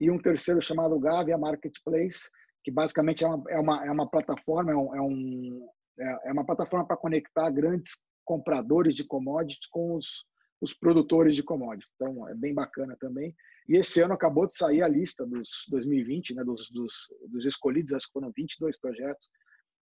e 0.00 0.10
um 0.10 0.18
terceiro 0.18 0.60
chamado 0.60 0.98
Gavia 0.98 1.38
Marketplace, 1.38 2.30
que 2.62 2.70
basicamente 2.70 3.24
é 3.24 3.28
uma, 3.28 3.50
é 3.50 3.58
uma, 3.58 3.86
é 3.86 3.90
uma 3.90 4.10
plataforma, 4.10 4.72
é, 4.72 4.76
um, 4.76 4.94
é, 4.94 5.00
um, 5.00 5.68
é, 5.98 6.28
é 6.28 6.32
uma 6.32 6.46
plataforma 6.46 6.86
para 6.86 6.96
conectar 6.96 7.50
grandes 7.50 7.92
compradores 8.24 8.94
de 8.94 9.04
commodities 9.04 9.66
com 9.70 9.96
os, 9.96 10.24
os 10.64 10.74
produtores 10.74 11.36
de 11.36 11.42
commodities. 11.42 11.90
Então, 11.94 12.28
é 12.28 12.34
bem 12.34 12.54
bacana 12.54 12.96
também. 12.98 13.34
E 13.68 13.76
esse 13.76 14.00
ano 14.00 14.14
acabou 14.14 14.46
de 14.46 14.56
sair 14.56 14.82
a 14.82 14.88
lista 14.88 15.24
dos 15.26 15.48
2020, 15.68 16.34
né, 16.34 16.44
dos, 16.44 16.70
dos, 16.70 16.92
dos 17.28 17.46
escolhidos, 17.46 17.92
acho 17.92 18.06
que 18.06 18.12
foram 18.12 18.32
22 18.36 18.78
projetos 18.78 19.28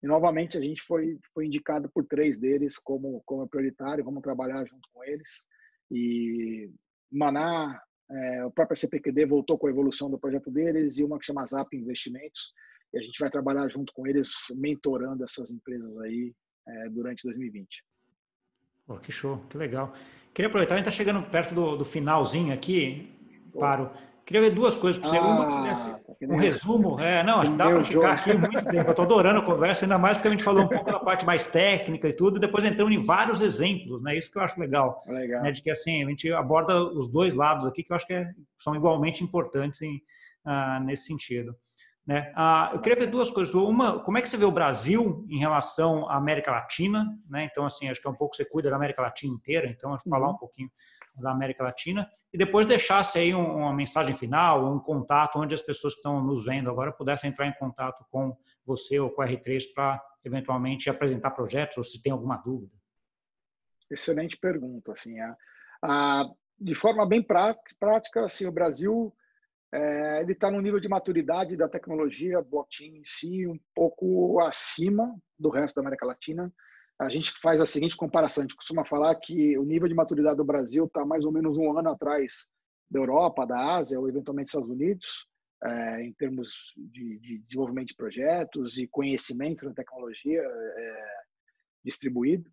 e 0.04 0.06
novamente 0.06 0.58
a 0.58 0.60
gente 0.60 0.82
foi, 0.82 1.18
foi 1.32 1.46
indicado 1.46 1.88
por 1.88 2.04
três 2.04 2.38
deles 2.38 2.76
como, 2.76 3.22
como 3.24 3.48
prioritário, 3.48 4.04
vamos 4.04 4.20
trabalhar 4.20 4.62
junto 4.66 4.86
com 4.92 5.02
eles. 5.02 5.46
E 5.90 6.70
Maná, 7.10 7.80
é, 8.10 8.44
o 8.44 8.50
próprio 8.50 8.76
CPQD 8.76 9.24
voltou 9.24 9.56
com 9.56 9.66
a 9.66 9.70
evolução 9.70 10.10
do 10.10 10.18
projeto 10.18 10.50
deles 10.50 10.98
e 10.98 11.04
uma 11.04 11.18
que 11.18 11.24
chama 11.24 11.46
Zap 11.46 11.74
Investimentos. 11.74 12.52
E 12.92 12.98
a 12.98 13.00
gente 13.00 13.18
vai 13.18 13.30
trabalhar 13.30 13.66
junto 13.68 13.94
com 13.94 14.06
eles, 14.06 14.30
mentorando 14.54 15.24
essas 15.24 15.50
empresas 15.50 15.96
aí 15.96 16.34
é, 16.68 16.90
durante 16.90 17.22
2020. 17.24 17.82
Pô, 18.86 18.96
que 18.96 19.10
show, 19.10 19.42
que 19.48 19.56
legal. 19.56 19.92
Queria 20.32 20.48
aproveitar, 20.48 20.74
a 20.74 20.78
gente 20.78 20.88
está 20.88 20.96
chegando 20.96 21.22
perto 21.22 21.54
do, 21.54 21.76
do 21.76 21.84
finalzinho 21.84 22.52
aqui, 22.52 23.10
Paro. 23.58 23.90
Queria 24.26 24.40
ver 24.40 24.52
duas 24.52 24.78
coisas 24.78 24.98
para 25.00 25.10
você. 25.10 25.18
Uma 25.18 25.48
que 26.18 26.24
ah, 26.24 26.28
um 26.28 26.36
resumo. 26.36 26.98
É, 26.98 27.22
não, 27.22 27.44
dá 27.56 27.66
para 27.66 27.84
ficar 27.84 28.12
aqui 28.14 28.36
muito 28.36 28.64
tempo. 28.64 28.86
Eu 28.86 28.90
estou 28.90 29.04
adorando 29.04 29.40
a 29.40 29.44
conversa, 29.44 29.84
ainda 29.84 29.98
mais 29.98 30.16
porque 30.16 30.28
a 30.28 30.30
gente 30.30 30.42
falou 30.42 30.64
um 30.64 30.68
pouco 30.68 30.90
da 30.90 30.98
parte 30.98 31.26
mais 31.26 31.46
técnica 31.46 32.08
e 32.08 32.12
tudo, 32.14 32.38
e 32.38 32.40
depois 32.40 32.64
entramos 32.64 32.94
em 32.94 33.02
vários 33.02 33.42
exemplos, 33.42 34.02
né? 34.02 34.16
Isso 34.16 34.32
que 34.32 34.38
eu 34.38 34.42
acho 34.42 34.58
legal. 34.58 34.98
legal. 35.06 35.42
Né? 35.42 35.52
De 35.52 35.60
que 35.60 35.70
assim, 35.70 36.02
a 36.02 36.08
gente 36.08 36.32
aborda 36.32 36.82
os 36.82 37.08
dois 37.12 37.34
lados 37.34 37.66
aqui, 37.66 37.82
que 37.82 37.92
eu 37.92 37.96
acho 37.96 38.06
que 38.06 38.14
é, 38.14 38.30
são 38.58 38.74
igualmente 38.74 39.22
importantes 39.22 39.82
em, 39.82 39.96
uh, 40.46 40.82
nesse 40.82 41.06
sentido. 41.06 41.54
Né? 42.06 42.30
Ah, 42.36 42.70
eu 42.72 42.80
queria 42.80 42.98
ver 42.98 43.06
duas 43.06 43.30
coisas. 43.30 43.54
Uma, 43.54 43.98
como 44.00 44.18
é 44.18 44.22
que 44.22 44.28
você 44.28 44.36
vê 44.36 44.44
o 44.44 44.50
Brasil 44.50 45.24
em 45.28 45.38
relação 45.38 46.08
à 46.08 46.16
América 46.16 46.50
Latina? 46.50 47.06
Né? 47.28 47.48
Então, 47.50 47.64
assim, 47.64 47.88
acho 47.88 48.00
que 48.00 48.06
é 48.06 48.10
um 48.10 48.16
pouco 48.16 48.36
você 48.36 48.44
cuida 48.44 48.68
da 48.68 48.76
América 48.76 49.00
Latina 49.00 49.34
inteira, 49.34 49.66
então, 49.68 49.96
falar 50.08 50.28
uhum. 50.28 50.34
um 50.34 50.38
pouquinho 50.38 50.70
da 51.16 51.30
América 51.30 51.62
Latina 51.62 52.08
e 52.32 52.36
depois 52.36 52.66
deixasse 52.66 53.18
aí 53.18 53.32
uma 53.32 53.72
mensagem 53.72 54.12
final, 54.12 54.74
um 54.74 54.80
contato 54.80 55.38
onde 55.38 55.54
as 55.54 55.62
pessoas 55.62 55.94
que 55.94 56.00
estão 56.00 56.20
nos 56.20 56.44
vendo 56.44 56.68
agora 56.68 56.92
pudessem 56.92 57.30
entrar 57.30 57.46
em 57.46 57.54
contato 57.54 58.04
com 58.10 58.36
você 58.66 58.98
ou 58.98 59.08
com 59.08 59.22
a 59.22 59.26
R3 59.26 59.62
para 59.72 60.02
eventualmente 60.24 60.90
apresentar 60.90 61.30
projetos 61.30 61.78
ou 61.78 61.84
se 61.84 62.02
tem 62.02 62.12
alguma 62.12 62.36
dúvida. 62.36 62.72
Excelente 63.88 64.36
pergunta, 64.36 64.90
assim, 64.92 65.20
a, 65.20 65.36
a, 65.82 66.24
de 66.58 66.74
forma 66.74 67.06
bem 67.06 67.22
prática, 67.22 68.24
assim, 68.24 68.46
o 68.46 68.52
Brasil 68.52 69.14
é, 69.74 70.20
ele 70.22 70.32
está 70.32 70.50
no 70.50 70.60
nível 70.60 70.78
de 70.78 70.88
maturidade 70.88 71.56
da 71.56 71.68
tecnologia 71.68 72.40
blockchain 72.40 72.98
em 72.98 73.04
si 73.04 73.46
um 73.46 73.58
pouco 73.74 74.40
acima 74.40 75.14
do 75.38 75.50
resto 75.50 75.74
da 75.74 75.82
América 75.82 76.06
Latina 76.06 76.52
a 76.98 77.08
gente 77.08 77.32
faz 77.40 77.60
a 77.60 77.66
seguinte 77.66 77.96
comparação: 77.96 78.42
a 78.42 78.44
gente 78.44 78.56
costuma 78.56 78.84
falar 78.84 79.14
que 79.16 79.58
o 79.58 79.64
nível 79.64 79.88
de 79.88 79.94
maturidade 79.94 80.36
do 80.36 80.44
Brasil 80.44 80.84
está 80.84 81.04
mais 81.04 81.24
ou 81.24 81.32
menos 81.32 81.56
um 81.56 81.76
ano 81.76 81.90
atrás 81.90 82.46
da 82.90 83.00
Europa, 83.00 83.46
da 83.46 83.76
Ásia 83.76 83.98
ou 83.98 84.08
eventualmente 84.08 84.46
dos 84.46 84.54
Estados 84.54 84.70
Unidos, 84.70 85.26
é, 85.62 86.02
em 86.02 86.12
termos 86.12 86.72
de, 86.76 87.18
de, 87.18 87.38
desenvolvimento 87.38 87.88
de 87.88 87.96
projetos 87.96 88.78
e 88.78 88.86
conhecimento 88.86 89.64
da 89.64 89.74
tecnologia 89.74 90.40
é, 90.40 91.06
distribuído. 91.84 92.48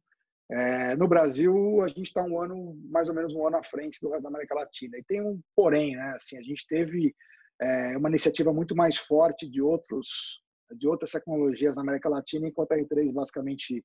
É, 0.52 0.96
no 0.98 1.08
Brasil, 1.08 1.82
a 1.82 1.88
gente 1.88 2.08
está 2.08 2.22
um 2.24 2.40
ano, 2.40 2.78
mais 2.90 3.08
ou 3.08 3.16
menos 3.16 3.34
um 3.34 3.48
ano 3.48 3.58
à 3.58 3.64
frente 3.64 4.00
do 4.02 4.10
resto 4.10 4.24
da 4.24 4.30
América 4.30 4.54
Latina. 4.54 4.98
E 4.98 5.04
tem 5.04 5.22
um 5.22 5.40
porém, 5.56 5.96
né? 5.96 6.14
Assim, 6.16 6.38
a 6.38 6.42
gente 6.42 6.68
teve 6.68 7.16
é, 7.62 7.98
uma 7.98 8.10
iniciativa 8.10 8.52
muito 8.52 8.76
mais 8.76 8.98
forte 8.98 9.50
de 9.50 9.62
outros 9.62 10.42
de 10.78 10.88
outras 10.88 11.12
tecnologias 11.12 11.76
na 11.76 11.82
América 11.82 12.08
Latina, 12.10 12.48
enquanto 12.48 12.72
a 12.72 12.78
R3 12.78 13.12
basicamente 13.14 13.84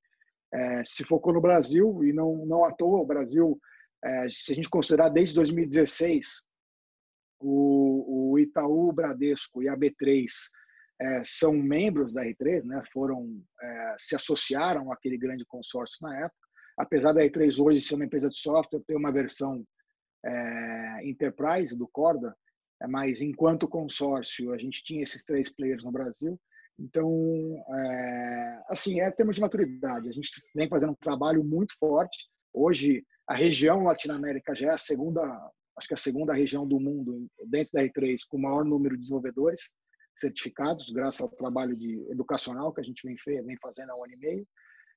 é, 0.53 0.85
se 0.85 1.05
focou 1.05 1.33
no 1.33 1.41
Brasil 1.41 2.05
e 2.05 2.12
não, 2.12 2.47
não 2.47 2.64
à 2.64 2.73
toa. 2.73 3.01
O 3.01 3.07
Brasil, 3.07 3.59
é, 4.05 4.29
se 4.31 4.53
a 4.53 4.55
gente 4.55 4.71
considerar 4.71 5.09
desde 5.09 5.35
2016, 5.35 6.45
o, 7.41 8.33
o 8.33 8.39
Itaú, 8.39 8.89
o 8.89 8.93
Bradesco 8.93 9.62
e 9.62 9.69
a 9.69 9.77
B3 9.77 10.27
é, 11.01 11.23
são 11.25 11.53
membros 11.53 12.12
da 12.12 12.25
R3, 12.25 12.64
né? 12.64 12.83
foram 12.93 13.43
é, 13.61 13.95
se 13.99 14.14
associaram 14.14 14.93
àquele 14.93 15.19
grande 15.19 15.45
consórcio 15.45 15.99
na 16.03 16.17
época. 16.25 16.46
Apesar 16.77 17.12
da 17.12 17.22
R3 17.22 17.59
hoje 17.59 17.81
ser 17.81 17.95
uma 17.95 18.05
empresa 18.05 18.29
de 18.29 18.39
software, 18.39 18.83
ter 18.87 18.97
uma 18.97 19.12
versão 19.12 19.64
é, 20.24 21.09
Enterprise 21.09 21.77
do 21.77 21.89
Corda, 21.89 22.35
mas 22.89 23.20
enquanto 23.20 23.68
consórcio, 23.68 24.53
a 24.53 24.59
gente 24.59 24.83
tinha 24.85 25.03
esses 25.03 25.24
três 25.24 25.49
players 25.49 25.83
no 25.83 25.91
Brasil. 25.91 26.39
Então, 26.79 27.11
é, 27.74 28.62
assim, 28.68 29.01
é 29.01 29.11
termos 29.11 29.37
de 29.37 29.41
maturidade. 29.41 30.09
A 30.09 30.12
gente 30.12 30.31
vem 30.55 30.68
fazendo 30.68 30.93
um 30.93 30.97
trabalho 31.01 31.43
muito 31.43 31.74
forte. 31.79 32.29
Hoje, 32.53 33.03
a 33.27 33.35
região 33.35 33.85
Latinoamérica 33.85 34.55
já 34.55 34.68
é 34.68 34.74
a 34.74 34.79
segunda, 34.79 35.22
acho 35.79 35.89
que 35.89 35.95
a 35.95 35.99
segunda 35.99 36.35
região 36.35 36.66
do 36.66 36.79
mundo 36.79 37.27
dentro 37.47 37.72
da 37.72 37.83
R3 37.83 38.18
com 38.29 38.37
o 38.37 38.43
maior 38.43 38.64
número 38.64 38.95
de 38.95 39.01
desenvolvedores 39.01 39.61
certificados, 40.14 40.91
graças 40.91 41.20
ao 41.20 41.29
trabalho 41.29 41.77
de 41.77 42.01
educacional 42.11 42.72
que 42.72 42.81
a 42.81 42.85
gente 42.85 43.03
vem, 43.05 43.45
vem 43.45 43.57
fazendo 43.61 43.91
há 43.91 43.97
um 43.97 44.05
ano 44.05 44.14
e 44.14 44.18
meio. 44.18 44.49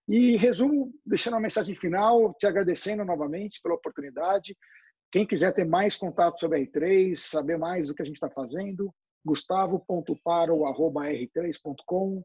E 0.10 0.36
resumo, 0.38 0.92
deixando 1.06 1.36
uma 1.36 1.42
mensagem 1.42 1.76
final, 1.76 2.34
te 2.34 2.48
agradecendo 2.48 3.06
novamente 3.06 3.62
pela 3.62 3.76
oportunidade. 3.76 4.58
Quem 5.12 5.24
quiser 5.24 5.54
ter 5.54 5.66
mais 5.66 5.96
contato 5.96 6.40
sobre 6.40 6.58
a 6.58 6.62
R3, 6.66 7.16
saber 7.16 7.60
mais 7.60 7.86
do 7.88 7.94
que 7.94 8.02
a 8.02 8.06
gente 8.06 8.16
está 8.16 8.28
fazendo, 8.28 8.92
gustavo.paro.r3.com, 9.24 12.24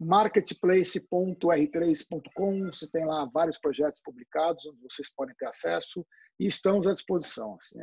marketplace.r3.com, 0.00 2.72
você 2.72 2.88
tem 2.88 3.04
lá 3.04 3.26
vários 3.26 3.58
projetos 3.58 4.00
publicados 4.02 4.64
onde 4.66 4.80
vocês 4.80 5.14
podem 5.14 5.34
ter 5.36 5.46
acesso 5.46 6.06
e 6.40 6.46
estamos 6.46 6.86
à 6.86 6.94
disposição. 6.94 7.58
Assim, 7.60 7.80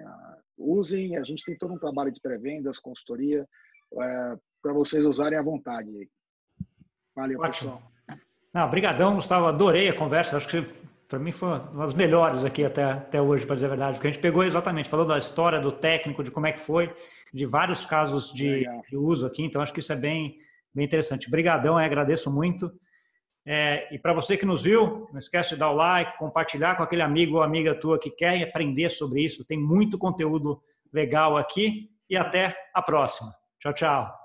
usem, 0.58 1.16
a 1.16 1.24
gente 1.24 1.46
tem 1.46 1.56
todo 1.60 1.76
um 1.76 1.80
trabalho 1.80 2.12
de 2.12 2.20
pré-vendas, 2.20 2.80
consultoria, 2.80 3.48
é, 4.02 4.36
para 4.64 4.74
vocês 4.74 5.06
usarem 5.06 5.38
à 5.38 5.44
vontade. 5.44 6.10
Valeu, 7.16 7.40
Ótimo. 7.40 7.74
pessoal. 7.74 7.92
Não, 8.54 8.70
brigadão, 8.70 9.16
Gustavo, 9.16 9.46
adorei 9.46 9.88
a 9.88 9.96
conversa, 9.96 10.36
acho 10.36 10.48
que 10.48 10.62
para 11.08 11.18
mim 11.20 11.32
foi 11.32 11.50
uma 11.50 11.86
das 11.86 11.94
melhores 11.94 12.44
aqui 12.44 12.66
até, 12.66 12.84
até 12.84 13.22
hoje, 13.22 13.46
para 13.46 13.56
dizer 13.56 13.68
a 13.68 13.70
verdade, 13.70 13.94
porque 13.94 14.08
a 14.08 14.12
gente 14.12 14.22
pegou 14.22 14.44
exatamente, 14.44 14.90
falou 14.90 15.06
da 15.06 15.18
história, 15.18 15.60
do 15.60 15.72
técnico, 15.72 16.24
de 16.24 16.32
como 16.32 16.48
é 16.48 16.52
que 16.52 16.62
foi, 16.62 16.94
de 17.34 17.46
vários 17.46 17.86
casos 17.86 18.32
de, 18.34 18.66
de 18.90 18.98
uso 18.98 19.26
aqui, 19.26 19.44
então 19.44 19.62
acho 19.62 19.74
que 19.74 19.80
isso 19.80 19.94
é 19.94 19.96
bem, 19.96 20.38
bem 20.74 20.86
interessante. 20.86 21.30
Brigadão, 21.30 21.78
agradeço 21.78 22.32
muito. 22.32 22.72
É, 23.46 23.88
e 23.94 23.98
para 23.98 24.14
você 24.14 24.38
que 24.38 24.46
nos 24.46 24.64
viu, 24.64 25.08
não 25.12 25.20
esquece 25.20 25.52
de 25.52 25.56
dar 25.58 25.72
o 25.72 25.76
like, 25.76 26.18
compartilhar 26.18 26.76
com 26.76 26.84
aquele 26.84 27.02
amigo 27.02 27.38
ou 27.38 27.44
amiga 27.44 27.74
tua 27.74 27.98
que 27.98 28.12
quer 28.12 28.44
aprender 28.44 28.90
sobre 28.90 29.24
isso. 29.24 29.46
Tem 29.46 29.58
muito 29.58 29.98
conteúdo 29.98 30.62
legal 30.94 31.38
aqui 31.38 31.90
e 32.10 32.16
até 32.16 32.56
a 32.74 32.82
próxima. 32.82 33.34
Tchau, 33.60 33.74
tchau. 33.74 34.21